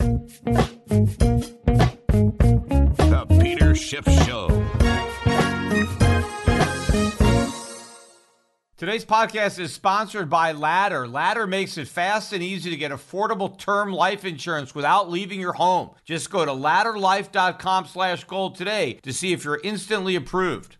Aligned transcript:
The 0.00 0.26
Peter 3.38 3.74
Schiff 3.74 4.06
Show. 4.24 4.48
Today's 8.78 9.04
podcast 9.04 9.58
is 9.58 9.74
sponsored 9.74 10.30
by 10.30 10.52
Ladder. 10.52 11.06
Ladder 11.06 11.46
makes 11.46 11.76
it 11.76 11.86
fast 11.86 12.32
and 12.32 12.42
easy 12.42 12.70
to 12.70 12.78
get 12.78 12.92
affordable 12.92 13.58
term 13.58 13.92
life 13.92 14.24
insurance 14.24 14.74
without 14.74 15.10
leaving 15.10 15.38
your 15.38 15.52
home. 15.52 15.90
Just 16.06 16.30
go 16.30 16.46
to 16.46 16.50
ladderlife.com 16.50 17.86
slash 17.86 18.24
gold 18.24 18.54
today 18.54 18.94
to 19.02 19.12
see 19.12 19.34
if 19.34 19.44
you're 19.44 19.60
instantly 19.62 20.16
approved. 20.16 20.78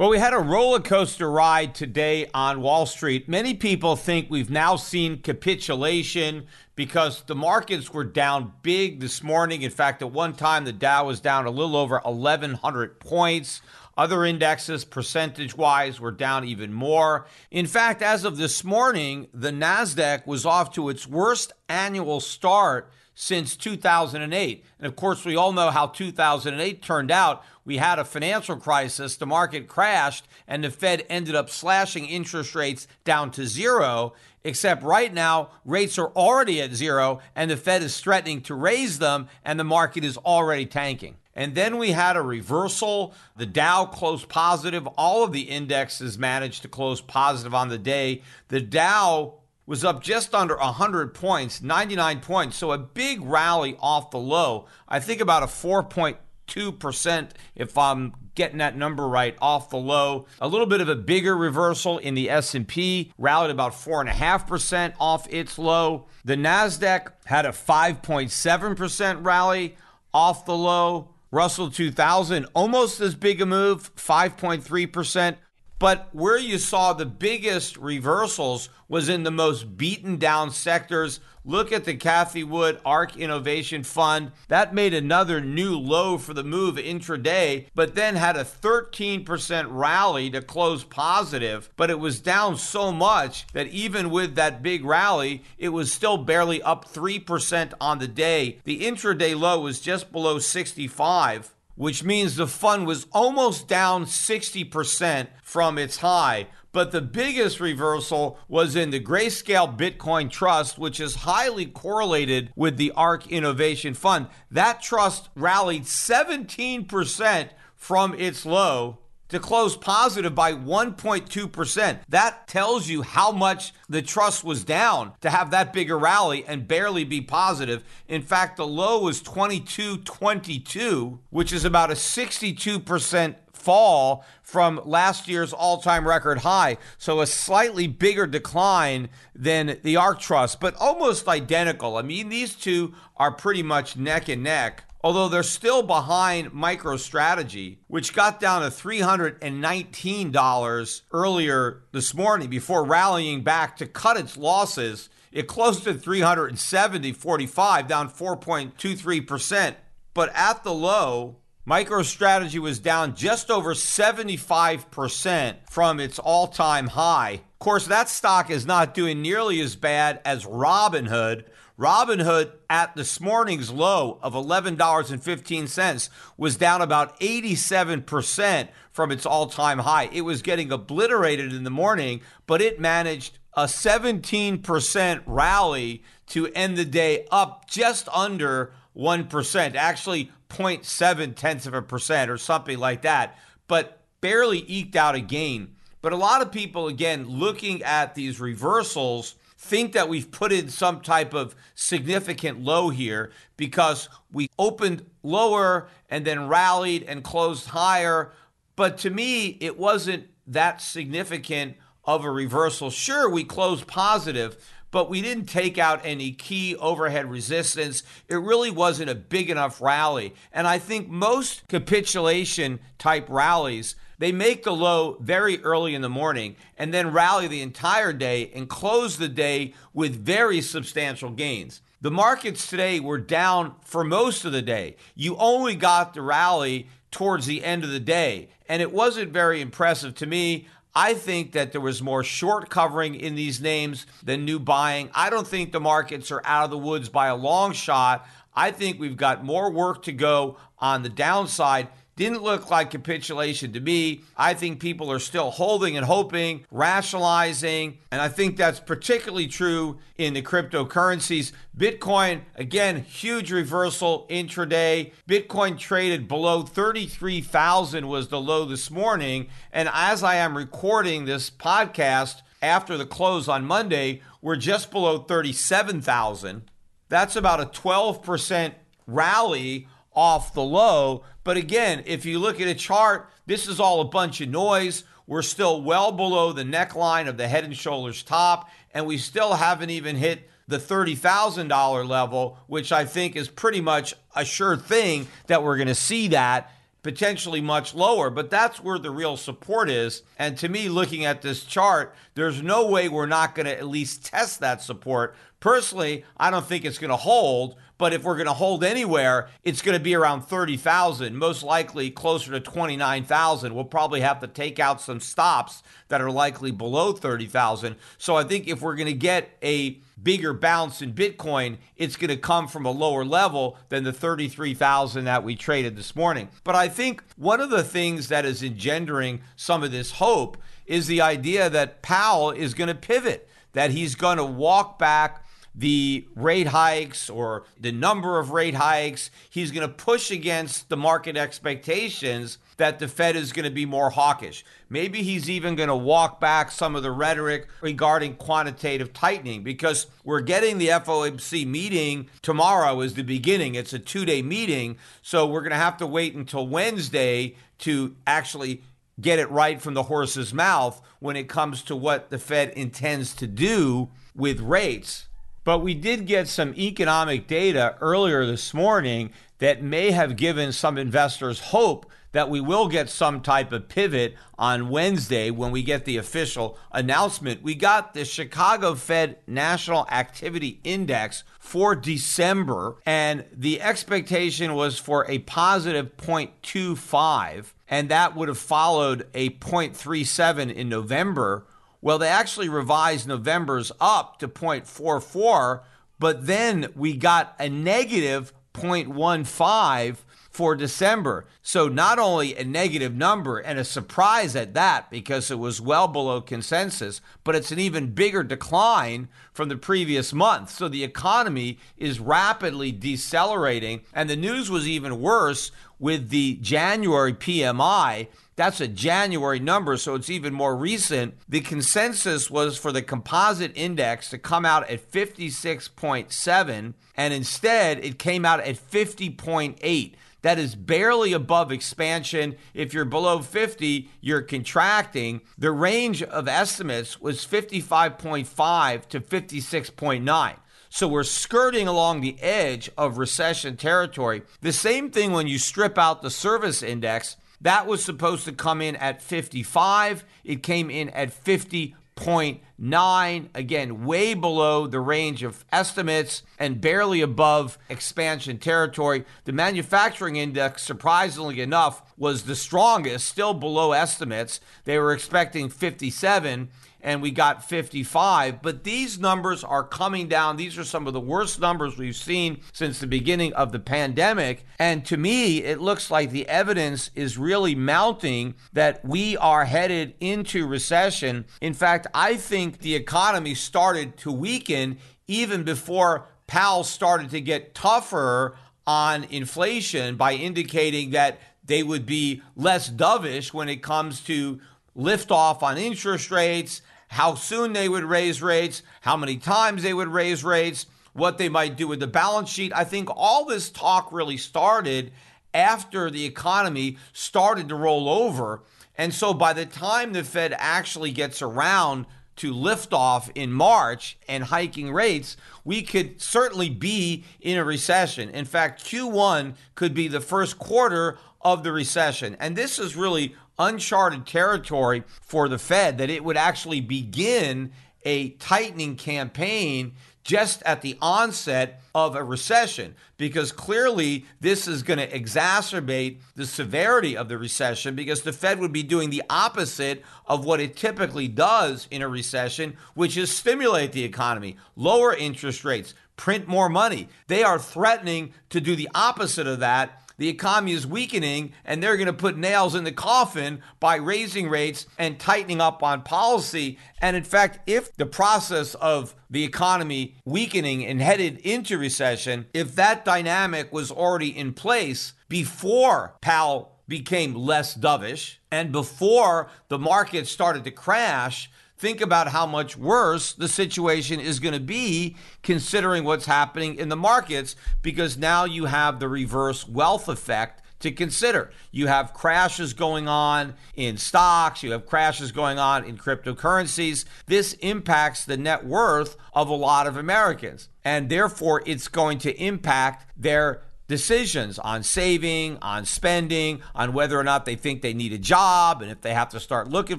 Well, 0.00 0.08
we 0.08 0.18
had 0.18 0.32
a 0.32 0.38
roller 0.38 0.80
coaster 0.80 1.30
ride 1.30 1.74
today 1.74 2.30
on 2.32 2.62
Wall 2.62 2.86
Street. 2.86 3.28
Many 3.28 3.52
people 3.52 3.96
think 3.96 4.30
we've 4.30 4.48
now 4.48 4.76
seen 4.76 5.18
capitulation 5.18 6.46
because 6.74 7.22
the 7.24 7.34
markets 7.34 7.92
were 7.92 8.04
down 8.04 8.54
big 8.62 9.00
this 9.00 9.22
morning. 9.22 9.60
In 9.60 9.70
fact, 9.70 10.00
at 10.00 10.10
one 10.10 10.32
time, 10.32 10.64
the 10.64 10.72
Dow 10.72 11.04
was 11.04 11.20
down 11.20 11.44
a 11.44 11.50
little 11.50 11.76
over 11.76 12.00
1,100 12.02 12.98
points. 12.98 13.60
Other 13.94 14.24
indexes, 14.24 14.86
percentage 14.86 15.54
wise, 15.54 16.00
were 16.00 16.12
down 16.12 16.46
even 16.46 16.72
more. 16.72 17.26
In 17.50 17.66
fact, 17.66 18.00
as 18.00 18.24
of 18.24 18.38
this 18.38 18.64
morning, 18.64 19.28
the 19.34 19.50
NASDAQ 19.50 20.26
was 20.26 20.46
off 20.46 20.72
to 20.72 20.88
its 20.88 21.06
worst 21.06 21.52
annual 21.68 22.20
start 22.20 22.90
since 23.20 23.54
2008. 23.54 24.64
And 24.78 24.86
of 24.86 24.96
course, 24.96 25.26
we 25.26 25.36
all 25.36 25.52
know 25.52 25.70
how 25.70 25.88
2008 25.88 26.80
turned 26.80 27.10
out. 27.10 27.44
We 27.66 27.76
had 27.76 27.98
a 27.98 28.04
financial 28.06 28.56
crisis, 28.56 29.14
the 29.16 29.26
market 29.26 29.68
crashed, 29.68 30.26
and 30.48 30.64
the 30.64 30.70
Fed 30.70 31.04
ended 31.10 31.34
up 31.34 31.50
slashing 31.50 32.06
interest 32.06 32.54
rates 32.54 32.88
down 33.04 33.30
to 33.32 33.46
zero. 33.46 34.14
Except 34.42 34.82
right 34.82 35.12
now, 35.12 35.50
rates 35.66 35.98
are 35.98 36.08
already 36.12 36.62
at 36.62 36.72
zero, 36.72 37.20
and 37.36 37.50
the 37.50 37.58
Fed 37.58 37.82
is 37.82 38.00
threatening 38.00 38.40
to 38.40 38.54
raise 38.54 39.00
them, 39.00 39.28
and 39.44 39.60
the 39.60 39.64
market 39.64 40.02
is 40.02 40.16
already 40.16 40.64
tanking. 40.64 41.16
And 41.34 41.54
then 41.54 41.76
we 41.76 41.90
had 41.90 42.16
a 42.16 42.22
reversal. 42.22 43.14
The 43.36 43.44
Dow 43.44 43.84
closed 43.84 44.30
positive. 44.30 44.86
All 44.96 45.24
of 45.24 45.32
the 45.32 45.42
indexes 45.42 46.18
managed 46.18 46.62
to 46.62 46.68
close 46.68 47.02
positive 47.02 47.54
on 47.54 47.68
the 47.68 47.78
day. 47.78 48.22
The 48.48 48.62
Dow 48.62 49.39
was 49.70 49.84
up 49.84 50.02
just 50.02 50.34
under 50.34 50.56
100 50.56 51.14
points, 51.14 51.62
99 51.62 52.18
points. 52.18 52.56
So 52.56 52.72
a 52.72 52.78
big 52.78 53.22
rally 53.22 53.76
off 53.78 54.10
the 54.10 54.18
low. 54.18 54.66
I 54.88 54.98
think 54.98 55.20
about 55.20 55.44
a 55.44 55.46
4.2% 55.46 57.30
if 57.54 57.78
I'm 57.78 58.12
getting 58.34 58.58
that 58.58 58.76
number 58.76 59.06
right 59.06 59.36
off 59.40 59.70
the 59.70 59.76
low. 59.76 60.26
A 60.40 60.48
little 60.48 60.66
bit 60.66 60.80
of 60.80 60.88
a 60.88 60.96
bigger 60.96 61.36
reversal 61.36 61.98
in 61.98 62.14
the 62.14 62.28
S&P, 62.28 63.12
rallied 63.16 63.52
about 63.52 63.70
4.5% 63.70 64.94
off 64.98 65.32
its 65.32 65.56
low. 65.56 66.08
The 66.24 66.34
Nasdaq 66.34 67.12
had 67.26 67.46
a 67.46 67.50
5.7% 67.50 69.24
rally 69.24 69.76
off 70.12 70.46
the 70.46 70.56
low. 70.56 71.10
Russell 71.30 71.70
2000, 71.70 72.44
almost 72.54 73.00
as 73.00 73.14
big 73.14 73.40
a 73.40 73.46
move, 73.46 73.94
5.3%. 73.94 75.36
But 75.80 76.10
where 76.12 76.36
you 76.36 76.58
saw 76.58 76.92
the 76.92 77.06
biggest 77.06 77.78
reversals 77.78 78.68
was 78.86 79.08
in 79.08 79.22
the 79.22 79.30
most 79.30 79.78
beaten 79.78 80.18
down 80.18 80.50
sectors. 80.50 81.20
Look 81.42 81.72
at 81.72 81.86
the 81.86 81.96
Cathie 81.96 82.44
Wood 82.44 82.78
ARK 82.84 83.16
Innovation 83.16 83.82
Fund. 83.82 84.32
That 84.48 84.74
made 84.74 84.92
another 84.92 85.40
new 85.40 85.78
low 85.78 86.18
for 86.18 86.34
the 86.34 86.44
move 86.44 86.76
intraday, 86.76 87.68
but 87.74 87.94
then 87.94 88.16
had 88.16 88.36
a 88.36 88.44
13% 88.44 89.68
rally 89.70 90.28
to 90.28 90.42
close 90.42 90.84
positive. 90.84 91.70
But 91.76 91.88
it 91.88 91.98
was 91.98 92.20
down 92.20 92.58
so 92.58 92.92
much 92.92 93.46
that 93.54 93.68
even 93.68 94.10
with 94.10 94.34
that 94.34 94.62
big 94.62 94.84
rally, 94.84 95.44
it 95.56 95.70
was 95.70 95.90
still 95.90 96.18
barely 96.18 96.60
up 96.60 96.92
3% 96.92 97.72
on 97.80 98.00
the 98.00 98.08
day. 98.08 98.58
The 98.64 98.82
intraday 98.82 99.34
low 99.34 99.60
was 99.60 99.80
just 99.80 100.12
below 100.12 100.38
65 100.38 101.54
which 101.74 102.04
means 102.04 102.36
the 102.36 102.46
fund 102.46 102.86
was 102.86 103.06
almost 103.12 103.68
down 103.68 104.04
60% 104.04 105.28
from 105.42 105.78
its 105.78 105.98
high. 105.98 106.46
But 106.72 106.92
the 106.92 107.00
biggest 107.00 107.58
reversal 107.58 108.38
was 108.48 108.76
in 108.76 108.90
the 108.90 109.00
Grayscale 109.00 109.76
Bitcoin 109.76 110.30
Trust, 110.30 110.78
which 110.78 111.00
is 111.00 111.16
highly 111.16 111.66
correlated 111.66 112.52
with 112.54 112.76
the 112.76 112.92
ARK 112.92 113.26
Innovation 113.28 113.94
Fund. 113.94 114.28
That 114.50 114.80
trust 114.80 115.30
rallied 115.34 115.84
17% 115.84 117.48
from 117.74 118.14
its 118.14 118.46
low 118.46 118.98
to 119.30 119.40
close 119.40 119.76
positive 119.76 120.34
by 120.34 120.52
1.2%. 120.52 121.98
That 122.08 122.46
tells 122.46 122.88
you 122.88 123.02
how 123.02 123.32
much 123.32 123.72
the 123.88 124.02
trust 124.02 124.44
was 124.44 124.62
down 124.64 125.12
to 125.20 125.30
have 125.30 125.50
that 125.50 125.72
bigger 125.72 125.98
rally 125.98 126.44
and 126.44 126.68
barely 126.68 127.04
be 127.04 127.20
positive. 127.20 127.82
In 128.08 128.22
fact, 128.22 128.56
the 128.56 128.66
low 128.66 129.00
was 129.02 129.22
22.22, 129.22 131.18
which 131.30 131.52
is 131.52 131.64
about 131.64 131.90
a 131.90 131.94
62% 131.94 133.36
fall 133.52 134.24
from 134.42 134.80
last 134.84 135.28
year's 135.28 135.52
all-time 135.52 136.08
record 136.08 136.38
high. 136.38 136.78
So 136.98 137.20
a 137.20 137.26
slightly 137.26 137.86
bigger 137.86 138.26
decline 138.26 139.10
than 139.34 139.78
the 139.82 139.96
ARK 139.96 140.20
Trust, 140.20 140.60
but 140.60 140.74
almost 140.76 141.28
identical. 141.28 141.96
I 141.96 142.02
mean, 142.02 142.30
these 142.30 142.54
two 142.54 142.94
are 143.16 143.30
pretty 143.30 143.62
much 143.62 143.96
neck 143.96 144.28
and 144.28 144.42
neck 144.42 144.84
although 145.02 145.28
they're 145.28 145.42
still 145.42 145.82
behind 145.82 146.52
MicroStrategy, 146.52 147.78
which 147.88 148.14
got 148.14 148.38
down 148.40 148.62
to 148.62 148.68
$319 148.68 151.02
earlier 151.12 151.82
this 151.92 152.14
morning 152.14 152.48
before 152.48 152.84
rallying 152.84 153.42
back 153.42 153.76
to 153.78 153.86
cut 153.86 154.16
its 154.16 154.36
losses. 154.36 155.08
It 155.32 155.46
closed 155.46 155.86
at 155.86 155.96
370.45, 155.96 157.88
down 157.88 158.10
4.23%. 158.10 159.74
But 160.12 160.32
at 160.34 160.64
the 160.64 160.74
low, 160.74 161.36
MicroStrategy 161.68 162.58
was 162.58 162.80
down 162.80 163.14
just 163.14 163.48
over 163.50 163.74
75% 163.74 165.56
from 165.70 166.00
its 166.00 166.18
all 166.18 166.48
time 166.48 166.88
high. 166.88 167.42
Of 167.60 167.64
course, 167.64 167.86
that 167.88 168.08
stock 168.08 168.48
is 168.48 168.64
not 168.64 168.94
doing 168.94 169.20
nearly 169.20 169.60
as 169.60 169.76
bad 169.76 170.22
as 170.24 170.46
Robinhood. 170.46 171.44
Robinhood 171.78 172.52
at 172.70 172.96
this 172.96 173.20
morning's 173.20 173.70
low 173.70 174.18
of 174.22 174.32
$11.15 174.32 176.08
was 176.38 176.56
down 176.56 176.80
about 176.80 177.20
87% 177.20 178.68
from 178.90 179.12
its 179.12 179.26
all 179.26 179.46
time 179.46 179.80
high. 179.80 180.08
It 180.10 180.22
was 180.22 180.40
getting 180.40 180.72
obliterated 180.72 181.52
in 181.52 181.64
the 181.64 181.70
morning, 181.70 182.22
but 182.46 182.62
it 182.62 182.80
managed 182.80 183.38
a 183.52 183.64
17% 183.64 185.22
rally 185.26 186.02
to 186.28 186.46
end 186.54 186.78
the 186.78 186.86
day 186.86 187.26
up 187.30 187.68
just 187.68 188.08
under 188.08 188.72
1%, 188.96 189.74
actually 189.74 190.32
0.7 190.48 191.36
tenths 191.36 191.66
of 191.66 191.74
a 191.74 191.82
percent 191.82 192.30
or 192.30 192.38
something 192.38 192.78
like 192.78 193.02
that, 193.02 193.38
but 193.68 194.02
barely 194.22 194.64
eked 194.66 194.96
out 194.96 195.14
a 195.14 195.20
gain. 195.20 195.76
But 196.02 196.12
a 196.12 196.16
lot 196.16 196.42
of 196.42 196.52
people, 196.52 196.88
again, 196.88 197.28
looking 197.28 197.82
at 197.82 198.14
these 198.14 198.40
reversals, 198.40 199.34
think 199.58 199.92
that 199.92 200.08
we've 200.08 200.30
put 200.30 200.52
in 200.52 200.70
some 200.70 201.00
type 201.02 201.34
of 201.34 201.54
significant 201.74 202.64
low 202.64 202.88
here 202.88 203.30
because 203.58 204.08
we 204.32 204.48
opened 204.58 205.04
lower 205.22 205.88
and 206.08 206.24
then 206.24 206.48
rallied 206.48 207.02
and 207.02 207.22
closed 207.22 207.68
higher. 207.68 208.32
But 208.74 208.96
to 208.98 209.10
me, 209.10 209.58
it 209.60 209.78
wasn't 209.78 210.28
that 210.46 210.80
significant 210.80 211.76
of 212.04 212.24
a 212.24 212.30
reversal. 212.30 212.90
Sure, 212.90 213.28
we 213.28 213.44
closed 213.44 213.86
positive, 213.86 214.56
but 214.90 215.10
we 215.10 215.20
didn't 215.20 215.44
take 215.44 215.76
out 215.76 216.00
any 216.04 216.32
key 216.32 216.74
overhead 216.76 217.30
resistance. 217.30 218.02
It 218.28 218.36
really 218.36 218.70
wasn't 218.70 219.10
a 219.10 219.14
big 219.14 219.50
enough 219.50 219.80
rally. 219.80 220.34
And 220.52 220.66
I 220.66 220.78
think 220.78 221.08
most 221.08 221.68
capitulation 221.68 222.80
type 222.98 223.26
rallies, 223.28 223.94
they 224.20 224.32
make 224.32 224.64
the 224.64 224.72
low 224.72 225.16
very 225.18 225.62
early 225.62 225.94
in 225.94 226.02
the 226.02 226.08
morning 226.10 226.54
and 226.76 226.92
then 226.92 227.10
rally 227.10 227.48
the 227.48 227.62
entire 227.62 228.12
day 228.12 228.50
and 228.54 228.68
close 228.68 229.16
the 229.16 229.30
day 229.30 229.72
with 229.94 230.14
very 230.14 230.60
substantial 230.60 231.30
gains. 231.30 231.80
The 232.02 232.10
markets 232.10 232.66
today 232.66 233.00
were 233.00 233.16
down 233.16 233.76
for 233.82 234.04
most 234.04 234.44
of 234.44 234.52
the 234.52 234.60
day. 234.60 234.96
You 235.14 235.36
only 235.36 235.74
got 235.74 236.12
the 236.12 236.20
rally 236.20 236.86
towards 237.10 237.46
the 237.46 237.64
end 237.64 237.82
of 237.82 237.90
the 237.90 237.98
day, 237.98 238.50
and 238.68 238.82
it 238.82 238.92
wasn't 238.92 239.32
very 239.32 239.62
impressive 239.62 240.14
to 240.16 240.26
me. 240.26 240.68
I 240.94 241.14
think 241.14 241.52
that 241.52 241.72
there 241.72 241.80
was 241.80 242.02
more 242.02 242.22
short 242.22 242.68
covering 242.68 243.14
in 243.14 243.36
these 243.36 243.58
names 243.58 244.04
than 244.22 244.44
new 244.44 244.58
buying. 244.58 245.08
I 245.14 245.30
don't 245.30 245.46
think 245.46 245.72
the 245.72 245.80
markets 245.80 246.30
are 246.30 246.42
out 246.44 246.64
of 246.64 246.70
the 246.70 246.76
woods 246.78 247.08
by 247.08 247.28
a 247.28 247.36
long 247.36 247.72
shot. 247.72 248.26
I 248.54 248.70
think 248.70 249.00
we've 249.00 249.16
got 249.16 249.44
more 249.44 249.70
work 249.70 250.02
to 250.02 250.12
go 250.12 250.58
on 250.78 251.02
the 251.02 251.08
downside. 251.08 251.88
Didn't 252.16 252.42
look 252.42 252.70
like 252.70 252.90
capitulation 252.90 253.72
to 253.72 253.80
me. 253.80 254.22
I 254.36 254.52
think 254.52 254.80
people 254.80 255.10
are 255.10 255.18
still 255.18 255.50
holding 255.50 255.96
and 255.96 256.04
hoping, 256.04 256.66
rationalizing, 256.70 257.98
and 258.10 258.20
I 258.20 258.28
think 258.28 258.56
that's 258.56 258.78
particularly 258.78 259.46
true 259.46 259.98
in 260.18 260.34
the 260.34 260.42
cryptocurrencies. 260.42 261.52
Bitcoin, 261.76 262.42
again, 262.56 263.04
huge 263.04 263.50
reversal 263.50 264.26
intraday. 264.28 265.12
Bitcoin 265.26 265.78
traded 265.78 266.28
below 266.28 266.62
33,000 266.62 268.06
was 268.06 268.28
the 268.28 268.40
low 268.40 268.66
this 268.66 268.90
morning, 268.90 269.48
and 269.72 269.88
as 269.92 270.22
I 270.22 270.34
am 270.34 270.56
recording 270.56 271.24
this 271.24 271.48
podcast 271.48 272.42
after 272.60 272.98
the 272.98 273.06
close 273.06 273.48
on 273.48 273.64
Monday, 273.64 274.20
we're 274.42 274.56
just 274.56 274.90
below 274.90 275.20
37,000. 275.20 276.70
That's 277.08 277.34
about 277.36 277.60
a 277.60 277.66
12% 277.66 278.74
rally 279.06 279.88
off 280.12 280.54
the 280.54 280.62
low. 280.62 281.24
But 281.44 281.56
again, 281.56 282.02
if 282.06 282.24
you 282.24 282.38
look 282.38 282.60
at 282.60 282.68
a 282.68 282.74
chart, 282.74 283.28
this 283.46 283.66
is 283.66 283.80
all 283.80 284.00
a 284.00 284.04
bunch 284.04 284.40
of 284.40 284.48
noise. 284.48 285.04
We're 285.26 285.42
still 285.42 285.82
well 285.82 286.12
below 286.12 286.52
the 286.52 286.64
neckline 286.64 287.28
of 287.28 287.36
the 287.36 287.48
head 287.48 287.64
and 287.64 287.76
shoulders 287.76 288.22
top, 288.22 288.68
and 288.92 289.06
we 289.06 289.16
still 289.16 289.54
haven't 289.54 289.90
even 289.90 290.16
hit 290.16 290.48
the 290.66 290.78
$30,000 290.78 292.08
level, 292.08 292.58
which 292.66 292.92
I 292.92 293.04
think 293.04 293.36
is 293.36 293.48
pretty 293.48 293.80
much 293.80 294.14
a 294.34 294.44
sure 294.44 294.76
thing 294.76 295.28
that 295.46 295.62
we're 295.62 295.76
going 295.76 295.88
to 295.88 295.94
see 295.94 296.28
that 296.28 296.72
potentially 297.02 297.60
much 297.60 297.94
lower, 297.94 298.30
but 298.30 298.50
that's 298.50 298.82
where 298.82 298.98
the 298.98 299.10
real 299.10 299.36
support 299.36 299.88
is. 299.88 300.22
And 300.38 300.56
to 300.58 300.68
me, 300.68 300.88
looking 300.88 301.24
at 301.24 301.42
this 301.42 301.64
chart, 301.64 302.14
there's 302.34 302.62
no 302.62 302.86
way 302.86 303.08
we're 303.08 303.26
not 303.26 303.54
going 303.54 303.66
to 303.66 303.76
at 303.76 303.88
least 303.88 304.24
test 304.24 304.60
that 304.60 304.82
support. 304.82 305.34
Personally, 305.60 306.24
I 306.36 306.50
don't 306.50 306.64
think 306.64 306.84
it's 306.84 306.98
going 306.98 307.10
to 307.10 307.16
hold, 307.16 307.76
but 308.00 308.14
if 308.14 308.24
we're 308.24 308.36
going 308.36 308.46
to 308.46 308.54
hold 308.54 308.82
anywhere, 308.82 309.50
it's 309.62 309.82
going 309.82 309.96
to 309.96 310.02
be 310.02 310.14
around 310.14 310.40
30,000, 310.40 311.36
most 311.36 311.62
likely 311.62 312.10
closer 312.10 312.50
to 312.50 312.58
29,000. 312.58 313.74
We'll 313.74 313.84
probably 313.84 314.22
have 314.22 314.40
to 314.40 314.46
take 314.46 314.78
out 314.78 315.02
some 315.02 315.20
stops 315.20 315.82
that 316.08 316.22
are 316.22 316.30
likely 316.30 316.70
below 316.70 317.12
30,000. 317.12 317.96
So 318.16 318.36
I 318.36 318.44
think 318.44 318.66
if 318.68 318.80
we're 318.80 318.96
going 318.96 319.08
to 319.08 319.12
get 319.12 319.50
a 319.62 320.00
bigger 320.22 320.54
bounce 320.54 321.02
in 321.02 321.12
Bitcoin, 321.12 321.76
it's 321.94 322.16
going 322.16 322.30
to 322.30 322.38
come 322.38 322.68
from 322.68 322.86
a 322.86 322.90
lower 322.90 323.22
level 323.22 323.76
than 323.90 324.04
the 324.04 324.14
33,000 324.14 325.24
that 325.24 325.44
we 325.44 325.54
traded 325.54 325.94
this 325.94 326.16
morning. 326.16 326.48
But 326.64 326.74
I 326.74 326.88
think 326.88 327.22
one 327.36 327.60
of 327.60 327.68
the 327.68 327.84
things 327.84 328.28
that 328.28 328.46
is 328.46 328.62
engendering 328.62 329.42
some 329.56 329.82
of 329.82 329.92
this 329.92 330.12
hope 330.12 330.56
is 330.86 331.06
the 331.06 331.20
idea 331.20 331.68
that 331.68 332.00
Powell 332.00 332.50
is 332.50 332.72
going 332.72 332.88
to 332.88 332.94
pivot, 332.94 333.46
that 333.74 333.90
he's 333.90 334.14
going 334.14 334.38
to 334.38 334.44
walk 334.44 334.98
back 334.98 335.44
the 335.74 336.26
rate 336.34 336.68
hikes 336.68 337.30
or 337.30 337.64
the 337.78 337.92
number 337.92 338.38
of 338.38 338.50
rate 338.50 338.74
hikes. 338.74 339.30
He's 339.48 339.70
going 339.70 339.86
to 339.86 339.92
push 339.92 340.30
against 340.30 340.88
the 340.88 340.96
market 340.96 341.36
expectations 341.36 342.58
that 342.76 342.98
the 342.98 343.08
Fed 343.08 343.36
is 343.36 343.52
going 343.52 343.64
to 343.64 343.70
be 343.70 343.86
more 343.86 344.10
hawkish. 344.10 344.64
Maybe 344.88 345.22
he's 345.22 345.48
even 345.48 345.76
going 345.76 345.88
to 345.88 345.96
walk 345.96 346.40
back 346.40 346.70
some 346.70 346.96
of 346.96 347.02
the 347.02 347.12
rhetoric 347.12 347.68
regarding 347.82 348.34
quantitative 348.36 349.12
tightening 349.12 349.62
because 349.62 350.06
we're 350.24 350.40
getting 350.40 350.78
the 350.78 350.88
FOMC 350.88 351.66
meeting 351.66 352.28
tomorrow 352.42 353.00
is 353.00 353.14
the 353.14 353.22
beginning. 353.22 353.74
It's 353.74 353.92
a 353.92 353.98
2-day 353.98 354.42
meeting, 354.42 354.96
so 355.22 355.46
we're 355.46 355.60
going 355.60 355.70
to 355.70 355.76
have 355.76 355.98
to 355.98 356.06
wait 356.06 356.34
until 356.34 356.66
Wednesday 356.66 357.54
to 357.80 358.16
actually 358.26 358.82
get 359.20 359.38
it 359.38 359.50
right 359.50 359.80
from 359.80 359.94
the 359.94 360.04
horse's 360.04 360.54
mouth 360.54 361.00
when 361.18 361.36
it 361.36 361.48
comes 361.48 361.82
to 361.82 361.94
what 361.94 362.30
the 362.30 362.38
Fed 362.38 362.70
intends 362.70 363.34
to 363.34 363.46
do 363.46 364.08
with 364.34 364.60
rates. 364.60 365.26
But 365.70 365.82
we 365.82 365.94
did 365.94 366.26
get 366.26 366.48
some 366.48 366.74
economic 366.74 367.46
data 367.46 367.94
earlier 368.00 368.44
this 368.44 368.74
morning 368.74 369.30
that 369.58 369.84
may 369.84 370.10
have 370.10 370.34
given 370.34 370.72
some 370.72 370.98
investors 370.98 371.60
hope 371.60 372.10
that 372.32 372.50
we 372.50 372.60
will 372.60 372.88
get 372.88 373.08
some 373.08 373.40
type 373.40 373.70
of 373.70 373.88
pivot 373.88 374.34
on 374.58 374.88
Wednesday 374.88 375.48
when 375.48 375.70
we 375.70 375.84
get 375.84 376.06
the 376.06 376.16
official 376.16 376.76
announcement. 376.90 377.62
We 377.62 377.76
got 377.76 378.14
the 378.14 378.24
Chicago 378.24 378.96
Fed 378.96 379.36
National 379.46 380.08
Activity 380.10 380.80
Index 380.82 381.44
for 381.60 381.94
December, 381.94 382.96
and 383.06 383.44
the 383.52 383.80
expectation 383.80 384.74
was 384.74 384.98
for 384.98 385.24
a 385.30 385.38
positive 385.38 386.16
0.25, 386.16 387.74
and 387.88 388.08
that 388.08 388.34
would 388.34 388.48
have 388.48 388.58
followed 388.58 389.28
a 389.34 389.50
0.37 389.50 390.74
in 390.74 390.88
November. 390.88 391.64
Well, 392.02 392.18
they 392.18 392.28
actually 392.28 392.68
revised 392.68 393.28
November's 393.28 393.92
up 394.00 394.38
to 394.38 394.48
0.44, 394.48 395.80
but 396.18 396.46
then 396.46 396.88
we 396.94 397.16
got 397.16 397.54
a 397.58 397.68
negative 397.68 398.52
0.15 398.74 400.16
for 400.50 400.74
December. 400.74 401.46
So 401.62 401.88
not 401.88 402.18
only 402.18 402.56
a 402.56 402.64
negative 402.64 403.14
number 403.14 403.58
and 403.58 403.78
a 403.78 403.84
surprise 403.84 404.56
at 404.56 404.74
that 404.74 405.08
because 405.10 405.50
it 405.50 405.58
was 405.58 405.80
well 405.80 406.08
below 406.08 406.40
consensus, 406.40 407.20
but 407.44 407.54
it's 407.54 407.70
an 407.70 407.78
even 407.78 408.12
bigger 408.12 408.42
decline 408.42 409.28
from 409.52 409.68
the 409.68 409.76
previous 409.76 410.32
month. 410.32 410.70
So 410.70 410.88
the 410.88 411.04
economy 411.04 411.78
is 411.96 412.18
rapidly 412.18 412.90
decelerating 412.90 414.00
and 414.12 414.28
the 414.28 414.36
news 414.36 414.68
was 414.68 414.88
even 414.88 415.20
worse 415.20 415.70
with 416.00 416.30
the 416.30 416.58
January 416.60 417.32
PMI 417.32 418.26
that's 418.56 418.80
a 418.80 418.88
January 418.88 419.58
number, 419.58 419.96
so 419.96 420.14
it's 420.14 420.28
even 420.30 420.52
more 420.52 420.76
recent. 420.76 421.34
The 421.48 421.60
consensus 421.60 422.50
was 422.50 422.76
for 422.76 422.92
the 422.92 423.02
composite 423.02 423.72
index 423.74 424.28
to 424.30 424.38
come 424.38 424.66
out 424.66 424.88
at 424.90 425.10
56.7, 425.10 426.94
and 427.16 427.34
instead 427.34 428.04
it 428.04 428.18
came 428.18 428.44
out 428.44 428.60
at 428.60 428.76
50.8. 428.76 430.14
That 430.42 430.58
is 430.58 430.74
barely 430.74 431.32
above 431.32 431.70
expansion. 431.70 432.56
If 432.72 432.94
you're 432.94 433.04
below 433.04 433.40
50, 433.40 434.10
you're 434.20 434.42
contracting. 434.42 435.42
The 435.58 435.70
range 435.70 436.22
of 436.22 436.48
estimates 436.48 437.20
was 437.20 437.46
55.5 437.46 439.06
to 439.06 439.20
56.9. 439.20 440.56
So 440.92 441.06
we're 441.06 441.22
skirting 441.22 441.86
along 441.86 442.20
the 442.20 442.40
edge 442.42 442.90
of 442.98 443.18
recession 443.18 443.76
territory. 443.76 444.42
The 444.60 444.72
same 444.72 445.10
thing 445.10 445.32
when 445.32 445.46
you 445.46 445.58
strip 445.58 445.96
out 445.96 446.22
the 446.22 446.30
service 446.30 446.82
index 446.82 447.36
that 447.60 447.86
was 447.86 448.04
supposed 448.04 448.44
to 448.46 448.52
come 448.52 448.80
in 448.80 448.96
at 448.96 449.22
55. 449.22 450.24
It 450.44 450.62
came 450.62 450.90
in 450.90 451.10
at 451.10 451.44
50.9. 451.44 453.48
Again, 453.54 454.06
way 454.06 454.34
below 454.34 454.86
the 454.86 455.00
range 455.00 455.42
of 455.42 455.64
estimates 455.70 456.42
and 456.58 456.80
barely 456.80 457.20
above 457.20 457.76
expansion 457.88 458.58
territory. 458.58 459.24
The 459.44 459.52
manufacturing 459.52 460.36
index, 460.36 460.82
surprisingly 460.82 461.60
enough, 461.60 462.02
was 462.16 462.44
the 462.44 462.56
strongest, 462.56 463.26
still 463.26 463.52
below 463.52 463.92
estimates. 463.92 464.60
They 464.84 464.98
were 464.98 465.12
expecting 465.12 465.68
57 465.68 466.70
and 467.02 467.22
we 467.22 467.30
got 467.30 467.64
55. 467.64 468.62
But 468.62 468.84
these 468.84 469.18
numbers 469.18 469.64
are 469.64 469.84
coming 469.84 470.28
down. 470.28 470.56
These 470.56 470.78
are 470.78 470.84
some 470.84 471.06
of 471.06 471.12
the 471.12 471.20
worst 471.20 471.60
numbers 471.60 471.96
we've 471.96 472.16
seen 472.16 472.60
since 472.72 472.98
the 472.98 473.06
beginning 473.06 473.52
of 473.54 473.72
the 473.72 473.78
pandemic. 473.78 474.64
And 474.78 475.04
to 475.06 475.16
me, 475.16 475.58
it 475.58 475.80
looks 475.80 476.10
like 476.10 476.30
the 476.30 476.48
evidence 476.48 477.10
is 477.14 477.38
really 477.38 477.74
mounting 477.74 478.54
that 478.72 479.04
we 479.04 479.36
are 479.36 479.64
headed 479.64 480.14
into 480.20 480.66
recession. 480.66 481.46
In 481.60 481.74
fact, 481.74 482.06
I 482.14 482.36
think 482.36 482.78
the 482.78 482.94
economy 482.94 483.54
started 483.54 484.16
to 484.18 484.32
weaken 484.32 484.98
even 485.26 485.62
before 485.62 486.26
Powell 486.46 486.82
started 486.82 487.30
to 487.30 487.40
get 487.40 487.74
tougher 487.74 488.56
on 488.86 489.24
inflation 489.24 490.16
by 490.16 490.34
indicating 490.34 491.10
that 491.10 491.38
they 491.64 491.84
would 491.84 492.04
be 492.04 492.42
less 492.56 492.90
dovish 492.90 493.54
when 493.54 493.68
it 493.68 493.82
comes 493.82 494.20
to 494.22 494.60
lift 494.96 495.30
off 495.30 495.62
on 495.62 495.78
interest 495.78 496.30
rates, 496.32 496.82
how 497.10 497.34
soon 497.34 497.72
they 497.72 497.88
would 497.88 498.04
raise 498.04 498.40
rates, 498.40 498.82
how 499.00 499.16
many 499.16 499.36
times 499.36 499.82
they 499.82 499.92
would 499.92 500.08
raise 500.08 500.44
rates, 500.44 500.86
what 501.12 501.38
they 501.38 501.48
might 501.48 501.76
do 501.76 501.88
with 501.88 501.98
the 501.98 502.06
balance 502.06 502.48
sheet. 502.48 502.72
I 502.72 502.84
think 502.84 503.08
all 503.14 503.44
this 503.44 503.68
talk 503.68 504.12
really 504.12 504.36
started 504.36 505.12
after 505.52 506.08
the 506.08 506.24
economy 506.24 506.98
started 507.12 507.68
to 507.68 507.74
roll 507.74 508.08
over. 508.08 508.62
And 508.96 509.12
so 509.12 509.34
by 509.34 509.52
the 509.52 509.66
time 509.66 510.12
the 510.12 510.22
Fed 510.22 510.54
actually 510.56 511.10
gets 511.10 511.42
around 511.42 512.06
to 512.36 512.54
liftoff 512.54 513.28
in 513.34 513.50
March 513.50 514.16
and 514.28 514.44
hiking 514.44 514.92
rates, 514.92 515.36
we 515.64 515.82
could 515.82 516.22
certainly 516.22 516.70
be 516.70 517.24
in 517.40 517.58
a 517.58 517.64
recession. 517.64 518.30
In 518.30 518.44
fact, 518.44 518.84
Q1 518.84 519.54
could 519.74 519.94
be 519.94 520.06
the 520.06 520.20
first 520.20 520.60
quarter 520.60 521.18
of 521.40 521.64
the 521.64 521.72
recession. 521.72 522.36
And 522.38 522.54
this 522.54 522.78
is 522.78 522.94
really 522.94 523.34
uncharted 523.60 524.26
territory 524.26 525.04
for 525.20 525.48
the 525.48 525.58
Fed 525.58 525.98
that 525.98 526.10
it 526.10 526.24
would 526.24 526.36
actually 526.36 526.80
begin 526.80 527.70
a 528.04 528.30
tightening 528.30 528.96
campaign 528.96 529.92
just 530.22 530.62
at 530.64 530.82
the 530.82 530.96
onset 531.00 531.82
of 531.94 532.14
a 532.14 532.22
recession 532.22 532.94
because 533.16 533.52
clearly 533.52 534.24
this 534.40 534.68
is 534.68 534.82
going 534.82 534.98
to 534.98 535.08
exacerbate 535.08 536.18
the 536.36 536.46
severity 536.46 537.16
of 537.16 537.28
the 537.28 537.38
recession 537.38 537.94
because 537.94 538.22
the 538.22 538.32
Fed 538.32 538.58
would 538.60 538.72
be 538.72 538.82
doing 538.82 539.10
the 539.10 539.22
opposite 539.28 540.02
of 540.26 540.44
what 540.44 540.60
it 540.60 540.76
typically 540.76 541.26
does 541.26 541.88
in 541.90 542.02
a 542.02 542.08
recession, 542.08 542.76
which 542.94 543.16
is 543.16 543.34
stimulate 543.34 543.92
the 543.92 544.04
economy, 544.04 544.56
lower 544.76 545.14
interest 545.14 545.64
rates, 545.64 545.94
print 546.16 546.46
more 546.46 546.68
money. 546.68 547.08
They 547.26 547.42
are 547.42 547.58
threatening 547.58 548.34
to 548.50 548.60
do 548.60 548.76
the 548.76 548.90
opposite 548.94 549.46
of 549.46 549.60
that 549.60 550.00
the 550.20 550.28
economy 550.28 550.72
is 550.72 550.86
weakening 550.86 551.50
and 551.64 551.82
they're 551.82 551.96
going 551.96 552.06
to 552.06 552.12
put 552.12 552.36
nails 552.36 552.74
in 552.74 552.84
the 552.84 552.92
coffin 552.92 553.62
by 553.80 553.96
raising 553.96 554.50
rates 554.50 554.84
and 554.98 555.18
tightening 555.18 555.62
up 555.62 555.82
on 555.82 556.02
policy. 556.02 556.78
And 557.00 557.16
in 557.16 557.24
fact, 557.24 557.60
if 557.66 557.96
the 557.96 558.04
process 558.04 558.74
of 558.74 559.14
the 559.30 559.44
economy 559.44 560.16
weakening 560.26 560.84
and 560.84 561.00
headed 561.00 561.38
into 561.38 561.78
recession, 561.78 562.44
if 562.52 562.74
that 562.74 563.02
dynamic 563.02 563.72
was 563.72 563.90
already 563.90 564.36
in 564.36 564.52
place 564.52 565.14
before 565.30 566.16
Powell 566.20 566.76
became 566.86 567.34
less 567.34 567.74
dovish 567.74 568.36
and 568.52 568.72
before 568.72 569.48
the 569.68 569.78
market 569.78 570.26
started 570.26 570.64
to 570.64 570.70
crash, 570.70 571.50
think 571.80 572.02
about 572.02 572.28
how 572.28 572.44
much 572.44 572.76
worse 572.76 573.32
the 573.32 573.48
situation 573.48 574.20
is 574.20 574.38
going 574.38 574.52
to 574.52 574.60
be 574.60 575.16
considering 575.42 576.04
what's 576.04 576.26
happening 576.26 576.76
in 576.76 576.90
the 576.90 576.96
markets 576.96 577.56
because 577.80 578.18
now 578.18 578.44
you 578.44 578.66
have 578.66 579.00
the 579.00 579.08
reverse 579.08 579.66
wealth 579.66 580.06
effect 580.06 580.60
to 580.80 580.92
consider. 580.92 581.50
You 581.70 581.86
have 581.86 582.12
crashes 582.12 582.74
going 582.74 583.08
on 583.08 583.54
in 583.74 583.96
stocks, 583.96 584.62
you 584.62 584.72
have 584.72 584.84
crashes 584.84 585.32
going 585.32 585.58
on 585.58 585.84
in 585.84 585.96
cryptocurrencies. 585.96 587.06
This 587.26 587.54
impacts 587.54 588.26
the 588.26 588.36
net 588.36 588.66
worth 588.66 589.16
of 589.32 589.48
a 589.48 589.54
lot 589.54 589.86
of 589.86 589.96
Americans. 589.96 590.68
And 590.84 591.08
therefore, 591.08 591.62
it's 591.64 591.88
going 591.88 592.18
to 592.20 592.36
impact 592.42 593.06
their 593.16 593.62
decisions 593.90 594.56
on 594.60 594.84
saving, 594.84 595.58
on 595.60 595.84
spending, 595.84 596.62
on 596.76 596.92
whether 596.92 597.18
or 597.18 597.24
not 597.24 597.44
they 597.44 597.56
think 597.56 597.82
they 597.82 597.92
need 597.92 598.12
a 598.12 598.18
job, 598.18 598.80
and 598.80 598.90
if 598.90 599.00
they 599.02 599.12
have 599.12 599.28
to 599.28 599.40
start 599.40 599.68
looking 599.68 599.98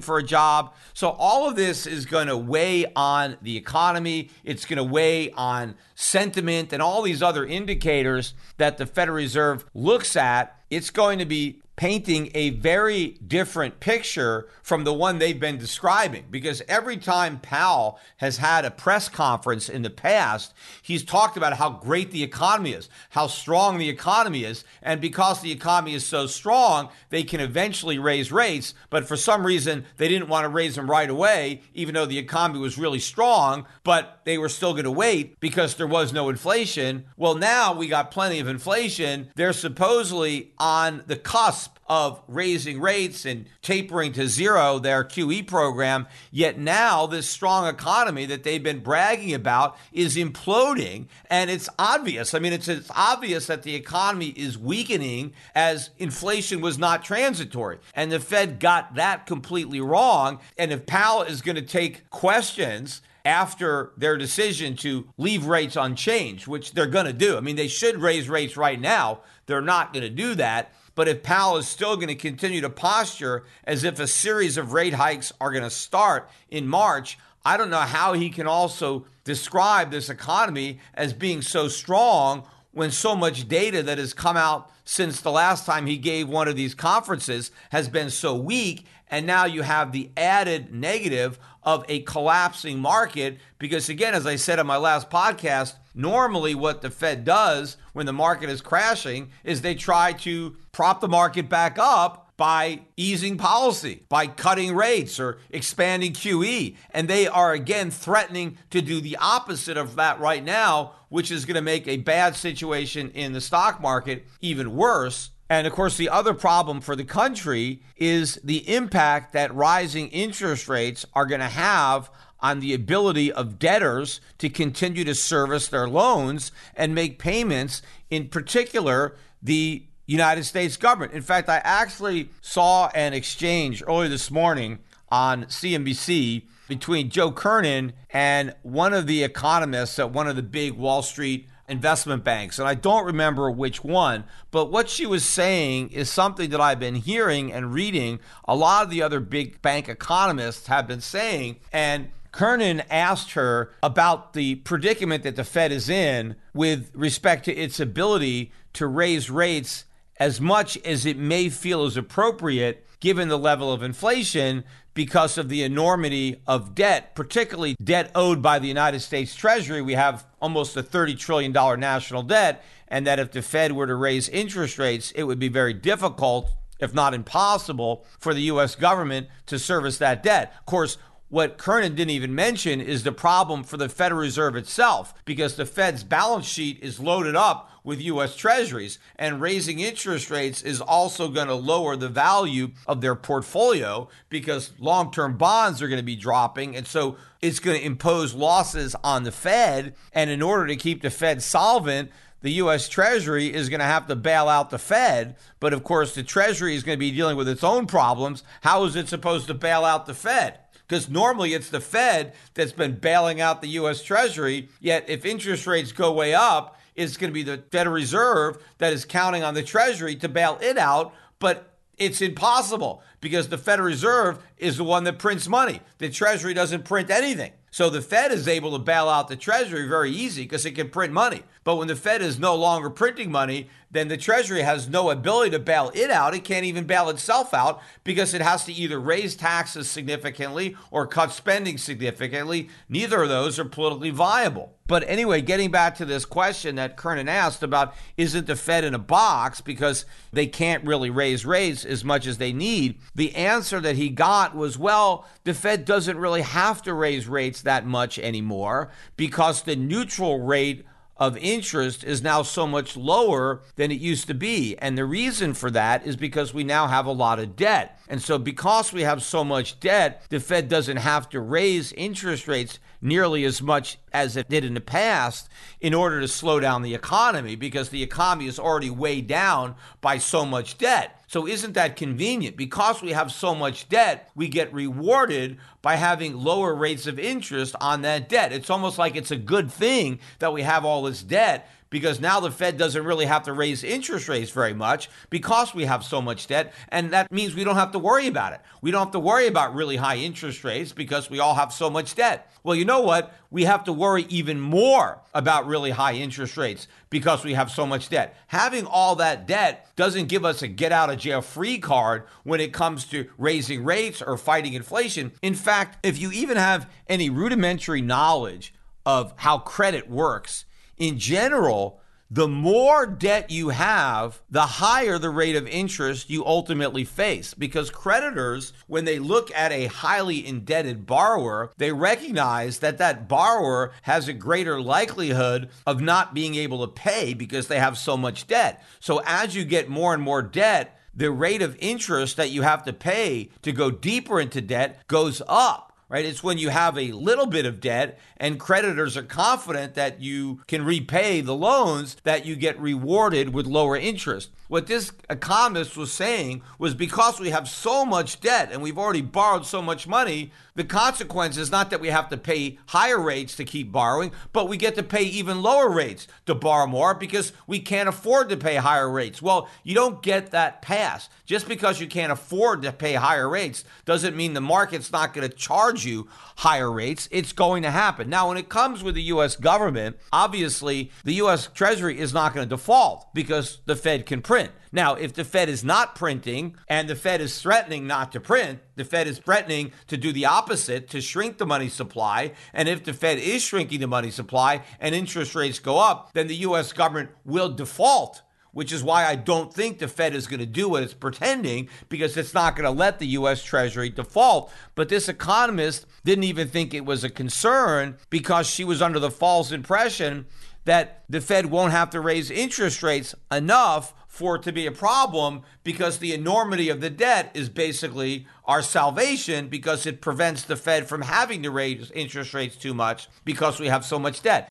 for 0.00 0.16
a 0.16 0.22
job. 0.22 0.74
So, 0.94 1.10
all 1.10 1.46
of 1.46 1.54
this 1.54 1.86
is 1.86 2.06
going 2.06 2.26
to 2.26 2.36
weigh 2.36 2.86
on 2.96 3.36
the 3.42 3.56
economy. 3.56 4.30
It's 4.42 4.64
going 4.64 4.78
to 4.78 4.82
weigh 4.84 5.30
on 5.32 5.76
sentiment 5.94 6.72
and 6.72 6.82
all 6.82 7.02
these 7.02 7.22
other 7.22 7.44
indicators 7.44 8.32
that 8.56 8.78
the 8.78 8.86
Federal 8.86 9.16
Reserve 9.18 9.64
looks 9.74 10.16
at. 10.16 10.58
It's 10.70 10.88
going 10.88 11.18
to 11.18 11.26
be 11.26 11.61
painting 11.76 12.30
a 12.34 12.50
very 12.50 13.16
different 13.26 13.80
picture 13.80 14.46
from 14.62 14.84
the 14.84 14.92
one 14.92 15.18
they've 15.18 15.40
been 15.40 15.58
describing. 15.58 16.24
Because 16.30 16.62
every 16.68 16.96
time 16.96 17.40
Powell 17.40 17.98
has 18.18 18.36
had 18.36 18.64
a 18.64 18.70
press 18.70 19.08
conference 19.08 19.68
in 19.68 19.82
the 19.82 19.90
past, 19.90 20.52
he's 20.82 21.02
talked 21.02 21.36
about 21.36 21.54
how 21.54 21.70
great 21.70 22.10
the 22.10 22.22
economy 22.22 22.72
is, 22.72 22.88
how 23.10 23.26
strong 23.26 23.78
the 23.78 23.88
economy 23.88 24.44
is. 24.44 24.64
And 24.82 25.00
because 25.00 25.40
the 25.40 25.50
economy 25.50 25.94
is 25.94 26.04
so 26.04 26.26
strong, 26.26 26.90
they 27.10 27.22
can 27.22 27.40
eventually 27.40 27.98
raise 27.98 28.30
rates. 28.30 28.74
But 28.90 29.08
for 29.08 29.16
some 29.16 29.46
reason, 29.46 29.86
they 29.96 30.08
didn't 30.08 30.28
want 30.28 30.44
to 30.44 30.50
raise 30.50 30.76
them 30.76 30.90
right 30.90 31.10
away, 31.10 31.62
even 31.74 31.94
though 31.94 32.06
the 32.06 32.18
economy 32.18 32.60
was 32.60 32.78
really 32.78 33.00
strong, 33.00 33.66
but 33.82 34.20
they 34.24 34.38
were 34.38 34.48
still 34.48 34.72
going 34.72 34.84
to 34.84 34.90
wait 34.90 35.40
because 35.40 35.74
there 35.74 35.86
was 35.86 36.12
no 36.12 36.28
inflation. 36.28 37.06
Well, 37.16 37.34
now 37.34 37.72
we 37.74 37.88
got 37.88 38.10
plenty 38.10 38.38
of 38.40 38.46
inflation. 38.46 39.30
They're 39.34 39.52
supposedly 39.52 40.52
on 40.58 41.02
the 41.06 41.16
cusp 41.16 41.71
of 41.88 42.22
raising 42.28 42.80
rates 42.80 43.24
and 43.24 43.46
tapering 43.60 44.12
to 44.12 44.28
zero 44.28 44.78
their 44.78 45.04
QE 45.04 45.46
program. 45.46 46.06
Yet 46.30 46.58
now, 46.58 47.06
this 47.06 47.28
strong 47.28 47.66
economy 47.66 48.24
that 48.26 48.44
they've 48.44 48.62
been 48.62 48.80
bragging 48.80 49.34
about 49.34 49.76
is 49.92 50.16
imploding. 50.16 51.06
And 51.28 51.50
it's 51.50 51.68
obvious. 51.78 52.34
I 52.34 52.38
mean, 52.38 52.52
it's, 52.52 52.68
it's 52.68 52.90
obvious 52.94 53.46
that 53.46 53.62
the 53.62 53.74
economy 53.74 54.28
is 54.28 54.56
weakening 54.56 55.32
as 55.54 55.90
inflation 55.98 56.60
was 56.60 56.78
not 56.78 57.04
transitory. 57.04 57.78
And 57.94 58.10
the 58.10 58.20
Fed 58.20 58.60
got 58.60 58.94
that 58.94 59.26
completely 59.26 59.80
wrong. 59.80 60.40
And 60.56 60.72
if 60.72 60.86
Powell 60.86 61.22
is 61.22 61.42
going 61.42 61.56
to 61.56 61.62
take 61.62 62.08
questions, 62.10 63.02
after 63.24 63.92
their 63.96 64.16
decision 64.16 64.76
to 64.76 65.06
leave 65.16 65.46
rates 65.46 65.76
unchanged, 65.76 66.46
which 66.46 66.72
they're 66.72 66.86
going 66.86 67.06
to 67.06 67.12
do. 67.12 67.36
I 67.36 67.40
mean, 67.40 67.56
they 67.56 67.68
should 67.68 67.98
raise 67.98 68.28
rates 68.28 68.56
right 68.56 68.80
now. 68.80 69.20
They're 69.46 69.60
not 69.60 69.92
going 69.92 70.02
to 70.02 70.10
do 70.10 70.34
that. 70.36 70.72
But 70.94 71.08
if 71.08 71.22
Powell 71.22 71.56
is 71.56 71.68
still 71.68 71.96
going 71.96 72.08
to 72.08 72.14
continue 72.14 72.60
to 72.60 72.70
posture 72.70 73.44
as 73.64 73.84
if 73.84 73.98
a 73.98 74.06
series 74.06 74.56
of 74.56 74.72
rate 74.72 74.94
hikes 74.94 75.32
are 75.40 75.50
going 75.50 75.64
to 75.64 75.70
start 75.70 76.28
in 76.50 76.66
March, 76.66 77.18
I 77.44 77.56
don't 77.56 77.70
know 77.70 77.78
how 77.78 78.12
he 78.12 78.30
can 78.30 78.46
also 78.46 79.06
describe 79.24 79.90
this 79.90 80.10
economy 80.10 80.80
as 80.94 81.12
being 81.12 81.42
so 81.42 81.68
strong 81.68 82.46
when 82.72 82.90
so 82.90 83.14
much 83.14 83.48
data 83.48 83.82
that 83.82 83.98
has 83.98 84.14
come 84.14 84.36
out 84.36 84.70
since 84.84 85.20
the 85.20 85.30
last 85.30 85.66
time 85.66 85.86
he 85.86 85.96
gave 85.96 86.28
one 86.28 86.48
of 86.48 86.56
these 86.56 86.74
conferences 86.74 87.50
has 87.70 87.88
been 87.88 88.10
so 88.10 88.34
weak. 88.34 88.86
And 89.08 89.26
now 89.26 89.44
you 89.44 89.62
have 89.62 89.92
the 89.92 90.10
added 90.16 90.74
negative 90.74 91.38
of 91.62 91.84
a 91.88 92.00
collapsing 92.00 92.78
market. 92.78 93.38
Because, 93.58 93.88
again, 93.88 94.14
as 94.14 94.26
I 94.26 94.36
said 94.36 94.58
in 94.58 94.66
my 94.66 94.78
last 94.78 95.10
podcast, 95.10 95.74
normally 95.94 96.54
what 96.54 96.82
the 96.82 96.90
Fed 96.90 97.24
does 97.24 97.76
when 97.92 98.06
the 98.06 98.12
market 98.12 98.48
is 98.48 98.60
crashing 98.60 99.30
is 99.44 99.60
they 99.60 99.74
try 99.74 100.12
to 100.12 100.56
prop 100.72 101.00
the 101.00 101.08
market 101.08 101.48
back 101.48 101.78
up 101.78 102.32
by 102.36 102.80
easing 102.96 103.36
policy, 103.36 104.02
by 104.08 104.26
cutting 104.26 104.74
rates 104.74 105.20
or 105.20 105.38
expanding 105.50 106.12
QE. 106.12 106.76
And 106.90 107.06
they 107.06 107.28
are 107.28 107.52
again 107.52 107.90
threatening 107.90 108.58
to 108.70 108.80
do 108.80 109.00
the 109.00 109.16
opposite 109.18 109.76
of 109.76 109.96
that 109.96 110.18
right 110.18 110.42
now, 110.42 110.94
which 111.08 111.30
is 111.30 111.44
going 111.44 111.54
to 111.54 111.62
make 111.62 111.86
a 111.86 111.98
bad 111.98 112.34
situation 112.34 113.10
in 113.10 113.32
the 113.32 113.40
stock 113.40 113.80
market 113.80 114.26
even 114.40 114.74
worse. 114.74 115.30
And 115.48 115.66
of 115.66 115.72
course, 115.72 115.96
the 115.96 116.08
other 116.08 116.32
problem 116.32 116.80
for 116.80 116.96
the 116.96 117.04
country 117.04 117.82
is 117.96 118.40
the 118.42 118.74
impact 118.74 119.34
that 119.34 119.54
rising 119.54 120.08
interest 120.08 120.68
rates 120.68 121.04
are 121.12 121.26
going 121.26 121.42
to 121.42 121.46
have 121.46 122.10
on 122.42 122.60
the 122.60 122.74
ability 122.74 123.32
of 123.32 123.58
debtors 123.58 124.20
to 124.38 124.48
continue 124.50 125.04
to 125.04 125.14
service 125.14 125.68
their 125.68 125.88
loans 125.88 126.52
and 126.74 126.94
make 126.94 127.18
payments, 127.18 127.80
in 128.10 128.28
particular, 128.28 129.16
the 129.40 129.84
United 130.06 130.44
States 130.44 130.76
government. 130.76 131.12
In 131.12 131.22
fact, 131.22 131.48
I 131.48 131.60
actually 131.64 132.30
saw 132.40 132.88
an 132.88 133.14
exchange 133.14 133.82
earlier 133.86 134.08
this 134.08 134.30
morning 134.30 134.80
on 135.10 135.44
CNBC 135.44 136.42
between 136.68 137.10
Joe 137.10 137.30
Kernan 137.30 137.92
and 138.10 138.54
one 138.62 138.92
of 138.92 139.06
the 139.06 139.22
economists 139.22 139.98
at 139.98 140.10
one 140.10 140.26
of 140.26 140.36
the 140.36 140.42
big 140.42 140.72
Wall 140.72 141.02
Street 141.02 141.48
investment 141.68 142.24
banks. 142.24 142.58
And 142.58 142.66
I 142.66 142.74
don't 142.74 143.06
remember 143.06 143.50
which 143.50 143.84
one, 143.84 144.24
but 144.50 144.70
what 144.70 144.88
she 144.88 145.06
was 145.06 145.24
saying 145.24 145.90
is 145.90 146.10
something 146.10 146.50
that 146.50 146.60
I've 146.60 146.80
been 146.80 146.96
hearing 146.96 147.52
and 147.52 147.72
reading 147.72 148.20
a 148.46 148.56
lot 148.56 148.84
of 148.84 148.90
the 148.90 149.02
other 149.02 149.20
big 149.20 149.62
bank 149.62 149.88
economists 149.88 150.66
have 150.66 150.86
been 150.86 151.00
saying. 151.00 151.56
And 151.72 152.10
Kernan 152.32 152.80
asked 152.90 153.32
her 153.32 153.72
about 153.82 154.32
the 154.32 154.56
predicament 154.56 155.22
that 155.22 155.36
the 155.36 155.44
Fed 155.44 155.70
is 155.70 155.88
in 155.88 156.36
with 156.54 156.90
respect 156.94 157.44
to 157.44 157.54
its 157.54 157.78
ability 157.78 158.52
to 158.72 158.86
raise 158.86 159.30
rates 159.30 159.84
as 160.18 160.40
much 160.40 160.78
as 160.78 161.04
it 161.04 161.18
may 161.18 161.48
feel 161.48 161.84
is 161.84 161.96
appropriate 161.96 162.86
given 163.00 163.28
the 163.28 163.38
level 163.38 163.72
of 163.72 163.82
inflation 163.82 164.64
because 164.94 165.36
of 165.36 165.48
the 165.48 165.62
enormity 165.62 166.40
of 166.46 166.74
debt, 166.74 167.14
particularly 167.14 167.74
debt 167.82 168.10
owed 168.14 168.40
by 168.40 168.58
the 168.58 168.68
United 168.68 169.00
States 169.00 169.34
Treasury. 169.34 169.82
We 169.82 169.94
have 169.94 170.26
almost 170.40 170.76
a 170.76 170.82
$30 170.82 171.18
trillion 171.18 171.52
national 171.52 172.22
debt, 172.22 172.64
and 172.88 173.06
that 173.06 173.18
if 173.18 173.32
the 173.32 173.42
Fed 173.42 173.72
were 173.72 173.86
to 173.86 173.94
raise 173.94 174.28
interest 174.28 174.78
rates, 174.78 175.10
it 175.12 175.24
would 175.24 175.38
be 175.38 175.48
very 175.48 175.72
difficult, 175.72 176.50
if 176.78 176.94
not 176.94 177.14
impossible, 177.14 178.04
for 178.18 178.34
the 178.34 178.42
U.S. 178.42 178.74
government 178.74 179.28
to 179.46 179.58
service 179.58 179.98
that 179.98 180.22
debt. 180.22 180.54
Of 180.60 180.66
course, 180.66 180.98
what 181.32 181.56
Kernan 181.56 181.94
didn't 181.94 182.10
even 182.10 182.34
mention 182.34 182.78
is 182.78 183.04
the 183.04 183.10
problem 183.10 183.64
for 183.64 183.78
the 183.78 183.88
Federal 183.88 184.20
Reserve 184.20 184.54
itself, 184.54 185.14
because 185.24 185.56
the 185.56 185.64
Fed's 185.64 186.04
balance 186.04 186.44
sheet 186.44 186.78
is 186.82 187.00
loaded 187.00 187.34
up 187.34 187.70
with 187.82 188.02
U.S. 188.02 188.36
Treasuries, 188.36 188.98
and 189.16 189.40
raising 189.40 189.80
interest 189.80 190.30
rates 190.30 190.60
is 190.60 190.82
also 190.82 191.28
going 191.28 191.46
to 191.46 191.54
lower 191.54 191.96
the 191.96 192.10
value 192.10 192.72
of 192.86 193.00
their 193.00 193.14
portfolio 193.14 194.10
because 194.28 194.72
long 194.78 195.10
term 195.10 195.38
bonds 195.38 195.80
are 195.80 195.88
going 195.88 195.98
to 195.98 196.04
be 196.04 196.16
dropping. 196.16 196.76
And 196.76 196.86
so 196.86 197.16
it's 197.40 197.60
going 197.60 197.80
to 197.80 197.86
impose 197.86 198.34
losses 198.34 198.94
on 199.02 199.22
the 199.22 199.32
Fed. 199.32 199.94
And 200.12 200.28
in 200.28 200.42
order 200.42 200.66
to 200.66 200.76
keep 200.76 201.00
the 201.00 201.08
Fed 201.08 201.42
solvent, 201.42 202.10
the 202.42 202.52
U.S. 202.52 202.90
Treasury 202.90 203.50
is 203.50 203.70
going 203.70 203.80
to 203.80 203.86
have 203.86 204.06
to 204.08 204.16
bail 204.16 204.50
out 204.50 204.68
the 204.68 204.78
Fed. 204.78 205.36
But 205.60 205.72
of 205.72 205.82
course, 205.82 206.14
the 206.14 206.22
Treasury 206.22 206.76
is 206.76 206.82
going 206.82 206.98
to 206.98 207.00
be 207.00 207.10
dealing 207.10 207.38
with 207.38 207.48
its 207.48 207.64
own 207.64 207.86
problems. 207.86 208.44
How 208.60 208.84
is 208.84 208.96
it 208.96 209.08
supposed 209.08 209.46
to 209.46 209.54
bail 209.54 209.86
out 209.86 210.04
the 210.04 210.12
Fed? 210.12 210.58
Because 210.92 211.08
normally 211.08 211.54
it's 211.54 211.70
the 211.70 211.80
Fed 211.80 212.34
that's 212.52 212.72
been 212.72 212.96
bailing 212.96 213.40
out 213.40 213.62
the 213.62 213.68
U.S. 213.68 214.02
Treasury. 214.02 214.68
Yet, 214.78 215.08
if 215.08 215.24
interest 215.24 215.66
rates 215.66 215.90
go 215.90 216.12
way 216.12 216.34
up, 216.34 216.78
it's 216.94 217.16
going 217.16 217.30
to 217.30 217.34
be 217.34 217.42
the 217.42 217.64
Federal 217.70 217.94
Reserve 217.94 218.62
that 218.76 218.92
is 218.92 219.06
counting 219.06 219.42
on 219.42 219.54
the 219.54 219.62
Treasury 219.62 220.16
to 220.16 220.28
bail 220.28 220.58
it 220.60 220.76
out. 220.76 221.14
But 221.38 221.72
it's 221.96 222.20
impossible 222.20 223.02
because 223.22 223.48
the 223.48 223.56
Federal 223.56 223.88
Reserve 223.88 224.44
is 224.58 224.76
the 224.76 224.84
one 224.84 225.04
that 225.04 225.18
prints 225.18 225.48
money. 225.48 225.80
The 225.96 226.10
Treasury 226.10 226.52
doesn't 226.52 226.84
print 226.84 227.08
anything. 227.08 227.52
So 227.70 227.88
the 227.88 228.02
Fed 228.02 228.30
is 228.30 228.46
able 228.46 228.72
to 228.72 228.78
bail 228.78 229.08
out 229.08 229.28
the 229.28 229.36
Treasury 229.36 229.88
very 229.88 230.10
easy 230.10 230.42
because 230.42 230.66
it 230.66 230.72
can 230.72 230.90
print 230.90 231.14
money. 231.14 231.42
But 231.64 231.76
when 231.76 231.88
the 231.88 231.96
Fed 231.96 232.22
is 232.22 232.38
no 232.38 232.54
longer 232.56 232.90
printing 232.90 233.30
money, 233.30 233.68
then 233.90 234.08
the 234.08 234.16
Treasury 234.16 234.62
has 234.62 234.88
no 234.88 235.10
ability 235.10 235.50
to 235.50 235.58
bail 235.58 235.92
it 235.94 236.10
out. 236.10 236.34
It 236.34 236.44
can't 236.44 236.64
even 236.64 236.84
bail 236.84 237.08
itself 237.10 237.52
out 237.52 237.80
because 238.04 238.34
it 238.34 238.40
has 238.40 238.64
to 238.64 238.72
either 238.72 238.98
raise 238.98 239.36
taxes 239.36 239.88
significantly 239.88 240.76
or 240.90 241.06
cut 241.06 241.30
spending 241.30 241.78
significantly. 241.78 242.68
Neither 242.88 243.22
of 243.22 243.28
those 243.28 243.58
are 243.58 243.64
politically 243.64 244.10
viable. 244.10 244.74
But 244.86 245.08
anyway, 245.08 245.40
getting 245.42 245.70
back 245.70 245.94
to 245.96 246.04
this 246.04 246.24
question 246.24 246.74
that 246.76 246.96
Kernan 246.96 247.28
asked 247.28 247.62
about 247.62 247.94
isn't 248.16 248.46
the 248.46 248.56
Fed 248.56 248.82
in 248.82 248.94
a 248.94 248.98
box 248.98 249.60
because 249.60 250.04
they 250.32 250.46
can't 250.46 250.84
really 250.84 251.08
raise 251.08 251.46
rates 251.46 251.84
as 251.84 252.04
much 252.04 252.26
as 252.26 252.38
they 252.38 252.52
need? 252.52 252.98
The 253.14 253.34
answer 253.34 253.78
that 253.80 253.96
he 253.96 254.08
got 254.08 254.56
was 254.56 254.78
well, 254.78 255.26
the 255.44 255.54
Fed 255.54 255.84
doesn't 255.84 256.18
really 256.18 256.42
have 256.42 256.82
to 256.82 256.94
raise 256.94 257.28
rates 257.28 257.62
that 257.62 257.86
much 257.86 258.18
anymore 258.18 258.90
because 259.16 259.62
the 259.62 259.76
neutral 259.76 260.40
rate 260.40 260.84
of 261.16 261.36
interest 261.36 262.04
is 262.04 262.22
now 262.22 262.42
so 262.42 262.66
much 262.66 262.96
lower 262.96 263.62
than 263.76 263.90
it 263.90 264.00
used 264.00 264.26
to 264.26 264.34
be. 264.34 264.76
And 264.78 264.96
the 264.96 265.04
reason 265.04 265.54
for 265.54 265.70
that 265.70 266.06
is 266.06 266.16
because 266.16 266.54
we 266.54 266.64
now 266.64 266.86
have 266.86 267.06
a 267.06 267.12
lot 267.12 267.38
of 267.38 267.56
debt. 267.56 268.00
And 268.08 268.20
so, 268.20 268.38
because 268.38 268.92
we 268.92 269.02
have 269.02 269.22
so 269.22 269.44
much 269.44 269.78
debt, 269.80 270.24
the 270.28 270.40
Fed 270.40 270.68
doesn't 270.68 270.98
have 270.98 271.28
to 271.30 271.40
raise 271.40 271.92
interest 271.92 272.48
rates 272.48 272.78
nearly 273.02 273.44
as 273.44 273.60
much 273.60 273.98
as 274.12 274.36
it 274.36 274.48
did 274.48 274.64
in 274.64 274.74
the 274.74 274.80
past 274.80 275.48
in 275.80 275.92
order 275.92 276.20
to 276.20 276.28
slow 276.28 276.60
down 276.60 276.82
the 276.82 276.94
economy 276.94 277.56
because 277.56 277.88
the 277.88 278.02
economy 278.02 278.46
is 278.46 278.58
already 278.58 278.88
weighed 278.88 279.26
down 279.26 279.74
by 280.00 280.16
so 280.16 280.46
much 280.46 280.78
debt. 280.78 281.20
So, 281.26 281.46
isn't 281.46 281.74
that 281.74 281.96
convenient? 281.96 282.56
Because 282.56 283.02
we 283.02 283.10
have 283.10 283.32
so 283.32 283.54
much 283.54 283.88
debt, 283.88 284.30
we 284.34 284.48
get 284.48 284.72
rewarded 284.72 285.58
by 285.80 285.96
having 285.96 286.36
lower 286.36 286.74
rates 286.74 287.06
of 287.06 287.18
interest 287.18 287.74
on 287.80 288.02
that 288.02 288.28
debt. 288.28 288.52
It's 288.52 288.70
almost 288.70 288.98
like 288.98 289.16
it's 289.16 289.30
a 289.30 289.36
good 289.36 289.70
thing 289.70 290.20
that 290.38 290.52
we 290.52 290.62
have 290.62 290.84
all 290.84 291.02
this 291.02 291.22
debt 291.22 291.68
because 291.92 292.20
now 292.20 292.40
the 292.40 292.50
Fed 292.50 292.78
doesn't 292.78 293.04
really 293.04 293.26
have 293.26 293.44
to 293.44 293.52
raise 293.52 293.84
interest 293.84 294.26
rates 294.26 294.50
very 294.50 294.72
much 294.72 295.10
because 295.28 295.74
we 295.74 295.84
have 295.84 296.02
so 296.02 296.22
much 296.22 296.46
debt. 296.46 296.72
And 296.88 297.12
that 297.12 297.30
means 297.30 297.54
we 297.54 297.64
don't 297.64 297.76
have 297.76 297.92
to 297.92 297.98
worry 297.98 298.26
about 298.26 298.54
it. 298.54 298.60
We 298.80 298.90
don't 298.90 299.04
have 299.04 299.12
to 299.12 299.20
worry 299.20 299.46
about 299.46 299.74
really 299.74 299.96
high 299.96 300.16
interest 300.16 300.64
rates 300.64 300.92
because 300.92 301.28
we 301.28 301.38
all 301.38 301.54
have 301.54 301.70
so 301.72 301.90
much 301.90 302.14
debt. 302.14 302.50
Well, 302.64 302.74
you 302.74 302.86
know 302.86 303.02
what? 303.02 303.36
We 303.50 303.64
have 303.64 303.84
to 303.84 303.92
worry 303.92 304.24
even 304.30 304.58
more 304.58 305.20
about 305.34 305.66
really 305.66 305.90
high 305.90 306.14
interest 306.14 306.56
rates 306.56 306.88
because 307.10 307.44
we 307.44 307.52
have 307.52 307.70
so 307.70 307.86
much 307.86 308.08
debt. 308.08 308.36
Having 308.46 308.86
all 308.86 309.16
that 309.16 309.46
debt 309.46 309.86
doesn't 309.94 310.28
give 310.28 310.46
us 310.46 310.62
a 310.62 310.68
get 310.68 310.92
out 310.92 311.10
of 311.10 311.18
jail 311.18 311.42
free 311.42 311.78
card 311.78 312.24
when 312.42 312.60
it 312.60 312.72
comes 312.72 313.04
to 313.08 313.28
raising 313.36 313.84
rates 313.84 314.22
or 314.22 314.38
fighting 314.38 314.72
inflation. 314.72 315.32
In 315.42 315.54
fact, 315.54 316.04
if 316.06 316.18
you 316.18 316.32
even 316.32 316.56
have 316.56 316.90
any 317.06 317.28
rudimentary 317.28 318.00
knowledge 318.00 318.72
of 319.04 319.34
how 319.36 319.58
credit 319.58 320.08
works, 320.08 320.64
in 320.98 321.18
general, 321.18 322.00
the 322.32 322.48
more 322.48 323.04
debt 323.04 323.50
you 323.50 323.68
have, 323.68 324.40
the 324.50 324.62
higher 324.62 325.18
the 325.18 325.28
rate 325.28 325.54
of 325.54 325.66
interest 325.68 326.30
you 326.30 326.46
ultimately 326.46 327.04
face. 327.04 327.52
Because 327.52 327.90
creditors, 327.90 328.72
when 328.86 329.04
they 329.04 329.18
look 329.18 329.54
at 329.54 329.70
a 329.70 329.84
highly 329.84 330.46
indebted 330.46 331.04
borrower, 331.04 331.70
they 331.76 331.92
recognize 331.92 332.78
that 332.78 332.96
that 332.96 333.28
borrower 333.28 333.92
has 334.02 334.28
a 334.28 334.32
greater 334.32 334.80
likelihood 334.80 335.68
of 335.86 336.00
not 336.00 336.32
being 336.32 336.54
able 336.54 336.80
to 336.80 336.90
pay 336.90 337.34
because 337.34 337.68
they 337.68 337.78
have 337.78 337.98
so 337.98 338.16
much 338.16 338.46
debt. 338.46 338.82
So 338.98 339.20
as 339.26 339.54
you 339.54 339.66
get 339.66 339.90
more 339.90 340.14
and 340.14 340.22
more 340.22 340.40
debt, 340.40 340.98
the 341.14 341.30
rate 341.30 341.60
of 341.60 341.76
interest 341.80 342.38
that 342.38 342.50
you 342.50 342.62
have 342.62 342.82
to 342.84 342.94
pay 342.94 343.50
to 343.60 343.72
go 343.72 343.90
deeper 343.90 344.40
into 344.40 344.62
debt 344.62 345.06
goes 345.06 345.42
up 345.46 345.91
right? 346.12 346.26
It's 346.26 346.44
when 346.44 346.58
you 346.58 346.68
have 346.68 346.98
a 346.98 347.12
little 347.12 347.46
bit 347.46 347.64
of 347.64 347.80
debt 347.80 348.18
and 348.36 348.60
creditors 348.60 349.16
are 349.16 349.22
confident 349.22 349.94
that 349.94 350.20
you 350.20 350.60
can 350.66 350.84
repay 350.84 351.40
the 351.40 351.54
loans 351.54 352.18
that 352.24 352.44
you 352.44 352.54
get 352.54 352.78
rewarded 352.78 353.54
with 353.54 353.66
lower 353.66 353.96
interest. 353.96 354.50
What 354.68 354.86
this 354.86 355.12
economist 355.30 355.96
was 355.96 356.12
saying 356.12 356.62
was 356.78 356.94
because 356.94 357.40
we 357.40 357.48
have 357.48 357.66
so 357.66 358.04
much 358.04 358.40
debt 358.40 358.70
and 358.70 358.82
we've 358.82 358.98
already 358.98 359.22
borrowed 359.22 359.64
so 359.64 359.80
much 359.80 360.06
money, 360.06 360.52
the 360.74 360.84
consequence 360.84 361.56
is 361.56 361.70
not 361.70 361.90
that 361.90 362.00
we 362.00 362.08
have 362.08 362.30
to 362.30 362.36
pay 362.36 362.78
higher 362.86 363.18
rates 363.18 363.56
to 363.56 363.64
keep 363.64 363.92
borrowing, 363.92 364.32
but 364.52 364.68
we 364.68 364.76
get 364.76 364.94
to 364.94 365.02
pay 365.02 365.22
even 365.22 365.62
lower 365.62 365.90
rates 365.90 366.26
to 366.46 366.54
borrow 366.54 366.86
more 366.86 367.14
because 367.14 367.52
we 367.66 367.78
can't 367.78 368.08
afford 368.08 368.48
to 368.48 368.56
pay 368.56 368.76
higher 368.76 369.10
rates. 369.10 369.42
Well, 369.42 369.68
you 369.82 369.94
don't 369.94 370.22
get 370.22 370.50
that 370.52 370.80
pass. 370.80 371.28
Just 371.44 371.68
because 371.68 372.00
you 372.00 372.06
can't 372.06 372.32
afford 372.32 372.82
to 372.82 372.92
pay 372.92 373.14
higher 373.14 373.48
rates 373.48 373.84
doesn't 374.04 374.36
mean 374.36 374.54
the 374.54 374.60
market's 374.60 375.12
not 375.12 375.34
going 375.34 375.48
to 375.48 375.54
charge 375.54 376.06
you 376.06 376.28
higher 376.56 376.90
rates. 376.90 377.28
It's 377.30 377.52
going 377.52 377.82
to 377.82 377.90
happen. 377.90 378.30
Now, 378.30 378.48
when 378.48 378.56
it 378.56 378.68
comes 378.68 379.02
with 379.02 379.14
the 379.14 379.22
U.S. 379.24 379.56
government, 379.56 380.16
obviously 380.32 381.10
the 381.24 381.34
U.S. 381.34 381.68
Treasury 381.74 382.18
is 382.18 382.32
not 382.32 382.54
going 382.54 382.66
to 382.66 382.74
default 382.74 383.34
because 383.34 383.80
the 383.84 383.96
Fed 383.96 384.24
can 384.24 384.40
print. 384.40 384.70
Now, 384.92 385.14
if 385.14 385.32
the 385.32 385.44
Fed 385.44 385.70
is 385.70 385.82
not 385.82 386.14
printing 386.14 386.76
and 386.86 387.08
the 387.08 387.16
Fed 387.16 387.40
is 387.40 387.60
threatening 387.60 388.06
not 388.06 388.30
to 388.32 388.40
print, 388.40 388.80
the 388.94 389.04
Fed 389.04 389.26
is 389.26 389.38
threatening 389.38 389.92
to 390.08 390.18
do 390.18 390.32
the 390.32 390.44
opposite, 390.44 391.08
to 391.10 391.20
shrink 391.22 391.56
the 391.56 391.66
money 391.66 391.88
supply. 391.88 392.52
And 392.74 392.88
if 392.88 393.02
the 393.02 393.14
Fed 393.14 393.38
is 393.38 393.62
shrinking 393.62 394.00
the 394.00 394.06
money 394.06 394.30
supply 394.30 394.82
and 395.00 395.14
interest 395.14 395.54
rates 395.54 395.78
go 395.78 395.98
up, 395.98 396.34
then 396.34 396.46
the 396.46 396.56
U.S. 396.56 396.92
government 396.92 397.30
will 397.44 397.70
default 397.70 398.42
which 398.72 398.92
is 398.92 399.02
why 399.02 399.26
I 399.26 399.36
don't 399.36 399.72
think 399.72 399.98
the 399.98 400.08
Fed 400.08 400.34
is 400.34 400.46
going 400.46 400.60
to 400.60 400.66
do 400.66 400.88
what 400.88 401.02
it's 401.02 401.14
pretending 401.14 401.88
because 402.08 402.36
it's 402.36 402.54
not 402.54 402.74
going 402.74 402.84
to 402.84 402.98
let 402.98 403.18
the 403.18 403.26
U.S. 403.28 403.62
Treasury 403.62 404.08
default. 404.08 404.72
But 404.94 405.08
this 405.08 405.28
economist 405.28 406.06
didn't 406.24 406.44
even 406.44 406.68
think 406.68 406.94
it 406.94 407.04
was 407.04 407.22
a 407.22 407.30
concern 407.30 408.16
because 408.30 408.66
she 408.66 408.84
was 408.84 409.02
under 409.02 409.18
the 409.18 409.30
false 409.30 409.72
impression 409.72 410.46
that 410.84 411.24
the 411.28 411.40
Fed 411.40 411.66
won't 411.66 411.92
have 411.92 412.10
to 412.10 412.20
raise 412.20 412.50
interest 412.50 413.02
rates 413.02 413.34
enough 413.50 414.14
for 414.32 414.56
it 414.56 414.62
to 414.62 414.72
be 414.72 414.86
a 414.86 414.90
problem 414.90 415.60
because 415.84 416.16
the 416.16 416.32
enormity 416.32 416.88
of 416.88 417.02
the 417.02 417.10
debt 417.10 417.50
is 417.52 417.68
basically 417.68 418.46
our 418.64 418.80
salvation 418.80 419.68
because 419.68 420.06
it 420.06 420.22
prevents 420.22 420.62
the 420.62 420.74
Fed 420.74 421.06
from 421.06 421.20
having 421.20 421.62
to 421.62 421.70
raise 421.70 422.10
interest 422.12 422.54
rates 422.54 422.74
too 422.74 422.94
much 422.94 423.28
because 423.44 423.78
we 423.78 423.88
have 423.88 424.06
so 424.06 424.18
much 424.18 424.40
debt. 424.40 424.70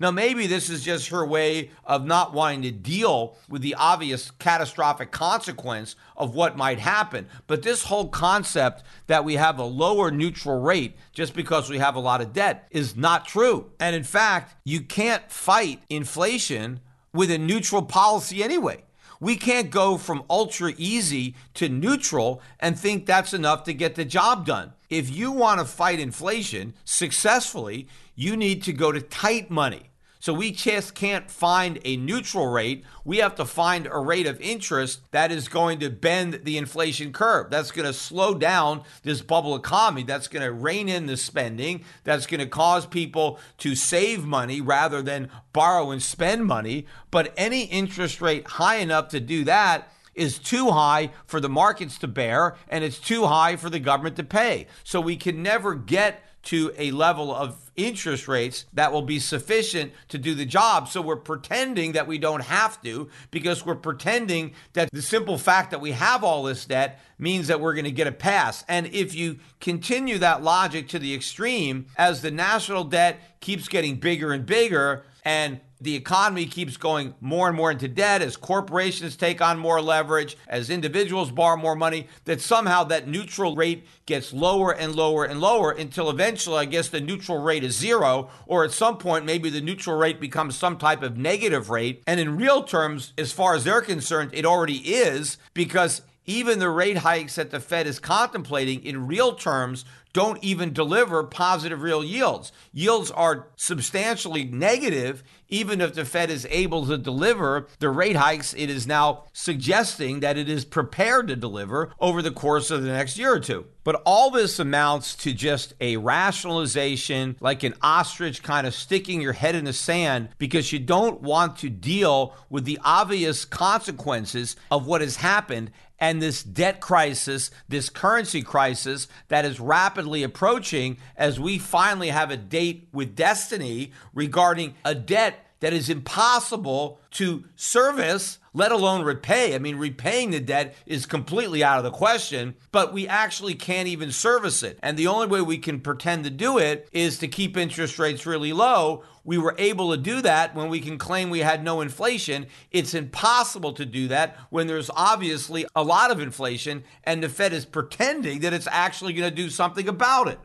Now, 0.00 0.10
maybe 0.10 0.46
this 0.46 0.70
is 0.70 0.82
just 0.82 1.08
her 1.08 1.24
way 1.24 1.70
of 1.84 2.04
not 2.04 2.32
wanting 2.32 2.62
to 2.62 2.70
deal 2.70 3.36
with 3.48 3.62
the 3.62 3.74
obvious 3.74 4.30
catastrophic 4.30 5.10
consequence 5.10 5.96
of 6.16 6.34
what 6.34 6.56
might 6.56 6.78
happen. 6.78 7.28
But 7.46 7.62
this 7.62 7.84
whole 7.84 8.08
concept 8.08 8.82
that 9.06 9.24
we 9.24 9.34
have 9.34 9.58
a 9.58 9.64
lower 9.64 10.10
neutral 10.10 10.60
rate 10.60 10.96
just 11.12 11.34
because 11.34 11.68
we 11.68 11.78
have 11.78 11.94
a 11.94 12.00
lot 12.00 12.20
of 12.20 12.32
debt 12.32 12.66
is 12.70 12.96
not 12.96 13.26
true. 13.26 13.70
And 13.78 13.94
in 13.94 14.04
fact, 14.04 14.54
you 14.64 14.80
can't 14.80 15.30
fight 15.30 15.82
inflation 15.88 16.80
with 17.12 17.30
a 17.30 17.38
neutral 17.38 17.82
policy 17.82 18.42
anyway. 18.42 18.84
We 19.20 19.36
can't 19.36 19.70
go 19.70 19.98
from 19.98 20.24
ultra 20.28 20.72
easy 20.76 21.36
to 21.54 21.68
neutral 21.68 22.42
and 22.58 22.76
think 22.76 23.06
that's 23.06 23.32
enough 23.32 23.62
to 23.64 23.72
get 23.72 23.94
the 23.94 24.04
job 24.04 24.44
done. 24.44 24.72
If 24.90 25.14
you 25.14 25.30
want 25.30 25.60
to 25.60 25.64
fight 25.64 26.00
inflation 26.00 26.74
successfully, 26.84 27.86
you 28.14 28.36
need 28.36 28.62
to 28.64 28.72
go 28.72 28.92
to 28.92 29.00
tight 29.00 29.50
money. 29.50 29.92
So 30.22 30.32
we 30.32 30.52
just 30.52 30.94
can't 30.94 31.28
find 31.28 31.80
a 31.84 31.96
neutral 31.96 32.46
rate. 32.46 32.84
We 33.04 33.16
have 33.16 33.34
to 33.34 33.44
find 33.44 33.88
a 33.90 33.98
rate 33.98 34.28
of 34.28 34.40
interest 34.40 35.00
that 35.10 35.32
is 35.32 35.48
going 35.48 35.80
to 35.80 35.90
bend 35.90 36.42
the 36.44 36.58
inflation 36.58 37.12
curve. 37.12 37.50
That's 37.50 37.72
going 37.72 37.88
to 37.88 37.92
slow 37.92 38.34
down 38.34 38.84
this 39.02 39.20
bubble 39.20 39.56
economy. 39.56 40.04
That's 40.04 40.28
going 40.28 40.44
to 40.44 40.52
rein 40.52 40.88
in 40.88 41.06
the 41.06 41.16
spending. 41.16 41.84
That's 42.04 42.26
going 42.26 42.38
to 42.38 42.46
cause 42.46 42.86
people 42.86 43.40
to 43.58 43.74
save 43.74 44.24
money 44.24 44.60
rather 44.60 45.02
than 45.02 45.28
borrow 45.52 45.90
and 45.90 46.00
spend 46.00 46.46
money. 46.46 46.86
But 47.10 47.34
any 47.36 47.64
interest 47.64 48.20
rate 48.20 48.46
high 48.46 48.76
enough 48.76 49.08
to 49.08 49.18
do 49.18 49.42
that 49.42 49.90
is 50.14 50.38
too 50.38 50.70
high 50.70 51.10
for 51.26 51.40
the 51.40 51.48
markets 51.48 51.98
to 51.98 52.06
bear 52.06 52.54
and 52.68 52.84
it's 52.84 53.00
too 53.00 53.26
high 53.26 53.56
for 53.56 53.70
the 53.70 53.80
government 53.80 54.14
to 54.14 54.24
pay. 54.24 54.68
So 54.84 55.00
we 55.00 55.16
can 55.16 55.42
never 55.42 55.74
get 55.74 56.22
to 56.44 56.72
a 56.76 56.92
level 56.92 57.34
of 57.34 57.61
interest 57.76 58.28
rates 58.28 58.66
that 58.72 58.92
will 58.92 59.02
be 59.02 59.18
sufficient 59.18 59.92
to 60.08 60.18
do 60.18 60.34
the 60.34 60.44
job. 60.44 60.88
So 60.88 61.00
we're 61.00 61.16
pretending 61.16 61.92
that 61.92 62.06
we 62.06 62.18
don't 62.18 62.42
have 62.42 62.82
to 62.82 63.08
because 63.30 63.64
we're 63.64 63.74
pretending 63.74 64.52
that 64.74 64.90
the 64.92 65.02
simple 65.02 65.38
fact 65.38 65.70
that 65.70 65.80
we 65.80 65.92
have 65.92 66.22
all 66.24 66.42
this 66.42 66.64
debt 66.64 67.00
means 67.18 67.46
that 67.48 67.60
we're 67.60 67.74
going 67.74 67.84
to 67.84 67.90
get 67.90 68.06
a 68.06 68.12
pass. 68.12 68.64
And 68.68 68.86
if 68.88 69.14
you 69.14 69.38
continue 69.60 70.18
that 70.18 70.42
logic 70.42 70.88
to 70.88 70.98
the 70.98 71.14
extreme, 71.14 71.86
as 71.96 72.22
the 72.22 72.30
national 72.30 72.84
debt 72.84 73.40
keeps 73.40 73.68
getting 73.68 73.96
bigger 73.96 74.32
and 74.32 74.44
bigger, 74.44 75.04
and 75.24 75.60
the 75.82 75.96
economy 75.96 76.46
keeps 76.46 76.76
going 76.76 77.14
more 77.20 77.48
and 77.48 77.56
more 77.56 77.70
into 77.70 77.88
debt 77.88 78.22
as 78.22 78.36
corporations 78.36 79.16
take 79.16 79.40
on 79.40 79.58
more 79.58 79.80
leverage, 79.80 80.36
as 80.48 80.70
individuals 80.70 81.30
borrow 81.30 81.56
more 81.56 81.74
money, 81.74 82.06
that 82.24 82.40
somehow 82.40 82.84
that 82.84 83.08
neutral 83.08 83.56
rate 83.56 83.86
gets 84.06 84.32
lower 84.32 84.74
and 84.74 84.94
lower 84.94 85.24
and 85.24 85.40
lower 85.40 85.72
until 85.72 86.10
eventually, 86.10 86.58
I 86.58 86.64
guess, 86.64 86.88
the 86.88 87.00
neutral 87.00 87.42
rate 87.42 87.64
is 87.64 87.76
zero, 87.76 88.30
or 88.46 88.64
at 88.64 88.72
some 88.72 88.98
point, 88.98 89.24
maybe 89.24 89.50
the 89.50 89.60
neutral 89.60 89.96
rate 89.96 90.20
becomes 90.20 90.56
some 90.56 90.76
type 90.78 91.02
of 91.02 91.16
negative 91.16 91.70
rate. 91.70 92.02
And 92.06 92.20
in 92.20 92.36
real 92.36 92.62
terms, 92.62 93.12
as 93.18 93.32
far 93.32 93.54
as 93.54 93.64
they're 93.64 93.80
concerned, 93.80 94.30
it 94.32 94.46
already 94.46 94.78
is 94.78 95.38
because 95.54 96.02
even 96.24 96.60
the 96.60 96.70
rate 96.70 96.98
hikes 96.98 97.34
that 97.34 97.50
the 97.50 97.60
Fed 97.60 97.86
is 97.86 97.98
contemplating 97.98 98.84
in 98.84 99.06
real 99.06 99.34
terms 99.34 99.84
don't 100.12 100.42
even 100.42 100.72
deliver 100.72 101.24
positive 101.24 101.82
real 101.82 102.04
yields. 102.04 102.52
Yields 102.72 103.10
are 103.10 103.48
substantially 103.56 104.44
negative, 104.44 105.22
even 105.48 105.80
if 105.80 105.94
the 105.94 106.04
Fed 106.04 106.30
is 106.30 106.46
able 106.50 106.86
to 106.86 106.98
deliver 106.98 107.68
the 107.78 107.90
rate 107.90 108.16
hikes 108.16 108.54
it 108.54 108.70
is 108.70 108.86
now 108.86 109.24
suggesting 109.32 110.20
that 110.20 110.38
it 110.38 110.48
is 110.48 110.64
prepared 110.64 111.28
to 111.28 111.36
deliver 111.36 111.92
over 112.00 112.22
the 112.22 112.30
course 112.30 112.70
of 112.70 112.82
the 112.82 112.88
next 112.88 113.18
year 113.18 113.34
or 113.34 113.40
two. 113.40 113.66
But 113.84 114.00
all 114.06 114.30
this 114.30 114.58
amounts 114.58 115.16
to 115.16 115.32
just 115.32 115.74
a 115.80 115.96
rationalization, 115.96 117.36
like 117.40 117.64
an 117.64 117.74
ostrich 117.82 118.42
kind 118.42 118.66
of 118.66 118.74
sticking 118.74 119.20
your 119.20 119.32
head 119.32 119.54
in 119.54 119.64
the 119.64 119.72
sand 119.72 120.28
because 120.38 120.72
you 120.72 120.78
don't 120.78 121.20
want 121.20 121.56
to 121.58 121.68
deal 121.68 122.36
with 122.48 122.64
the 122.64 122.78
obvious 122.84 123.44
consequences 123.44 124.56
of 124.70 124.86
what 124.86 125.00
has 125.00 125.16
happened 125.16 125.72
and 126.02 126.20
this 126.20 126.42
debt 126.42 126.80
crisis, 126.80 127.52
this 127.68 127.88
currency 127.88 128.42
crisis 128.42 129.06
that 129.28 129.44
is 129.44 129.60
rapidly 129.60 130.24
approaching 130.24 130.98
as 131.16 131.38
we 131.38 131.58
finally 131.58 132.08
have 132.08 132.28
a 132.28 132.36
date 132.36 132.88
with 132.92 133.14
destiny 133.14 133.92
regarding 134.12 134.74
a 134.84 134.96
debt 134.96 135.46
that 135.60 135.72
is 135.72 135.88
impossible 135.88 136.98
to 137.12 137.44
service, 137.54 138.38
let 138.54 138.72
alone 138.72 139.04
repay. 139.04 139.54
I 139.54 139.58
mean, 139.58 139.76
repaying 139.76 140.30
the 140.30 140.40
debt 140.40 140.74
is 140.86 141.06
completely 141.06 141.64
out 141.64 141.78
of 141.78 141.84
the 141.84 141.90
question, 141.90 142.54
but 142.70 142.92
we 142.92 143.08
actually 143.08 143.54
can't 143.54 143.88
even 143.88 144.12
service 144.12 144.62
it. 144.62 144.78
And 144.82 144.96
the 144.96 145.06
only 145.06 145.26
way 145.26 145.40
we 145.40 145.58
can 145.58 145.80
pretend 145.80 146.24
to 146.24 146.30
do 146.30 146.58
it 146.58 146.88
is 146.92 147.18
to 147.18 147.28
keep 147.28 147.56
interest 147.56 147.98
rates 147.98 148.26
really 148.26 148.52
low. 148.52 149.04
We 149.24 149.38
were 149.38 149.54
able 149.56 149.92
to 149.92 149.96
do 149.96 150.20
that 150.22 150.54
when 150.54 150.68
we 150.68 150.80
can 150.80 150.98
claim 150.98 151.30
we 151.30 151.40
had 151.40 151.62
no 151.62 151.80
inflation. 151.80 152.46
It's 152.70 152.94
impossible 152.94 153.72
to 153.74 153.86
do 153.86 154.08
that 154.08 154.36
when 154.50 154.66
there's 154.66 154.90
obviously 154.94 155.64
a 155.76 155.84
lot 155.84 156.10
of 156.10 156.20
inflation 156.20 156.84
and 157.04 157.22
the 157.22 157.28
Fed 157.28 157.52
is 157.52 157.64
pretending 157.64 158.40
that 158.40 158.52
it's 158.52 158.68
actually 158.70 159.12
going 159.12 159.30
to 159.30 159.34
do 159.34 159.48
something 159.48 159.88
about 159.88 160.28
it. 160.28 160.40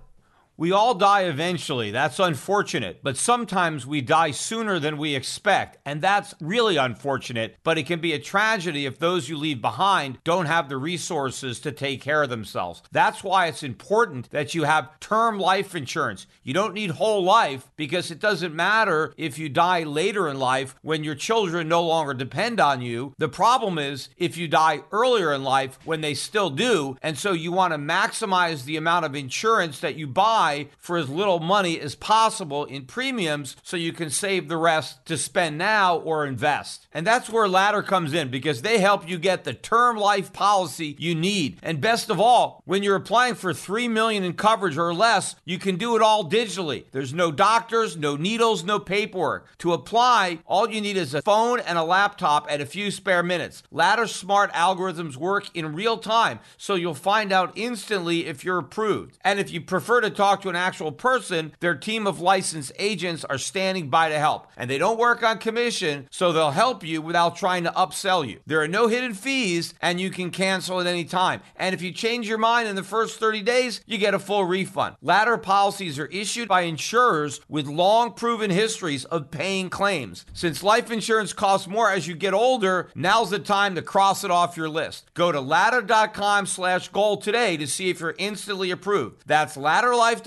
We 0.60 0.72
all 0.72 0.96
die 0.96 1.26
eventually. 1.26 1.92
That's 1.92 2.18
unfortunate. 2.18 3.02
But 3.04 3.16
sometimes 3.16 3.86
we 3.86 4.02
die 4.02 4.32
sooner 4.32 4.80
than 4.80 4.98
we 4.98 5.14
expect. 5.14 5.78
And 5.86 6.02
that's 6.02 6.34
really 6.42 6.78
unfortunate. 6.78 7.58
But 7.64 7.78
it 7.78 7.86
can 7.86 8.00
be 8.00 8.14
a 8.14 8.20
tragedy 8.20 8.88
if 8.88 8.98
those 8.98 9.30
you 9.30 9.38
leave 9.38 9.62
behind 9.62 10.18
don't 10.24 10.48
have 10.48 10.68
the 10.68 10.78
resources 10.78 11.60
to 11.60 11.72
take 11.72 12.02
care 12.02 12.24
of 12.24 12.32
themselves. 12.32 12.82
That's 12.92 13.24
why 13.24 13.46
it's 13.46 13.62
important 13.62 14.32
that 14.32 14.56
you 14.56 14.64
have 14.64 15.00
term 15.00 15.38
life 15.38 15.76
insurance. 15.76 16.26
You 16.42 16.56
don't 16.56 16.74
need 16.74 16.90
whole 16.90 17.24
life 17.24 17.70
because 17.76 18.10
it 18.10 18.20
doesn't 18.20 18.56
matter 18.56 19.14
if 19.16 19.38
you 19.38 19.50
die 19.50 19.84
later 19.84 20.28
in 20.28 20.40
life 20.40 20.76
when 20.82 21.04
your 21.04 21.14
children 21.14 21.68
no 21.68 21.84
longer 21.84 22.16
depend 22.16 22.60
on 22.60 22.82
you. 22.82 23.14
The 23.20 23.30
problem 23.30 23.78
is 23.78 24.10
if 24.18 24.38
you 24.38 24.48
die 24.48 24.82
earlier 24.92 25.32
in 25.34 25.44
life 25.44 25.78
when 25.86 26.02
they 26.02 26.16
still 26.16 26.50
do. 26.50 26.98
And 27.04 27.16
so 27.16 27.32
you 27.32 27.52
want 27.52 27.74
to 27.74 27.78
maximize 27.78 28.66
the 28.66 28.78
amount 28.78 29.06
of 29.06 29.16
insurance 29.16 29.82
that 29.82 29.98
you 29.98 30.08
buy 30.08 30.47
buy 30.48 30.68
for 30.78 30.98
as 30.98 31.10
little 31.10 31.40
money 31.40 31.80
as 31.80 31.96
possible 31.96 32.66
in 32.66 32.86
premiums 32.86 33.56
so 33.64 33.78
you 33.78 33.94
can 33.94 34.10
save 34.10 34.48
the 34.48 34.58
rest 34.58 35.06
to 35.06 35.18
spend 35.18 35.58
now 35.58 35.98
or 35.98 36.26
invest. 36.26 36.88
And 36.94 37.06
that's 37.06 37.30
where 37.30 37.48
Ladder 37.48 37.84
comes 37.84 38.14
in 38.14 38.30
because 38.30 38.62
they 38.62 38.80
help 38.80 39.08
you 39.08 39.18
get 39.18 39.44
the 39.44 39.54
term 39.54 39.98
life 39.98 40.34
policy 40.34 40.96
you 41.00 41.16
need. 41.16 41.60
And 41.62 41.82
best 41.82 42.10
of 42.10 42.20
all, 42.20 42.62
when 42.66 42.84
you're 42.84 42.96
applying 42.96 43.36
for 43.36 43.54
3 43.54 43.88
million 43.88 44.24
in 44.24 44.34
coverage 44.34 44.78
or 44.78 44.94
less, 44.94 45.36
you 45.46 45.60
can 45.60 45.76
do 45.76 45.96
it 45.96 46.02
all 46.02 46.30
digitally. 46.30 46.86
There's 46.92 47.14
no 47.14 47.32
doctors, 47.32 47.98
no 47.98 48.16
needles, 48.16 48.64
no 48.64 48.80
paperwork. 48.80 49.48
To 49.60 49.74
apply, 49.74 50.40
all 50.46 50.70
you 50.70 50.82
need 50.82 50.98
is 50.98 51.14
a 51.14 51.22
phone 51.22 51.60
and 51.60 51.78
a 51.78 51.84
laptop 51.84 52.48
and 52.50 52.62
a 52.62 52.66
few 52.66 52.92
spare 52.92 53.24
minutes. 53.24 53.64
Ladder 53.72 54.08
smart 54.08 54.52
algorithms 54.54 55.18
work 55.18 55.50
in 55.54 55.76
real 55.76 55.98
time, 55.98 56.40
so 56.58 56.76
you'll 56.76 56.94
find 56.94 57.32
out 57.32 57.52
instantly 57.56 58.26
if 58.26 58.44
you're 58.44 58.60
approved. 58.60 59.18
And 59.24 59.40
if 59.40 59.52
you 59.52 59.62
prefer 59.62 60.02
to 60.02 60.10
talk 60.10 60.37
talk 60.38 60.44
to 60.44 60.50
an 60.50 60.56
actual 60.56 60.92
person, 60.92 61.52
their 61.62 61.74
team 61.74 62.06
of 62.06 62.20
licensed 62.20 62.72
agents 62.78 63.26
are 63.26 63.40
standing 63.40 63.90
by 63.90 64.10
to 64.10 64.20
help. 64.20 64.48
And 64.56 64.70
they 64.70 64.78
don't 64.78 65.00
work 65.00 65.24
on 65.24 65.40
commission, 65.40 66.08
so 66.12 66.32
they'll 66.32 66.52
help 66.52 66.84
you 66.84 67.02
without 67.02 67.36
trying 67.36 67.64
to 67.64 67.72
upsell 67.72 68.28
you. 68.28 68.40
There 68.46 68.62
are 68.62 68.68
no 68.68 68.88
hidden 68.88 69.16
fees, 69.16 69.74
and 69.82 70.00
you 70.00 70.12
can 70.12 70.30
cancel 70.30 70.80
at 70.80 70.86
any 70.86 71.06
time. 71.06 71.42
And 71.56 71.74
if 71.74 71.82
you 71.82 71.92
change 71.92 72.28
your 72.28 72.38
mind 72.38 72.68
in 72.68 72.76
the 72.76 72.84
first 72.84 73.20
30 73.20 73.42
days, 73.42 73.82
you 73.88 73.98
get 73.98 74.14
a 74.14 74.20
full 74.20 74.46
refund. 74.46 74.96
Ladder 75.02 75.38
policies 75.38 75.98
are 75.98 76.06
issued 76.08 76.48
by 76.48 76.62
insurers 76.62 77.42
with 77.50 77.66
long 77.66 78.14
proven 78.14 78.52
histories 78.52 79.06
of 79.06 79.32
paying 79.32 79.70
claims. 79.72 80.26
Since 80.34 80.62
life 80.62 80.92
insurance 80.92 81.34
costs 81.34 81.68
more 81.68 81.90
as 81.90 82.08
you 82.08 82.16
get 82.16 82.36
older, 82.36 82.90
now's 82.94 83.32
the 83.32 83.40
time 83.40 83.74
to 83.76 83.82
cross 83.82 84.24
it 84.24 84.30
off 84.30 84.58
your 84.58 84.70
list. 84.70 85.10
Go 85.16 85.32
to 85.32 85.42
ladder.com 85.42 86.46
slash 86.46 86.90
gold 86.90 87.24
today 87.24 87.58
to 87.58 87.66
see 87.66 87.90
if 87.90 88.00
you're 88.00 88.16
instantly 88.20 88.70
approved. 88.70 89.24
That's 89.26 89.58
ladderlife.com, 89.58 90.27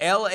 L-A-D-D-E-R, 0.00 0.32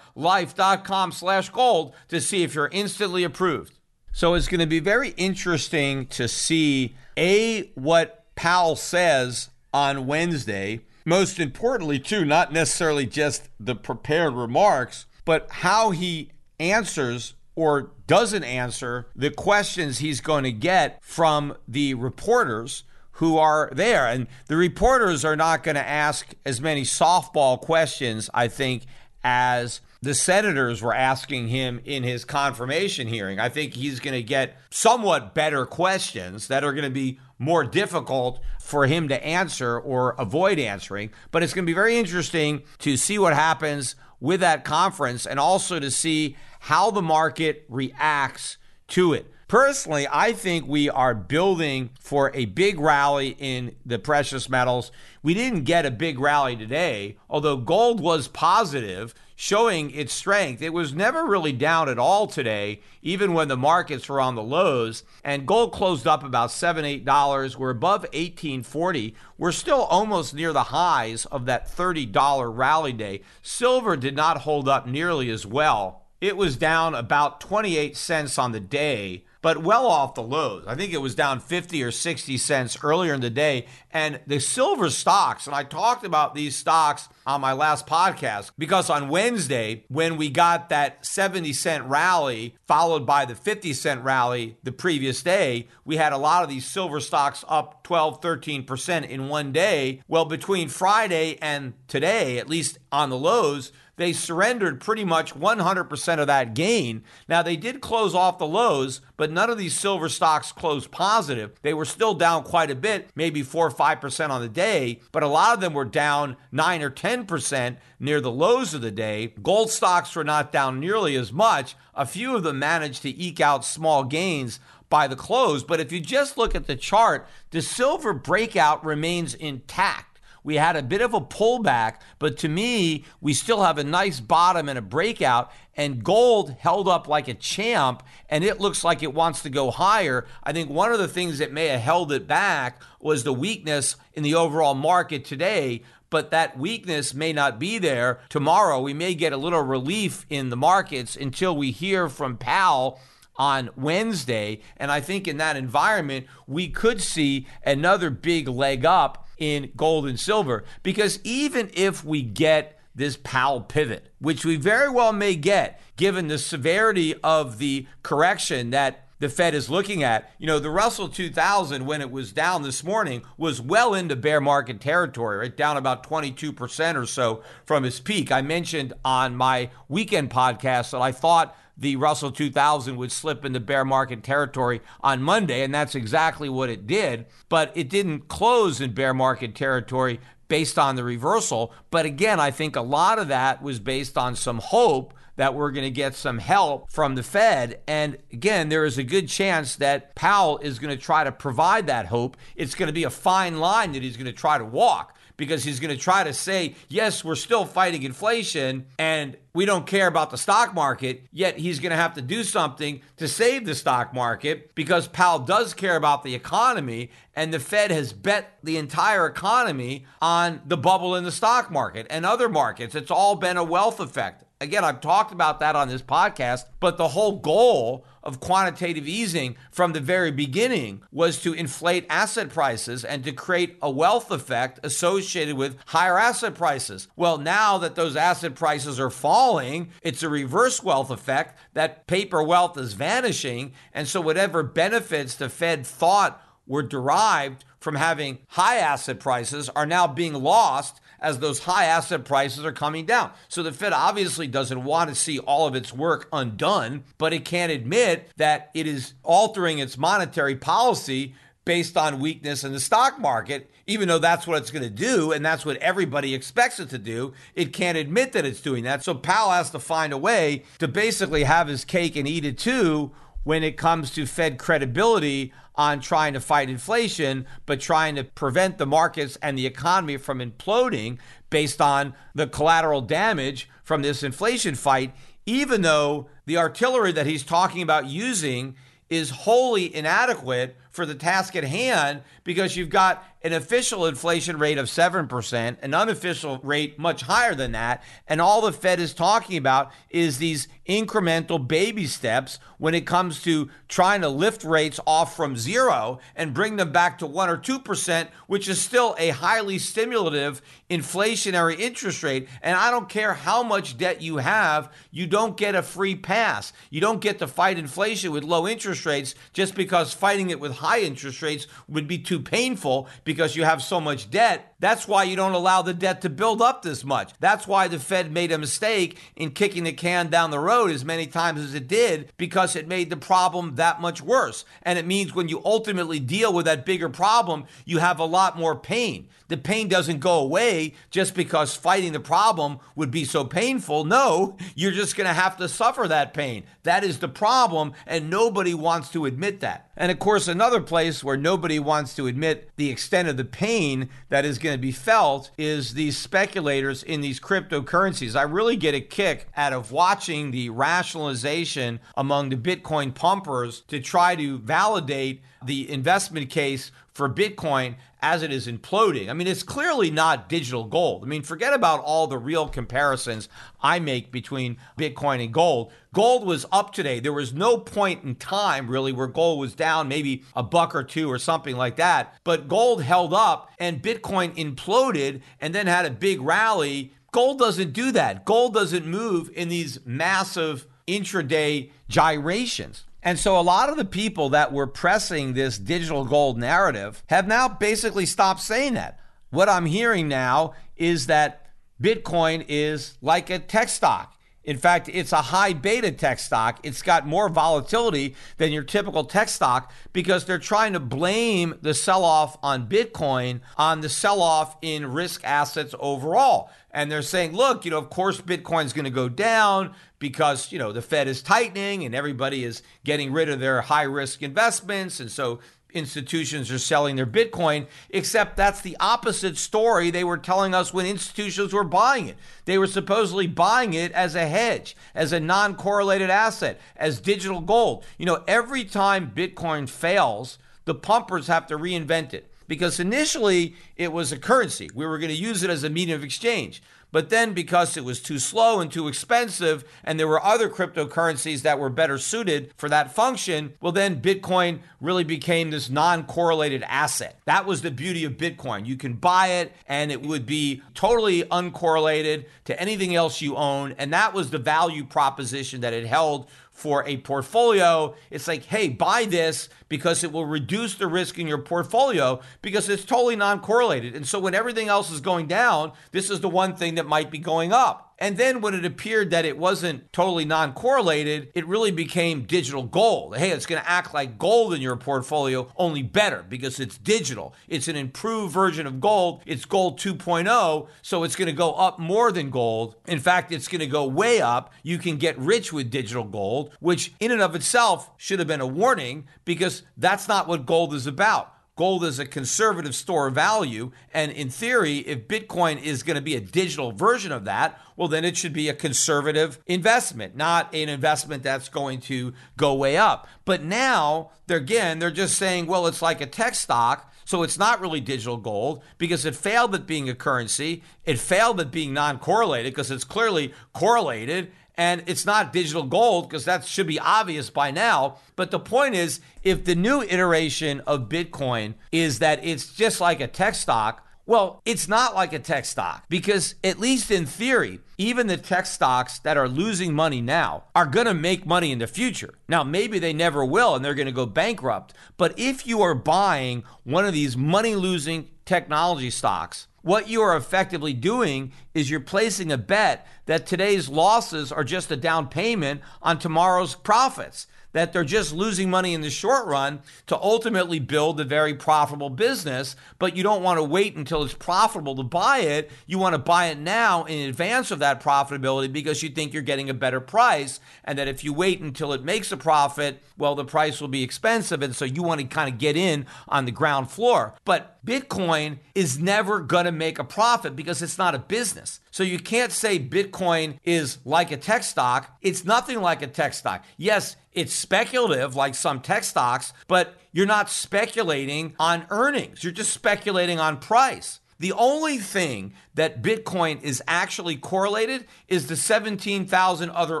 life.com 0.14 1.12
slash 1.12 1.48
gold 1.50 1.94
to 2.08 2.20
see 2.20 2.42
if 2.42 2.54
you're 2.54 2.68
instantly 2.72 3.24
approved. 3.24 3.78
So 4.12 4.34
it's 4.34 4.48
going 4.48 4.60
to 4.60 4.66
be 4.66 4.80
very 4.80 5.10
interesting 5.10 6.06
to 6.08 6.26
see 6.28 6.96
A, 7.16 7.70
what 7.74 8.26
Powell 8.34 8.76
says 8.76 9.50
on 9.72 10.06
Wednesday. 10.06 10.80
Most 11.04 11.38
importantly, 11.38 11.98
too, 11.98 12.24
not 12.24 12.52
necessarily 12.52 13.06
just 13.06 13.48
the 13.58 13.74
prepared 13.74 14.34
remarks, 14.34 15.06
but 15.24 15.46
how 15.50 15.90
he 15.90 16.30
answers 16.58 17.34
or 17.54 17.92
doesn't 18.06 18.44
answer 18.44 19.06
the 19.14 19.30
questions 19.30 19.98
he's 19.98 20.20
going 20.20 20.44
to 20.44 20.52
get 20.52 20.98
from 21.02 21.56
the 21.68 21.94
reporters 21.94 22.84
who 23.20 23.36
are 23.36 23.68
there. 23.72 24.06
And 24.06 24.26
the 24.46 24.56
reporters 24.56 25.26
are 25.26 25.36
not 25.36 25.62
going 25.62 25.74
to 25.74 25.86
ask 25.86 26.34
as 26.46 26.62
many 26.62 26.82
softball 26.82 27.60
questions, 27.60 28.30
I 28.32 28.48
think, 28.48 28.86
as 29.22 29.82
the 30.00 30.14
senators 30.14 30.80
were 30.80 30.94
asking 30.94 31.48
him 31.48 31.82
in 31.84 32.02
his 32.02 32.24
confirmation 32.24 33.06
hearing. 33.08 33.38
I 33.38 33.50
think 33.50 33.74
he's 33.74 34.00
going 34.00 34.14
to 34.14 34.22
get 34.22 34.56
somewhat 34.70 35.34
better 35.34 35.66
questions 35.66 36.48
that 36.48 36.64
are 36.64 36.72
going 36.72 36.84
to 36.84 36.90
be 36.90 37.20
more 37.38 37.62
difficult 37.62 38.40
for 38.58 38.86
him 38.86 39.08
to 39.08 39.22
answer 39.22 39.78
or 39.78 40.14
avoid 40.18 40.58
answering. 40.58 41.10
But 41.30 41.42
it's 41.42 41.52
going 41.52 41.66
to 41.66 41.70
be 41.70 41.74
very 41.74 41.98
interesting 41.98 42.62
to 42.78 42.96
see 42.96 43.18
what 43.18 43.34
happens 43.34 43.96
with 44.18 44.40
that 44.40 44.64
conference 44.64 45.26
and 45.26 45.38
also 45.38 45.78
to 45.78 45.90
see 45.90 46.38
how 46.60 46.90
the 46.90 47.02
market 47.02 47.66
reacts 47.68 48.56
to 48.88 49.12
it. 49.12 49.30
Personally, 49.50 50.06
I 50.08 50.32
think 50.32 50.68
we 50.68 50.88
are 50.88 51.12
building 51.12 51.90
for 51.98 52.30
a 52.34 52.44
big 52.44 52.78
rally 52.78 53.34
in 53.36 53.74
the 53.84 53.98
precious 53.98 54.48
metals. 54.48 54.92
We 55.24 55.34
didn't 55.34 55.64
get 55.64 55.84
a 55.84 55.90
big 55.90 56.20
rally 56.20 56.54
today, 56.54 57.16
although 57.28 57.56
gold 57.56 57.98
was 57.98 58.28
positive, 58.28 59.12
showing 59.34 59.90
its 59.90 60.12
strength. 60.12 60.62
It 60.62 60.72
was 60.72 60.94
never 60.94 61.26
really 61.26 61.50
down 61.50 61.88
at 61.88 61.98
all 61.98 62.28
today, 62.28 62.80
even 63.02 63.34
when 63.34 63.48
the 63.48 63.56
markets 63.56 64.08
were 64.08 64.20
on 64.20 64.36
the 64.36 64.42
lows. 64.42 65.02
And 65.24 65.48
gold 65.48 65.72
closed 65.72 66.06
up 66.06 66.22
about 66.22 66.52
seven, 66.52 66.84
eight 66.84 67.04
dollars. 67.04 67.58
We're 67.58 67.70
above 67.70 68.02
1840. 68.02 69.16
We're 69.36 69.50
still 69.50 69.82
almost 69.82 70.32
near 70.32 70.52
the 70.52 70.62
highs 70.62 71.24
of 71.24 71.46
that 71.46 71.68
$30 71.68 72.56
rally 72.56 72.92
day. 72.92 73.22
Silver 73.42 73.96
did 73.96 74.14
not 74.14 74.42
hold 74.42 74.68
up 74.68 74.86
nearly 74.86 75.28
as 75.28 75.44
well. 75.44 76.04
It 76.20 76.36
was 76.36 76.56
down 76.56 76.94
about 76.94 77.40
28 77.40 77.96
cents 77.96 78.38
on 78.38 78.52
the 78.52 78.60
day 78.60 79.24
but 79.42 79.62
well 79.62 79.86
off 79.86 80.14
the 80.14 80.22
lows. 80.22 80.64
I 80.66 80.74
think 80.74 80.92
it 80.92 81.00
was 81.00 81.14
down 81.14 81.40
50 81.40 81.82
or 81.82 81.90
60 81.90 82.36
cents 82.38 82.78
earlier 82.82 83.14
in 83.14 83.20
the 83.20 83.30
day. 83.30 83.66
And 83.90 84.20
the 84.26 84.38
silver 84.38 84.90
stocks, 84.90 85.46
and 85.46 85.54
I 85.54 85.64
talked 85.64 86.04
about 86.04 86.34
these 86.34 86.56
stocks 86.56 87.08
on 87.26 87.40
my 87.40 87.52
last 87.52 87.86
podcast 87.86 88.52
because 88.58 88.90
on 88.90 89.08
Wednesday, 89.08 89.84
when 89.88 90.16
we 90.16 90.30
got 90.30 90.68
that 90.68 91.04
70 91.04 91.52
cent 91.52 91.84
rally 91.84 92.56
followed 92.66 93.06
by 93.06 93.24
the 93.24 93.34
50 93.34 93.72
cent 93.72 94.02
rally 94.02 94.56
the 94.62 94.72
previous 94.72 95.22
day, 95.22 95.68
we 95.84 95.96
had 95.96 96.12
a 96.12 96.18
lot 96.18 96.42
of 96.42 96.48
these 96.48 96.66
silver 96.66 97.00
stocks 97.00 97.44
up 97.48 97.82
12, 97.82 98.20
13% 98.20 99.08
in 99.08 99.28
one 99.28 99.52
day. 99.52 100.02
Well, 100.06 100.24
between 100.24 100.68
Friday 100.68 101.38
and 101.40 101.74
today, 101.88 102.38
at 102.38 102.48
least 102.48 102.78
on 102.92 103.10
the 103.10 103.18
lows, 103.18 103.72
they 104.00 104.12
surrendered 104.14 104.80
pretty 104.80 105.04
much 105.04 105.34
100% 105.34 106.18
of 106.18 106.26
that 106.26 106.54
gain. 106.54 107.04
Now, 107.28 107.42
they 107.42 107.56
did 107.56 107.80
close 107.80 108.14
off 108.14 108.38
the 108.38 108.46
lows, 108.46 109.02
but 109.16 109.30
none 109.30 109.50
of 109.50 109.58
these 109.58 109.78
silver 109.78 110.08
stocks 110.08 110.52
closed 110.52 110.90
positive. 110.90 111.52
They 111.62 111.74
were 111.74 111.84
still 111.84 112.14
down 112.14 112.44
quite 112.44 112.70
a 112.70 112.74
bit, 112.74 113.10
maybe 113.14 113.42
4 113.42 113.66
or 113.66 113.70
5% 113.70 114.30
on 114.30 114.40
the 114.40 114.48
day, 114.48 115.00
but 115.12 115.22
a 115.22 115.28
lot 115.28 115.54
of 115.54 115.60
them 115.60 115.74
were 115.74 115.84
down 115.84 116.36
9 116.50 116.82
or 116.82 116.90
10% 116.90 117.76
near 117.98 118.20
the 118.22 118.32
lows 118.32 118.72
of 118.72 118.80
the 118.80 118.90
day. 118.90 119.34
Gold 119.42 119.70
stocks 119.70 120.16
were 120.16 120.24
not 120.24 120.50
down 120.50 120.80
nearly 120.80 121.14
as 121.16 121.32
much. 121.32 121.76
A 121.94 122.06
few 122.06 122.34
of 122.34 122.42
them 122.42 122.58
managed 122.58 123.02
to 123.02 123.10
eke 123.10 123.40
out 123.40 123.64
small 123.64 124.04
gains 124.04 124.60
by 124.88 125.06
the 125.06 125.16
close, 125.16 125.62
but 125.62 125.78
if 125.78 125.92
you 125.92 126.00
just 126.00 126.36
look 126.36 126.54
at 126.54 126.66
the 126.66 126.74
chart, 126.74 127.28
the 127.50 127.62
silver 127.62 128.12
breakout 128.12 128.84
remains 128.84 129.34
intact. 129.34 130.09
We 130.42 130.56
had 130.56 130.76
a 130.76 130.82
bit 130.82 131.02
of 131.02 131.14
a 131.14 131.20
pullback, 131.20 132.00
but 132.18 132.36
to 132.38 132.48
me, 132.48 133.04
we 133.20 133.34
still 133.34 133.62
have 133.62 133.78
a 133.78 133.84
nice 133.84 134.20
bottom 134.20 134.68
and 134.68 134.78
a 134.78 134.82
breakout. 134.82 135.50
And 135.76 136.04
gold 136.04 136.56
held 136.58 136.88
up 136.88 137.08
like 137.08 137.28
a 137.28 137.34
champ, 137.34 138.02
and 138.28 138.44
it 138.44 138.60
looks 138.60 138.84
like 138.84 139.02
it 139.02 139.14
wants 139.14 139.42
to 139.42 139.50
go 139.50 139.70
higher. 139.70 140.26
I 140.42 140.52
think 140.52 140.68
one 140.68 140.92
of 140.92 140.98
the 140.98 141.08
things 141.08 141.38
that 141.38 141.52
may 141.52 141.68
have 141.68 141.80
held 141.80 142.12
it 142.12 142.26
back 142.26 142.82
was 143.00 143.24
the 143.24 143.32
weakness 143.32 143.96
in 144.12 144.22
the 144.22 144.34
overall 144.34 144.74
market 144.74 145.24
today 145.24 145.82
but 146.10 146.32
that 146.32 146.58
weakness 146.58 147.14
may 147.14 147.32
not 147.32 147.58
be 147.58 147.78
there 147.78 148.18
tomorrow. 148.28 148.80
We 148.80 148.92
may 148.92 149.14
get 149.14 149.32
a 149.32 149.36
little 149.36 149.62
relief 149.62 150.26
in 150.28 150.50
the 150.50 150.56
markets 150.56 151.16
until 151.16 151.56
we 151.56 151.70
hear 151.70 152.08
from 152.08 152.36
Powell 152.36 153.00
on 153.36 153.70
Wednesday. 153.76 154.60
And 154.76 154.90
I 154.90 155.00
think 155.00 155.26
in 155.26 155.38
that 155.38 155.56
environment, 155.56 156.26
we 156.46 156.68
could 156.68 157.00
see 157.00 157.46
another 157.64 158.10
big 158.10 158.48
leg 158.48 158.84
up 158.84 159.26
in 159.40 159.72
gold 159.76 160.06
and 160.06 160.20
silver. 160.20 160.64
Because 160.84 161.18
even 161.24 161.70
if 161.74 162.04
we 162.04 162.22
get 162.22 162.78
this 162.94 163.16
Powell 163.16 163.62
pivot, 163.62 164.12
which 164.20 164.44
we 164.44 164.56
very 164.56 164.90
well 164.90 165.12
may 165.12 165.34
get, 165.34 165.80
given 165.96 166.28
the 166.28 166.38
severity 166.38 167.14
of 167.24 167.58
the 167.58 167.86
correction 168.02 168.70
that 168.70 169.08
the 169.20 169.28
Fed 169.28 169.54
is 169.54 169.70
looking 169.70 170.02
at. 170.02 170.32
You 170.38 170.46
know, 170.46 170.58
the 170.58 170.70
Russell 170.70 171.08
2000, 171.08 171.86
when 171.86 172.00
it 172.00 172.10
was 172.10 172.32
down 172.32 172.62
this 172.62 172.82
morning, 172.82 173.22
was 173.36 173.60
well 173.60 173.94
into 173.94 174.16
bear 174.16 174.40
market 174.40 174.80
territory, 174.80 175.38
right? 175.38 175.56
Down 175.56 175.76
about 175.76 176.06
22% 176.08 176.96
or 176.96 177.06
so 177.06 177.42
from 177.64 177.84
its 177.84 178.00
peak. 178.00 178.32
I 178.32 178.42
mentioned 178.42 178.92
on 179.04 179.36
my 179.36 179.70
weekend 179.88 180.30
podcast 180.30 180.90
that 180.90 181.00
I 181.00 181.12
thought 181.12 181.56
the 181.76 181.96
Russell 181.96 182.30
2000 182.32 182.96
would 182.96 183.12
slip 183.12 183.44
into 183.44 183.60
bear 183.60 183.84
market 183.84 184.22
territory 184.22 184.82
on 185.02 185.22
Monday, 185.22 185.62
and 185.62 185.72
that's 185.72 185.94
exactly 185.94 186.48
what 186.48 186.68
it 186.68 186.86
did. 186.86 187.26
But 187.48 187.72
it 187.74 187.88
didn't 187.88 188.28
close 188.28 188.80
in 188.80 188.92
bear 188.92 189.14
market 189.14 189.54
territory 189.54 190.20
based 190.48 190.78
on 190.78 190.96
the 190.96 191.04
reversal. 191.04 191.72
But 191.90 192.04
again, 192.04 192.40
I 192.40 192.50
think 192.50 192.76
a 192.76 192.82
lot 192.82 193.18
of 193.18 193.28
that 193.28 193.62
was 193.62 193.78
based 193.78 194.18
on 194.18 194.36
some 194.36 194.58
hope 194.58 195.14
that 195.36 195.54
we're 195.54 195.70
going 195.70 195.84
to 195.84 195.90
get 195.90 196.14
some 196.14 196.38
help 196.38 196.90
from 196.90 197.14
the 197.14 197.22
Fed. 197.22 197.80
And 197.86 198.18
again, 198.32 198.68
there 198.68 198.84
is 198.84 198.98
a 198.98 199.02
good 199.02 199.28
chance 199.28 199.76
that 199.76 200.14
Powell 200.14 200.58
is 200.58 200.78
going 200.78 200.96
to 200.96 201.02
try 201.02 201.24
to 201.24 201.32
provide 201.32 201.86
that 201.86 202.06
hope. 202.06 202.36
It's 202.56 202.74
going 202.74 202.88
to 202.88 202.92
be 202.92 203.04
a 203.04 203.10
fine 203.10 203.58
line 203.58 203.92
that 203.92 204.02
he's 204.02 204.16
going 204.16 204.26
to 204.26 204.32
try 204.32 204.58
to 204.58 204.64
walk 204.64 205.16
because 205.40 205.64
he's 205.64 205.80
going 205.80 205.96
to 205.96 206.00
try 206.00 206.22
to 206.22 206.34
say, 206.34 206.74
yes, 206.88 207.24
we're 207.24 207.34
still 207.34 207.64
fighting 207.64 208.02
inflation 208.02 208.84
and 208.98 209.38
we 209.54 209.64
don't 209.64 209.86
care 209.86 210.06
about 210.06 210.30
the 210.30 210.36
stock 210.36 210.74
market, 210.74 211.22
yet 211.32 211.56
he's 211.56 211.80
going 211.80 211.90
to 211.90 211.96
have 211.96 212.12
to 212.14 212.22
do 212.22 212.44
something 212.44 213.00
to 213.16 213.26
save 213.26 213.64
the 213.64 213.74
stock 213.74 214.12
market 214.12 214.74
because 214.74 215.08
Powell 215.08 215.38
does 215.38 215.72
care 215.72 215.96
about 215.96 216.22
the 216.24 216.34
economy 216.34 217.10
and 217.34 217.54
the 217.54 217.58
Fed 217.58 217.90
has 217.90 218.12
bet 218.12 218.58
the 218.62 218.76
entire 218.76 219.26
economy 219.26 220.04
on 220.20 220.60
the 220.66 220.76
bubble 220.76 221.16
in 221.16 221.24
the 221.24 221.32
stock 221.32 221.70
market 221.70 222.06
and 222.10 222.26
other 222.26 222.50
markets. 222.50 222.94
It's 222.94 223.10
all 223.10 223.34
been 223.34 223.56
a 223.56 223.64
wealth 223.64 223.98
effect. 223.98 224.44
Again, 224.62 224.84
I've 224.84 225.00
talked 225.00 225.32
about 225.32 225.60
that 225.60 225.74
on 225.74 225.88
this 225.88 226.02
podcast, 226.02 226.66
but 226.80 226.98
the 226.98 227.08
whole 227.08 227.38
goal 227.38 228.04
of 228.22 228.40
quantitative 228.40 229.08
easing 229.08 229.56
from 229.72 229.94
the 229.94 230.00
very 230.00 230.30
beginning 230.30 231.00
was 231.10 231.40
to 231.40 231.54
inflate 231.54 232.04
asset 232.10 232.50
prices 232.50 233.02
and 233.02 233.24
to 233.24 233.32
create 233.32 233.78
a 233.80 233.90
wealth 233.90 234.30
effect 234.30 234.78
associated 234.82 235.56
with 235.56 235.78
higher 235.86 236.18
asset 236.18 236.54
prices. 236.54 237.08
Well, 237.16 237.38
now 237.38 237.78
that 237.78 237.94
those 237.94 238.16
asset 238.16 238.54
prices 238.54 239.00
are 239.00 239.08
falling, 239.08 239.92
it's 240.02 240.22
a 240.22 240.28
reverse 240.28 240.82
wealth 240.82 241.10
effect 241.10 241.58
that 241.72 242.06
paper 242.06 242.42
wealth 242.42 242.76
is 242.76 242.92
vanishing. 242.92 243.72
And 243.94 244.06
so, 244.06 244.20
whatever 244.20 244.62
benefits 244.62 245.36
the 245.36 245.48
Fed 245.48 245.86
thought 245.86 246.38
were 246.66 246.82
derived 246.82 247.64
from 247.80 247.94
having 247.94 248.40
high 248.48 248.76
asset 248.76 249.20
prices 249.20 249.70
are 249.70 249.86
now 249.86 250.06
being 250.06 250.34
lost 250.34 251.00
as 251.20 251.38
those 251.38 251.60
high 251.60 251.84
asset 251.84 252.24
prices 252.24 252.64
are 252.64 252.72
coming 252.72 253.06
down. 253.06 253.32
So 253.48 253.62
the 253.62 253.72
Fed 253.72 253.92
obviously 253.92 254.46
doesn't 254.46 254.84
want 254.84 255.10
to 255.10 255.14
see 255.14 255.38
all 255.38 255.66
of 255.66 255.74
its 255.74 255.92
work 255.92 256.28
undone, 256.32 257.04
but 257.18 257.32
it 257.32 257.44
can't 257.44 257.72
admit 257.72 258.30
that 258.36 258.70
it 258.74 258.86
is 258.86 259.14
altering 259.22 259.78
its 259.78 259.98
monetary 259.98 260.56
policy 260.56 261.34
based 261.64 261.96
on 261.96 262.20
weakness 262.20 262.64
in 262.64 262.72
the 262.72 262.80
stock 262.80 263.18
market, 263.20 263.70
even 263.86 264.08
though 264.08 264.18
that's 264.18 264.46
what 264.46 264.58
it's 264.58 264.70
going 264.70 264.82
to 264.82 264.90
do 264.90 265.30
and 265.30 265.44
that's 265.44 265.64
what 265.64 265.76
everybody 265.76 266.34
expects 266.34 266.80
it 266.80 266.88
to 266.90 266.98
do. 266.98 267.32
It 267.54 267.72
can't 267.72 267.98
admit 267.98 268.32
that 268.32 268.46
it's 268.46 268.60
doing 268.60 268.84
that. 268.84 269.04
So 269.04 269.14
Powell 269.14 269.50
has 269.50 269.70
to 269.70 269.78
find 269.78 270.12
a 270.12 270.18
way 270.18 270.64
to 270.78 270.88
basically 270.88 271.44
have 271.44 271.68
his 271.68 271.84
cake 271.84 272.16
and 272.16 272.26
eat 272.26 272.44
it 272.44 272.58
too 272.58 273.12
when 273.44 273.62
it 273.62 273.76
comes 273.76 274.10
to 274.12 274.26
Fed 274.26 274.58
credibility 274.58 275.52
on 275.80 275.98
trying 275.98 276.34
to 276.34 276.40
fight 276.40 276.68
inflation, 276.68 277.46
but 277.64 277.80
trying 277.80 278.14
to 278.14 278.22
prevent 278.22 278.76
the 278.76 278.84
markets 278.84 279.38
and 279.40 279.56
the 279.56 279.64
economy 279.64 280.18
from 280.18 280.38
imploding 280.38 281.18
based 281.48 281.80
on 281.80 282.12
the 282.34 282.46
collateral 282.46 283.00
damage 283.00 283.66
from 283.82 284.02
this 284.02 284.22
inflation 284.22 284.74
fight, 284.74 285.14
even 285.46 285.80
though 285.80 286.28
the 286.44 286.58
artillery 286.58 287.12
that 287.12 287.24
he's 287.24 287.42
talking 287.42 287.80
about 287.80 288.04
using 288.04 288.76
is 289.08 289.30
wholly 289.30 289.92
inadequate 289.94 290.76
for 290.90 291.06
the 291.06 291.14
task 291.14 291.56
at 291.56 291.64
hand 291.64 292.22
because 292.44 292.76
you've 292.76 292.90
got 292.90 293.24
an 293.42 293.52
official 293.54 294.06
inflation 294.06 294.58
rate 294.58 294.76
of 294.76 294.86
7%, 294.86 295.76
an 295.80 295.94
unofficial 295.94 296.58
rate 296.62 296.98
much 296.98 297.22
higher 297.22 297.54
than 297.54 297.72
that. 297.72 298.02
And 298.28 298.40
all 298.40 298.60
the 298.60 298.72
Fed 298.72 299.00
is 299.00 299.14
talking 299.14 299.56
about 299.56 299.92
is 300.10 300.38
these 300.38 300.68
incremental 300.86 301.66
baby 301.66 302.06
steps 302.06 302.58
when 302.76 302.94
it 302.94 303.06
comes 303.06 303.42
to 303.42 303.70
trying 303.88 304.20
to 304.20 304.28
lift 304.28 304.64
rates 304.64 305.00
off 305.06 305.36
from 305.36 305.56
zero 305.56 306.18
and 306.36 306.52
bring 306.52 306.76
them 306.76 306.92
back 306.92 307.18
to 307.18 307.26
1 307.26 307.48
or 307.48 307.56
2%, 307.56 308.28
which 308.46 308.68
is 308.68 308.80
still 308.80 309.14
a 309.18 309.30
highly 309.30 309.78
stimulative 309.78 310.60
inflationary 310.90 311.78
interest 311.78 312.22
rate. 312.22 312.48
And 312.62 312.76
I 312.76 312.90
don't 312.90 313.08
care 313.08 313.32
how 313.32 313.62
much 313.62 313.96
debt 313.96 314.20
you 314.20 314.38
have, 314.38 314.92
you 315.10 315.26
don't 315.26 315.56
get 315.56 315.74
a 315.74 315.82
free 315.82 316.14
pass. 316.14 316.72
You 316.90 317.00
don't 317.00 317.20
get 317.20 317.38
to 317.38 317.46
fight 317.46 317.78
inflation 317.78 318.32
with 318.32 318.44
low 318.44 318.68
interest 318.68 319.06
rates 319.06 319.34
just 319.52 319.74
because 319.74 320.12
fighting 320.12 320.50
it 320.50 320.60
with 320.60 320.72
high 320.80 321.00
interest 321.00 321.42
rates 321.42 321.66
would 321.88 322.08
be 322.08 322.18
too 322.18 322.40
painful 322.40 323.08
because 323.24 323.54
you 323.54 323.64
have 323.64 323.82
so 323.82 324.00
much 324.00 324.30
debt. 324.30 324.74
That's 324.80 325.06
why 325.06 325.24
you 325.24 325.36
don't 325.36 325.52
allow 325.52 325.82
the 325.82 325.92
debt 325.92 326.22
to 326.22 326.30
build 326.30 326.62
up 326.62 326.82
this 326.82 327.04
much. 327.04 327.32
That's 327.38 327.66
why 327.66 327.86
the 327.86 327.98
Fed 327.98 328.32
made 328.32 328.50
a 328.50 328.58
mistake 328.58 329.18
in 329.36 329.50
kicking 329.50 329.84
the 329.84 329.92
can 329.92 330.28
down 330.28 330.50
the 330.50 330.58
road 330.58 330.90
as 330.90 331.04
many 331.04 331.26
times 331.26 331.60
as 331.60 331.74
it 331.74 331.86
did 331.86 332.32
because 332.38 332.74
it 332.74 332.88
made 332.88 333.10
the 333.10 333.16
problem 333.16 333.74
that 333.74 334.00
much 334.00 334.22
worse. 334.22 334.64
And 334.82 334.98
it 334.98 335.06
means 335.06 335.34
when 335.34 335.48
you 335.48 335.60
ultimately 335.64 336.18
deal 336.18 336.52
with 336.52 336.64
that 336.64 336.86
bigger 336.86 337.10
problem, 337.10 337.66
you 337.84 337.98
have 337.98 338.18
a 338.18 338.24
lot 338.24 338.58
more 338.58 338.74
pain. 338.74 339.28
The 339.48 339.56
pain 339.56 339.88
doesn't 339.88 340.20
go 340.20 340.38
away 340.38 340.94
just 341.10 341.34
because 341.34 341.74
fighting 341.74 342.12
the 342.12 342.20
problem 342.20 342.78
would 342.94 343.10
be 343.10 343.24
so 343.24 343.44
painful. 343.44 344.04
No, 344.04 344.56
you're 344.76 344.92
just 344.92 345.16
going 345.16 345.26
to 345.26 345.34
have 345.34 345.56
to 345.56 345.68
suffer 345.68 346.06
that 346.06 346.32
pain. 346.32 346.62
That 346.84 347.02
is 347.02 347.18
the 347.18 347.28
problem, 347.28 347.94
and 348.06 348.30
nobody 348.30 348.74
wants 348.74 349.10
to 349.10 349.26
admit 349.26 349.58
that. 349.60 349.90
And 349.96 350.12
of 350.12 350.20
course, 350.20 350.46
another 350.46 350.69
place 350.78 351.24
where 351.24 351.38
nobody 351.38 351.78
wants 351.78 352.14
to 352.16 352.26
admit 352.26 352.70
the 352.76 352.90
extent 352.90 353.28
of 353.28 353.38
the 353.38 353.44
pain 353.46 354.10
that 354.28 354.44
is 354.44 354.58
going 354.58 354.74
to 354.74 354.80
be 354.80 354.92
felt 354.92 355.50
is 355.56 355.94
these 355.94 356.18
speculators 356.18 357.02
in 357.02 357.22
these 357.22 357.40
cryptocurrencies. 357.40 358.38
I 358.38 358.42
really 358.42 358.76
get 358.76 358.94
a 358.94 359.00
kick 359.00 359.48
out 359.56 359.72
of 359.72 359.90
watching 359.90 360.50
the 360.50 360.68
rationalization 360.68 361.98
among 362.14 362.50
the 362.50 362.56
Bitcoin 362.56 363.14
pumpers 363.14 363.80
to 363.88 364.00
try 364.00 364.36
to 364.36 364.58
validate 364.58 365.40
the 365.64 365.90
investment 365.90 366.50
case 366.50 366.92
for 367.12 367.28
Bitcoin 367.28 367.96
as 368.22 368.42
it 368.42 368.52
is 368.52 368.66
imploding. 368.66 369.28
I 369.28 369.32
mean, 369.32 369.46
it's 369.46 369.62
clearly 369.62 370.10
not 370.10 370.48
digital 370.48 370.84
gold. 370.84 371.24
I 371.24 371.26
mean, 371.26 371.42
forget 371.42 371.72
about 371.72 372.00
all 372.00 372.26
the 372.26 372.38
real 372.38 372.68
comparisons 372.68 373.48
I 373.80 373.98
make 373.98 374.30
between 374.30 374.76
Bitcoin 374.98 375.42
and 375.42 375.52
gold. 375.52 375.92
Gold 376.12 376.46
was 376.46 376.66
up 376.72 376.92
today. 376.92 377.20
There 377.20 377.32
was 377.32 377.52
no 377.52 377.78
point 377.78 378.24
in 378.24 378.34
time 378.34 378.88
really 378.88 379.12
where 379.12 379.26
gold 379.26 379.60
was 379.60 379.74
down, 379.74 380.08
maybe 380.08 380.44
a 380.54 380.62
buck 380.62 380.94
or 380.94 381.02
two 381.02 381.30
or 381.30 381.38
something 381.38 381.76
like 381.76 381.96
that. 381.96 382.34
But 382.44 382.68
gold 382.68 383.02
held 383.02 383.32
up 383.32 383.70
and 383.78 384.02
Bitcoin 384.02 384.54
imploded 384.56 385.40
and 385.60 385.74
then 385.74 385.86
had 385.86 386.06
a 386.06 386.10
big 386.10 386.40
rally. 386.40 387.12
Gold 387.32 387.58
doesn't 387.58 387.92
do 387.92 388.12
that. 388.12 388.44
Gold 388.44 388.74
doesn't 388.74 389.06
move 389.06 389.50
in 389.54 389.68
these 389.68 390.04
massive 390.04 390.86
intraday 391.06 391.90
gyrations. 392.08 393.04
And 393.22 393.38
so 393.38 393.58
a 393.58 393.62
lot 393.62 393.90
of 393.90 393.96
the 393.96 394.04
people 394.04 394.50
that 394.50 394.72
were 394.72 394.86
pressing 394.86 395.52
this 395.52 395.78
digital 395.78 396.24
gold 396.24 396.58
narrative 396.58 397.22
have 397.28 397.46
now 397.46 397.68
basically 397.68 398.26
stopped 398.26 398.60
saying 398.60 398.94
that. 398.94 399.18
What 399.50 399.68
I'm 399.68 399.86
hearing 399.86 400.28
now 400.28 400.74
is 400.96 401.26
that 401.26 401.66
Bitcoin 402.00 402.64
is 402.68 403.18
like 403.20 403.50
a 403.50 403.58
tech 403.58 403.88
stock. 403.88 404.36
In 404.62 404.76
fact, 404.76 405.08
it's 405.08 405.32
a 405.32 405.42
high 405.42 405.72
beta 405.72 406.12
tech 406.12 406.38
stock. 406.38 406.80
It's 406.82 407.02
got 407.02 407.26
more 407.26 407.48
volatility 407.48 408.36
than 408.58 408.72
your 408.72 408.82
typical 408.82 409.24
tech 409.24 409.48
stock 409.48 409.90
because 410.12 410.44
they're 410.44 410.58
trying 410.58 410.92
to 410.92 411.00
blame 411.00 411.76
the 411.80 411.94
sell 411.94 412.24
off 412.24 412.58
on 412.62 412.86
Bitcoin 412.86 413.60
on 413.78 414.02
the 414.02 414.08
sell 414.08 414.42
off 414.42 414.76
in 414.82 415.12
risk 415.12 415.42
assets 415.44 415.94
overall. 415.98 416.70
And 416.90 417.10
they're 417.10 417.22
saying, 417.22 417.52
look, 417.52 417.84
you 417.84 417.90
know, 417.90 417.98
of 417.98 418.10
course, 418.10 418.40
Bitcoin's 418.40 418.92
going 418.92 419.04
to 419.06 419.10
go 419.10 419.28
down 419.28 419.94
because, 420.20 420.70
you 420.70 420.78
know, 420.78 420.92
the 420.92 421.02
Fed 421.02 421.26
is 421.26 421.42
tightening 421.42 422.04
and 422.04 422.14
everybody 422.14 422.62
is 422.62 422.82
getting 423.02 423.32
rid 423.32 423.48
of 423.48 423.58
their 423.58 423.80
high 423.80 424.04
risk 424.04 424.42
investments. 424.42 425.18
And 425.18 425.30
so 425.30 425.58
institutions 425.92 426.70
are 426.70 426.78
selling 426.78 427.16
their 427.16 427.26
Bitcoin, 427.26 427.86
except 428.10 428.56
that's 428.56 428.82
the 428.82 428.96
opposite 429.00 429.56
story 429.56 430.10
they 430.10 430.22
were 430.22 430.38
telling 430.38 430.74
us 430.74 430.94
when 430.94 431.06
institutions 431.06 431.72
were 431.72 431.82
buying 431.82 432.28
it. 432.28 432.36
They 432.66 432.78
were 432.78 432.86
supposedly 432.86 433.48
buying 433.48 433.94
it 433.94 434.12
as 434.12 434.36
a 434.36 434.46
hedge, 434.46 434.94
as 435.14 435.32
a 435.32 435.40
non 435.40 435.74
correlated 435.74 436.30
asset, 436.30 436.78
as 436.96 437.20
digital 437.20 437.60
gold. 437.60 438.04
You 438.18 438.26
know, 438.26 438.44
every 438.46 438.84
time 438.84 439.32
Bitcoin 439.34 439.88
fails, 439.88 440.58
the 440.84 440.94
pumpers 440.94 441.46
have 441.46 441.66
to 441.68 441.78
reinvent 441.78 442.34
it 442.34 442.52
because 442.68 443.00
initially 443.00 443.74
it 443.96 444.12
was 444.12 444.32
a 444.32 444.38
currency. 444.38 444.88
We 444.94 445.06
were 445.06 445.18
going 445.18 445.30
to 445.30 445.36
use 445.36 445.62
it 445.62 445.70
as 445.70 445.82
a 445.82 445.90
medium 445.90 446.20
of 446.20 446.24
exchange. 446.24 446.82
But 447.12 447.30
then, 447.30 447.52
because 447.52 447.96
it 447.96 448.04
was 448.04 448.20
too 448.20 448.38
slow 448.38 448.80
and 448.80 448.90
too 448.90 449.08
expensive, 449.08 449.84
and 450.04 450.18
there 450.18 450.28
were 450.28 450.42
other 450.44 450.68
cryptocurrencies 450.68 451.62
that 451.62 451.78
were 451.78 451.90
better 451.90 452.18
suited 452.18 452.72
for 452.76 452.88
that 452.88 453.14
function, 453.14 453.74
well, 453.80 453.92
then 453.92 454.20
Bitcoin 454.20 454.80
really 455.00 455.24
became 455.24 455.70
this 455.70 455.90
non 455.90 456.24
correlated 456.24 456.82
asset. 456.84 457.38
That 457.46 457.66
was 457.66 457.82
the 457.82 457.90
beauty 457.90 458.24
of 458.24 458.34
Bitcoin. 458.34 458.86
You 458.86 458.96
can 458.96 459.14
buy 459.14 459.48
it, 459.48 459.72
and 459.86 460.12
it 460.12 460.22
would 460.22 460.46
be 460.46 460.82
totally 460.94 461.42
uncorrelated 461.44 462.46
to 462.66 462.80
anything 462.80 463.14
else 463.14 463.40
you 463.40 463.56
own. 463.56 463.94
And 463.98 464.12
that 464.12 464.32
was 464.32 464.50
the 464.50 464.58
value 464.58 465.04
proposition 465.04 465.80
that 465.80 465.92
it 465.92 466.06
held 466.06 466.48
for 466.80 467.06
a 467.06 467.18
portfolio. 467.18 468.14
It's 468.30 468.48
like, 468.48 468.64
hey, 468.64 468.88
buy 468.88 469.26
this 469.26 469.68
because 469.90 470.24
it 470.24 470.32
will 470.32 470.46
reduce 470.46 470.94
the 470.94 471.08
risk 471.08 471.38
in 471.38 471.46
your 471.46 471.58
portfolio 471.58 472.40
because 472.62 472.88
it's 472.88 473.04
totally 473.04 473.36
non 473.36 473.60
correlated. 473.60 474.16
And 474.16 474.26
so 474.26 474.38
when 474.40 474.54
everything 474.54 474.88
else 474.88 475.10
is 475.10 475.20
going 475.20 475.46
down, 475.46 475.92
this 476.12 476.30
is 476.30 476.40
the 476.40 476.48
one 476.48 476.74
thing 476.74 476.94
that 476.94 477.06
might 477.06 477.30
be 477.30 477.36
going 477.36 477.70
up. 477.70 478.09
And 478.20 478.36
then 478.36 478.60
when 478.60 478.74
it 478.74 478.84
appeared 478.84 479.30
that 479.30 479.46
it 479.46 479.56
wasn't 479.56 480.12
totally 480.12 480.44
non 480.44 480.74
correlated, 480.74 481.50
it 481.54 481.66
really 481.66 481.90
became 481.90 482.42
digital 482.42 482.82
gold. 482.82 483.38
Hey, 483.38 483.50
it's 483.50 483.64
going 483.64 483.80
to 483.80 483.90
act 483.90 484.12
like 484.12 484.38
gold 484.38 484.74
in 484.74 484.82
your 484.82 484.96
portfolio, 484.96 485.72
only 485.76 486.02
better 486.02 486.44
because 486.46 486.78
it's 486.78 486.98
digital. 486.98 487.54
It's 487.66 487.88
an 487.88 487.96
improved 487.96 488.52
version 488.52 488.86
of 488.86 489.00
gold. 489.00 489.42
It's 489.46 489.64
gold 489.64 489.98
2.0, 489.98 490.88
so 491.00 491.24
it's 491.24 491.36
going 491.36 491.46
to 491.46 491.52
go 491.52 491.72
up 491.72 491.98
more 491.98 492.30
than 492.30 492.50
gold. 492.50 492.96
In 493.06 493.20
fact, 493.20 493.52
it's 493.52 493.68
going 493.68 493.80
to 493.80 493.86
go 493.86 494.04
way 494.04 494.42
up. 494.42 494.72
You 494.82 494.98
can 494.98 495.16
get 495.16 495.38
rich 495.38 495.72
with 495.72 495.90
digital 495.90 496.24
gold, 496.24 496.76
which 496.78 497.14
in 497.20 497.30
and 497.30 497.40
of 497.40 497.54
itself 497.54 498.10
should 498.18 498.38
have 498.38 498.48
been 498.48 498.60
a 498.60 498.66
warning 498.66 499.26
because 499.46 499.82
that's 499.96 500.28
not 500.28 500.46
what 500.46 500.66
gold 500.66 500.92
is 500.92 501.06
about. 501.06 501.54
Gold 501.80 502.04
is 502.04 502.18
a 502.18 502.26
conservative 502.26 502.94
store 502.94 503.28
of 503.28 503.34
value. 503.34 503.90
And 504.12 504.30
in 504.32 504.50
theory, 504.50 504.98
if 504.98 505.26
Bitcoin 505.26 505.82
is 505.82 506.02
going 506.02 506.16
to 506.16 506.20
be 506.20 506.36
a 506.36 506.40
digital 506.40 506.92
version 506.92 507.32
of 507.32 507.46
that, 507.46 507.80
well, 507.96 508.06
then 508.06 508.22
it 508.22 508.36
should 508.36 508.52
be 508.52 508.68
a 508.68 508.74
conservative 508.74 509.58
investment, 509.66 510.36
not 510.36 510.74
an 510.74 510.90
investment 510.90 511.42
that's 511.42 511.70
going 511.70 512.00
to 512.00 512.34
go 512.58 512.74
way 512.74 512.98
up. 512.98 513.26
But 513.46 513.62
now, 513.64 514.28
they're 514.46 514.58
again, 514.58 514.98
they're 514.98 515.10
just 515.10 515.38
saying, 515.38 515.68
well, 515.68 515.86
it's 515.86 516.02
like 516.02 516.20
a 516.20 516.26
tech 516.26 516.54
stock. 516.54 517.10
So 517.24 517.42
it's 517.42 517.58
not 517.58 517.80
really 517.80 518.00
digital 518.00 518.36
gold 518.36 518.82
because 518.98 519.24
it 519.24 519.34
failed 519.34 519.74
at 519.74 519.86
being 519.86 520.10
a 520.10 520.14
currency. 520.14 520.82
It 521.06 521.18
failed 521.18 521.62
at 521.62 521.70
being 521.70 521.94
non 521.94 522.18
correlated 522.18 522.74
because 522.74 522.90
it's 522.90 523.04
clearly 523.04 523.54
correlated 523.72 524.52
and 524.80 525.02
it's 525.04 525.26
not 525.26 525.52
digital 525.52 525.82
gold 525.82 526.26
because 526.26 526.46
that 526.46 526.64
should 526.64 526.86
be 526.86 526.98
obvious 526.98 527.50
by 527.50 527.70
now. 527.70 528.16
But 528.34 528.50
the 528.50 528.58
point 528.58 528.94
is, 528.94 529.20
if 529.42 529.66
the 529.66 529.74
new 529.74 530.00
iteration 530.00 530.80
of 530.86 531.10
Bitcoin 531.10 531.74
is 531.92 532.18
that 532.20 532.42
it's 532.42 532.72
just 532.72 532.98
like 532.98 533.20
a 533.20 533.26
tech 533.26 533.56
stock, 533.56 534.06
well, 534.24 534.62
it's 534.64 534.88
not 534.88 535.14
like 535.14 535.34
a 535.34 535.38
tech 535.38 535.66
stock 535.66 536.06
because, 536.08 536.54
at 536.64 536.78
least 536.78 537.10
in 537.10 537.26
theory, 537.26 537.80
even 537.98 538.26
the 538.26 538.38
tech 538.38 538.64
stocks 538.64 539.18
that 539.18 539.36
are 539.36 539.48
losing 539.48 539.92
money 539.92 540.22
now 540.22 540.64
are 540.74 540.86
going 540.86 541.06
to 541.06 541.12
make 541.12 541.44
money 541.44 541.72
in 541.72 541.78
the 541.78 541.86
future. 541.86 542.32
Now, 542.48 542.64
maybe 542.64 542.98
they 542.98 543.12
never 543.12 543.44
will 543.44 543.74
and 543.74 543.84
they're 543.84 543.94
going 543.94 544.06
to 544.06 544.12
go 544.12 544.24
bankrupt. 544.24 544.94
But 545.18 545.38
if 545.38 545.66
you 545.66 545.82
are 545.82 545.94
buying 545.94 546.64
one 546.84 547.04
of 547.04 547.12
these 547.12 547.36
money 547.36 547.74
losing 547.74 548.28
technology 548.46 549.10
stocks, 549.10 549.66
what 549.82 550.08
you 550.08 550.20
are 550.20 550.36
effectively 550.36 550.92
doing 550.92 551.52
is 551.74 551.90
you're 551.90 552.00
placing 552.00 552.52
a 552.52 552.58
bet 552.58 553.06
that 553.26 553.46
today's 553.46 553.88
losses 553.88 554.52
are 554.52 554.64
just 554.64 554.90
a 554.90 554.96
down 554.96 555.28
payment 555.28 555.80
on 556.02 556.18
tomorrow's 556.18 556.74
profits. 556.74 557.46
That 557.72 557.92
they're 557.92 558.04
just 558.04 558.32
losing 558.32 558.70
money 558.70 558.94
in 558.94 559.00
the 559.00 559.10
short 559.10 559.46
run 559.46 559.80
to 560.06 560.16
ultimately 560.18 560.78
build 560.78 561.20
a 561.20 561.24
very 561.24 561.54
profitable 561.54 562.10
business, 562.10 562.76
but 562.98 563.16
you 563.16 563.22
don't 563.22 563.42
want 563.42 563.58
to 563.58 563.64
wait 563.64 563.96
until 563.96 564.22
it's 564.22 564.34
profitable 564.34 564.96
to 564.96 565.02
buy 565.02 565.38
it. 565.38 565.70
You 565.86 565.98
want 565.98 566.14
to 566.14 566.18
buy 566.18 566.46
it 566.46 566.58
now 566.58 567.04
in 567.04 567.28
advance 567.28 567.70
of 567.70 567.78
that 567.80 568.02
profitability 568.02 568.72
because 568.72 569.02
you 569.02 569.10
think 569.10 569.32
you're 569.32 569.42
getting 569.42 569.70
a 569.70 569.74
better 569.74 570.00
price 570.00 570.60
and 570.84 570.98
that 570.98 571.08
if 571.08 571.24
you 571.24 571.32
wait 571.32 571.60
until 571.60 571.92
it 571.92 572.02
makes 572.02 572.32
a 572.32 572.36
profit, 572.36 573.02
well 573.16 573.34
the 573.34 573.44
price 573.44 573.80
will 573.80 573.88
be 573.88 574.02
expensive 574.02 574.62
and 574.62 574.74
so 574.74 574.84
you 574.84 575.02
want 575.02 575.20
to 575.20 575.26
kind 575.26 575.52
of 575.52 575.58
get 575.58 575.76
in 575.76 576.06
on 576.28 576.44
the 576.44 576.52
ground 576.52 576.90
floor. 576.90 577.34
But 577.44 577.84
Bitcoin 577.84 578.58
is 578.74 578.98
never 578.98 579.40
going 579.40 579.64
to 579.64 579.72
make 579.72 579.98
a 579.98 580.04
profit 580.04 580.54
because 580.54 580.82
it's 580.82 580.98
not 580.98 581.14
a 581.14 581.18
business. 581.18 581.80
So 581.90 582.02
you 582.02 582.18
can't 582.18 582.52
say 582.52 582.78
Bitcoin 582.78 583.58
is 583.64 583.98
like 584.04 584.30
a 584.30 584.36
tech 584.36 584.62
stock. 584.62 585.16
It's 585.22 585.44
nothing 585.44 585.80
like 585.80 586.02
a 586.02 586.06
tech 586.06 586.34
stock. 586.34 586.64
Yes, 586.76 587.16
it's 587.32 587.52
speculative 587.52 588.34
like 588.34 588.54
some 588.54 588.80
tech 588.80 589.04
stocks, 589.04 589.52
but 589.68 589.94
you're 590.12 590.26
not 590.26 590.50
speculating 590.50 591.54
on 591.58 591.86
earnings. 591.90 592.42
You're 592.42 592.52
just 592.52 592.72
speculating 592.72 593.38
on 593.38 593.58
price. 593.58 594.20
The 594.40 594.52
only 594.52 594.96
thing 594.96 595.52
that 595.74 596.02
Bitcoin 596.02 596.62
is 596.62 596.82
actually 596.88 597.36
correlated 597.36 598.06
is 598.26 598.46
the 598.46 598.56
17,000 598.56 599.70
other 599.70 600.00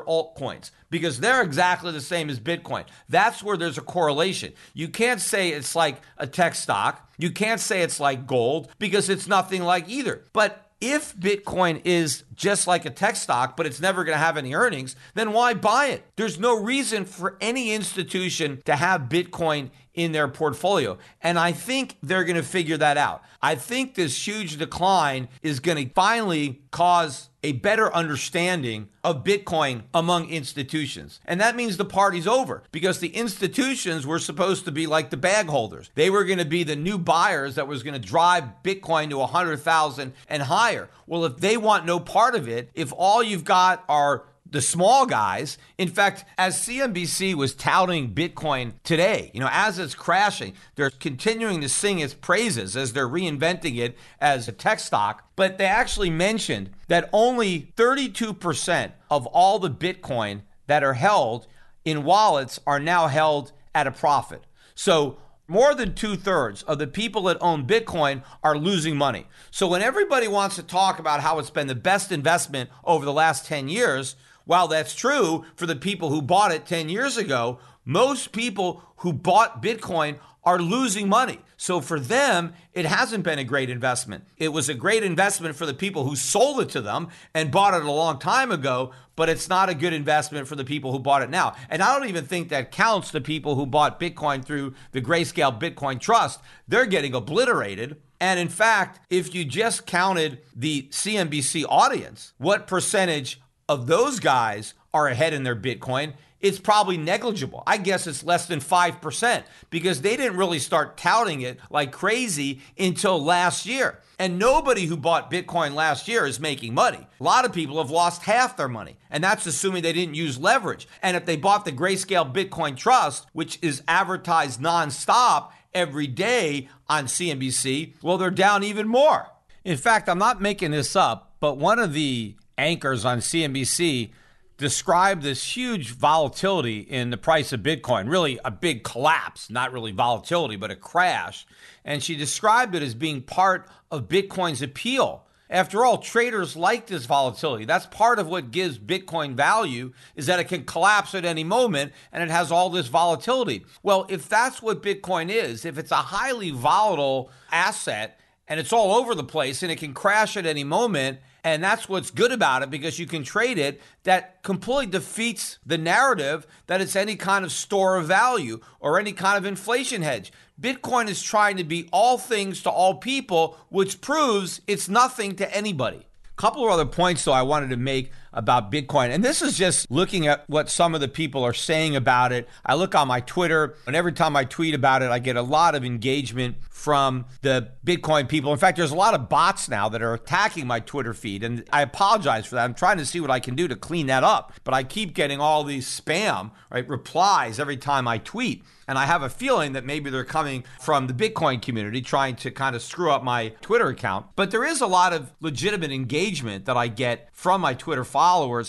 altcoins 0.00 0.70
because 0.88 1.20
they're 1.20 1.42
exactly 1.42 1.92
the 1.92 2.00
same 2.00 2.30
as 2.30 2.40
Bitcoin. 2.40 2.86
That's 3.08 3.42
where 3.42 3.58
there's 3.58 3.76
a 3.76 3.82
correlation. 3.82 4.54
You 4.72 4.88
can't 4.88 5.20
say 5.20 5.50
it's 5.50 5.76
like 5.76 6.00
a 6.16 6.26
tech 6.26 6.54
stock. 6.54 7.06
You 7.18 7.30
can't 7.30 7.60
say 7.60 7.82
it's 7.82 8.00
like 8.00 8.26
gold 8.26 8.68
because 8.78 9.10
it's 9.10 9.28
nothing 9.28 9.62
like 9.62 9.88
either. 9.90 10.24
But 10.32 10.69
if 10.80 11.14
Bitcoin 11.16 11.82
is 11.84 12.24
just 12.34 12.66
like 12.66 12.84
a 12.84 12.90
tech 12.90 13.16
stock, 13.16 13.56
but 13.56 13.66
it's 13.66 13.80
never 13.80 14.04
going 14.04 14.14
to 14.14 14.24
have 14.24 14.36
any 14.36 14.54
earnings, 14.54 14.96
then 15.14 15.32
why 15.32 15.54
buy 15.54 15.86
it? 15.86 16.04
There's 16.16 16.38
no 16.38 16.58
reason 16.58 17.04
for 17.04 17.36
any 17.40 17.72
institution 17.72 18.62
to 18.64 18.76
have 18.76 19.02
Bitcoin 19.02 19.70
in 20.02 20.12
their 20.12 20.28
portfolio. 20.28 20.98
And 21.22 21.38
I 21.38 21.52
think 21.52 21.96
they're 22.02 22.24
going 22.24 22.36
to 22.36 22.42
figure 22.42 22.76
that 22.76 22.96
out. 22.96 23.22
I 23.42 23.54
think 23.54 23.94
this 23.94 24.26
huge 24.26 24.56
decline 24.56 25.28
is 25.42 25.60
going 25.60 25.86
to 25.86 25.94
finally 25.94 26.62
cause 26.70 27.30
a 27.42 27.52
better 27.52 27.94
understanding 27.94 28.88
of 29.02 29.24
Bitcoin 29.24 29.82
among 29.94 30.28
institutions. 30.28 31.20
And 31.24 31.40
that 31.40 31.56
means 31.56 31.76
the 31.76 31.84
party's 31.84 32.26
over 32.26 32.62
because 32.70 32.98
the 32.98 33.08
institutions 33.08 34.06
were 34.06 34.18
supposed 34.18 34.66
to 34.66 34.72
be 34.72 34.86
like 34.86 35.10
the 35.10 35.16
bag 35.16 35.46
holders. 35.46 35.90
They 35.94 36.10
were 36.10 36.24
going 36.24 36.38
to 36.38 36.44
be 36.44 36.64
the 36.64 36.76
new 36.76 36.98
buyers 36.98 37.54
that 37.54 37.66
was 37.66 37.82
going 37.82 37.94
to 37.94 38.06
drive 38.06 38.44
Bitcoin 38.62 39.08
to 39.10 39.18
100,000 39.18 40.12
and 40.28 40.42
higher. 40.42 40.90
Well, 41.06 41.24
if 41.24 41.38
they 41.38 41.56
want 41.56 41.86
no 41.86 41.98
part 41.98 42.34
of 42.34 42.46
it, 42.46 42.70
if 42.74 42.92
all 42.94 43.22
you've 43.22 43.44
got 43.44 43.84
are 43.88 44.24
the 44.50 44.60
small 44.60 45.06
guys. 45.06 45.58
In 45.78 45.88
fact, 45.88 46.24
as 46.36 46.56
CNBC 46.56 47.34
was 47.34 47.54
touting 47.54 48.14
Bitcoin 48.14 48.74
today, 48.82 49.30
you 49.34 49.40
know, 49.40 49.48
as 49.50 49.78
it's 49.78 49.94
crashing, 49.94 50.54
they're 50.74 50.90
continuing 50.90 51.60
to 51.60 51.68
sing 51.68 51.98
its 52.00 52.14
praises 52.14 52.76
as 52.76 52.92
they're 52.92 53.08
reinventing 53.08 53.78
it 53.78 53.96
as 54.20 54.48
a 54.48 54.52
tech 54.52 54.80
stock. 54.80 55.28
But 55.36 55.58
they 55.58 55.66
actually 55.66 56.10
mentioned 56.10 56.70
that 56.88 57.08
only 57.12 57.72
32% 57.76 58.92
of 59.10 59.26
all 59.26 59.58
the 59.58 59.70
Bitcoin 59.70 60.42
that 60.66 60.84
are 60.84 60.94
held 60.94 61.46
in 61.84 62.04
wallets 62.04 62.60
are 62.66 62.80
now 62.80 63.06
held 63.06 63.52
at 63.74 63.86
a 63.86 63.92
profit. 63.92 64.44
So 64.74 65.18
more 65.50 65.74
than 65.74 65.94
two 65.94 66.14
thirds 66.14 66.62
of 66.62 66.78
the 66.78 66.86
people 66.86 67.22
that 67.22 67.36
own 67.40 67.66
Bitcoin 67.66 68.22
are 68.44 68.56
losing 68.56 68.96
money. 68.96 69.26
So 69.50 69.66
when 69.66 69.82
everybody 69.82 70.28
wants 70.28 70.54
to 70.56 70.62
talk 70.62 71.00
about 71.00 71.20
how 71.20 71.40
it's 71.40 71.50
been 71.50 71.66
the 71.66 71.74
best 71.74 72.12
investment 72.12 72.70
over 72.84 73.04
the 73.04 73.12
last 73.12 73.46
10 73.46 73.68
years, 73.68 74.14
while 74.50 74.66
that's 74.66 74.96
true 74.96 75.44
for 75.54 75.64
the 75.64 75.76
people 75.76 76.10
who 76.10 76.20
bought 76.20 76.50
it 76.50 76.66
10 76.66 76.88
years 76.88 77.16
ago, 77.16 77.60
most 77.84 78.32
people 78.32 78.82
who 78.96 79.12
bought 79.12 79.62
Bitcoin 79.62 80.18
are 80.42 80.58
losing 80.58 81.08
money. 81.08 81.38
So 81.56 81.80
for 81.80 82.00
them, 82.00 82.54
it 82.72 82.84
hasn't 82.84 83.22
been 83.22 83.38
a 83.38 83.44
great 83.44 83.70
investment. 83.70 84.24
It 84.38 84.48
was 84.48 84.68
a 84.68 84.74
great 84.74 85.04
investment 85.04 85.54
for 85.54 85.66
the 85.66 85.74
people 85.74 86.02
who 86.02 86.16
sold 86.16 86.60
it 86.60 86.68
to 86.70 86.80
them 86.80 87.10
and 87.32 87.52
bought 87.52 87.74
it 87.74 87.84
a 87.84 87.92
long 87.92 88.18
time 88.18 88.50
ago, 88.50 88.90
but 89.14 89.28
it's 89.28 89.48
not 89.48 89.68
a 89.68 89.74
good 89.74 89.92
investment 89.92 90.48
for 90.48 90.56
the 90.56 90.64
people 90.64 90.90
who 90.90 90.98
bought 90.98 91.22
it 91.22 91.30
now. 91.30 91.54
And 91.68 91.80
I 91.80 91.96
don't 91.96 92.08
even 92.08 92.26
think 92.26 92.48
that 92.48 92.72
counts 92.72 93.12
the 93.12 93.20
people 93.20 93.54
who 93.54 93.66
bought 93.66 94.00
Bitcoin 94.00 94.44
through 94.44 94.74
the 94.90 95.00
Grayscale 95.00 95.60
Bitcoin 95.60 96.00
Trust. 96.00 96.40
They're 96.66 96.86
getting 96.86 97.14
obliterated. 97.14 98.02
And 98.18 98.40
in 98.40 98.48
fact, 98.48 98.98
if 99.10 99.32
you 99.32 99.44
just 99.44 99.86
counted 99.86 100.40
the 100.56 100.88
CNBC 100.90 101.66
audience, 101.68 102.32
what 102.38 102.66
percentage 102.66 103.40
of 103.70 103.86
those 103.86 104.18
guys 104.18 104.74
are 104.92 105.06
ahead 105.06 105.32
in 105.32 105.44
their 105.44 105.54
Bitcoin, 105.54 106.14
it's 106.40 106.58
probably 106.58 106.96
negligible. 106.96 107.62
I 107.68 107.76
guess 107.76 108.08
it's 108.08 108.24
less 108.24 108.46
than 108.46 108.58
5% 108.58 109.44
because 109.70 110.02
they 110.02 110.16
didn't 110.16 110.38
really 110.38 110.58
start 110.58 110.96
touting 110.96 111.42
it 111.42 111.60
like 111.70 111.92
crazy 111.92 112.62
until 112.76 113.22
last 113.22 113.66
year. 113.66 114.00
And 114.18 114.40
nobody 114.40 114.86
who 114.86 114.96
bought 114.96 115.30
Bitcoin 115.30 115.74
last 115.74 116.08
year 116.08 116.26
is 116.26 116.40
making 116.40 116.74
money. 116.74 117.06
A 117.20 117.22
lot 117.22 117.44
of 117.44 117.52
people 117.52 117.78
have 117.78 117.92
lost 117.92 118.22
half 118.22 118.56
their 118.56 118.68
money, 118.68 118.96
and 119.08 119.22
that's 119.22 119.46
assuming 119.46 119.84
they 119.84 119.92
didn't 119.92 120.16
use 120.16 120.36
leverage. 120.36 120.88
And 121.00 121.16
if 121.16 121.24
they 121.24 121.36
bought 121.36 121.64
the 121.64 121.70
Grayscale 121.70 122.34
Bitcoin 122.34 122.76
Trust, 122.76 123.26
which 123.32 123.56
is 123.62 123.84
advertised 123.86 124.60
nonstop 124.60 125.50
every 125.72 126.08
day 126.08 126.68
on 126.88 127.04
CNBC, 127.04 127.94
well, 128.02 128.18
they're 128.18 128.30
down 128.30 128.64
even 128.64 128.88
more. 128.88 129.28
In 129.64 129.76
fact, 129.76 130.08
I'm 130.08 130.18
not 130.18 130.42
making 130.42 130.72
this 130.72 130.96
up, 130.96 131.36
but 131.38 131.56
one 131.56 131.78
of 131.78 131.92
the 131.92 132.34
anchors 132.60 133.04
on 133.04 133.18
CNBC 133.18 134.10
described 134.58 135.22
this 135.22 135.56
huge 135.56 135.92
volatility 135.92 136.80
in 136.80 137.08
the 137.08 137.16
price 137.16 137.52
of 137.52 137.60
Bitcoin, 137.60 138.10
really 138.10 138.38
a 138.44 138.50
big 138.50 138.84
collapse, 138.84 139.48
not 139.48 139.72
really 139.72 139.90
volatility, 139.90 140.56
but 140.56 140.70
a 140.70 140.76
crash. 140.76 141.46
And 141.84 142.02
she 142.02 142.14
described 142.14 142.74
it 142.74 142.82
as 142.82 142.94
being 142.94 143.22
part 143.22 143.68
of 143.90 144.08
Bitcoin's 144.08 144.60
appeal. 144.60 145.24
After 145.48 145.84
all, 145.84 145.98
traders 145.98 146.54
like 146.54 146.86
this 146.86 147.06
volatility. 147.06 147.64
That's 147.64 147.86
part 147.86 148.18
of 148.18 148.28
what 148.28 148.52
gives 148.52 148.78
Bitcoin 148.78 149.34
value 149.34 149.92
is 150.14 150.26
that 150.26 150.38
it 150.38 150.44
can 150.44 150.64
collapse 150.64 151.14
at 151.14 151.24
any 151.24 151.42
moment 151.42 151.92
and 152.12 152.22
it 152.22 152.30
has 152.30 152.52
all 152.52 152.68
this 152.70 152.86
volatility. 152.86 153.64
Well, 153.82 154.06
if 154.10 154.28
that's 154.28 154.62
what 154.62 154.82
Bitcoin 154.82 155.28
is, 155.30 155.64
if 155.64 155.78
it's 155.78 155.90
a 155.90 155.96
highly 155.96 156.50
volatile 156.50 157.30
asset 157.50 158.20
and 158.46 158.60
it's 158.60 158.72
all 158.72 158.92
over 158.92 159.14
the 159.14 159.24
place 159.24 159.62
and 159.62 159.72
it 159.72 159.78
can 159.78 159.94
crash 159.94 160.36
at 160.36 160.46
any 160.46 160.62
moment, 160.62 161.18
and 161.44 161.62
that's 161.62 161.88
what's 161.88 162.10
good 162.10 162.32
about 162.32 162.62
it 162.62 162.70
because 162.70 162.98
you 162.98 163.06
can 163.06 163.24
trade 163.24 163.58
it. 163.58 163.80
That 164.04 164.42
completely 164.42 164.86
defeats 164.86 165.58
the 165.64 165.78
narrative 165.78 166.46
that 166.66 166.80
it's 166.80 166.96
any 166.96 167.16
kind 167.16 167.44
of 167.44 167.52
store 167.52 167.96
of 167.96 168.06
value 168.06 168.60
or 168.80 168.98
any 168.98 169.12
kind 169.12 169.38
of 169.38 169.44
inflation 169.44 170.02
hedge. 170.02 170.32
Bitcoin 170.60 171.08
is 171.08 171.22
trying 171.22 171.56
to 171.56 171.64
be 171.64 171.88
all 171.92 172.18
things 172.18 172.62
to 172.62 172.70
all 172.70 172.94
people, 172.94 173.58
which 173.70 174.00
proves 174.00 174.60
it's 174.66 174.88
nothing 174.88 175.36
to 175.36 175.56
anybody. 175.56 176.06
A 176.24 176.40
couple 176.40 176.64
of 176.64 176.70
other 176.70 176.86
points, 176.86 177.24
though, 177.24 177.32
I 177.32 177.42
wanted 177.42 177.70
to 177.70 177.76
make 177.76 178.12
about 178.32 178.70
Bitcoin. 178.70 179.10
And 179.10 179.24
this 179.24 179.42
is 179.42 179.56
just 179.56 179.90
looking 179.90 180.26
at 180.26 180.48
what 180.48 180.70
some 180.70 180.94
of 180.94 181.00
the 181.00 181.08
people 181.08 181.44
are 181.44 181.52
saying 181.52 181.96
about 181.96 182.32
it. 182.32 182.48
I 182.64 182.74
look 182.74 182.94
on 182.94 183.08
my 183.08 183.20
Twitter, 183.20 183.76
and 183.86 183.96
every 183.96 184.12
time 184.12 184.36
I 184.36 184.44
tweet 184.44 184.74
about 184.74 185.02
it, 185.02 185.10
I 185.10 185.18
get 185.18 185.36
a 185.36 185.42
lot 185.42 185.74
of 185.74 185.84
engagement 185.84 186.56
from 186.70 187.26
the 187.42 187.72
Bitcoin 187.84 188.28
people. 188.28 188.52
In 188.52 188.58
fact, 188.58 188.78
there's 188.78 188.90
a 188.90 188.96
lot 188.96 189.14
of 189.14 189.28
bots 189.28 189.68
now 189.68 189.88
that 189.90 190.00
are 190.00 190.14
attacking 190.14 190.66
my 190.66 190.80
Twitter 190.80 191.12
feed, 191.12 191.44
and 191.44 191.64
I 191.72 191.82
apologize 191.82 192.46
for 192.46 192.54
that. 192.54 192.64
I'm 192.64 192.74
trying 192.74 192.98
to 192.98 193.06
see 193.06 193.20
what 193.20 193.30
I 193.30 193.40
can 193.40 193.54
do 193.54 193.68
to 193.68 193.76
clean 193.76 194.06
that 194.06 194.24
up, 194.24 194.52
but 194.64 194.72
I 194.72 194.82
keep 194.82 195.14
getting 195.14 195.40
all 195.40 195.64
these 195.64 195.86
spam, 195.86 196.52
right, 196.70 196.88
replies 196.88 197.58
every 197.60 197.76
time 197.76 198.08
I 198.08 198.18
tweet. 198.18 198.64
And 198.88 198.98
I 198.98 199.06
have 199.06 199.22
a 199.22 199.28
feeling 199.28 199.74
that 199.74 199.84
maybe 199.84 200.10
they're 200.10 200.24
coming 200.24 200.64
from 200.80 201.06
the 201.06 201.12
Bitcoin 201.12 201.62
community 201.62 202.00
trying 202.00 202.34
to 202.36 202.50
kind 202.50 202.74
of 202.74 202.82
screw 202.82 203.12
up 203.12 203.22
my 203.22 203.50
Twitter 203.60 203.86
account. 203.86 204.26
But 204.34 204.50
there 204.50 204.64
is 204.64 204.80
a 204.80 204.86
lot 204.88 205.12
of 205.12 205.30
legitimate 205.40 205.92
engagement 205.92 206.64
that 206.64 206.76
I 206.76 206.88
get 206.88 207.28
from 207.32 207.60
my 207.60 207.74
Twitter 207.74 208.02
followers 208.02 208.19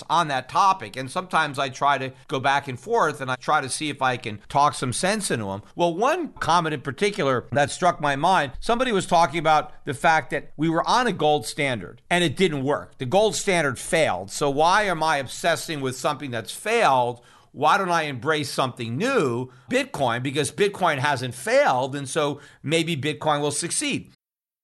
on 0.09 0.27
that 0.29 0.49
topic. 0.49 0.95
And 0.95 1.09
sometimes 1.09 1.59
I 1.59 1.69
try 1.69 1.97
to 1.97 2.11
go 2.27 2.39
back 2.39 2.67
and 2.67 2.79
forth 2.79 3.21
and 3.21 3.29
I 3.29 3.35
try 3.35 3.61
to 3.61 3.69
see 3.69 3.89
if 3.89 4.01
I 4.01 4.17
can 4.17 4.39
talk 4.49 4.73
some 4.73 4.93
sense 4.93 5.29
into 5.29 5.45
them. 5.45 5.63
Well, 5.75 5.95
one 5.95 6.29
comment 6.33 6.73
in 6.73 6.81
particular 6.81 7.47
that 7.51 7.71
struck 7.71 7.99
my 8.01 8.15
mind 8.15 8.53
somebody 8.59 8.91
was 8.91 9.05
talking 9.05 9.39
about 9.39 9.85
the 9.85 9.93
fact 9.93 10.29
that 10.31 10.51
we 10.57 10.69
were 10.69 10.87
on 10.87 11.07
a 11.07 11.13
gold 11.13 11.45
standard 11.45 12.01
and 12.09 12.23
it 12.23 12.35
didn't 12.35 12.63
work. 12.63 12.97
The 12.97 13.05
gold 13.05 13.35
standard 13.35 13.77
failed. 13.77 14.31
So 14.31 14.49
why 14.49 14.83
am 14.83 15.03
I 15.03 15.17
obsessing 15.17 15.81
with 15.81 15.95
something 15.95 16.31
that's 16.31 16.51
failed? 16.51 17.21
why 17.53 17.77
don't 17.77 17.91
I 17.91 18.03
embrace 18.03 18.49
something 18.49 18.97
new, 18.97 19.51
Bitcoin, 19.69 20.23
because 20.23 20.51
Bitcoin 20.51 20.99
hasn't 20.99 21.35
failed. 21.35 21.95
And 21.95 22.07
so 22.07 22.39
maybe 22.63 22.95
Bitcoin 22.95 23.41
will 23.41 23.51
succeed. 23.51 24.13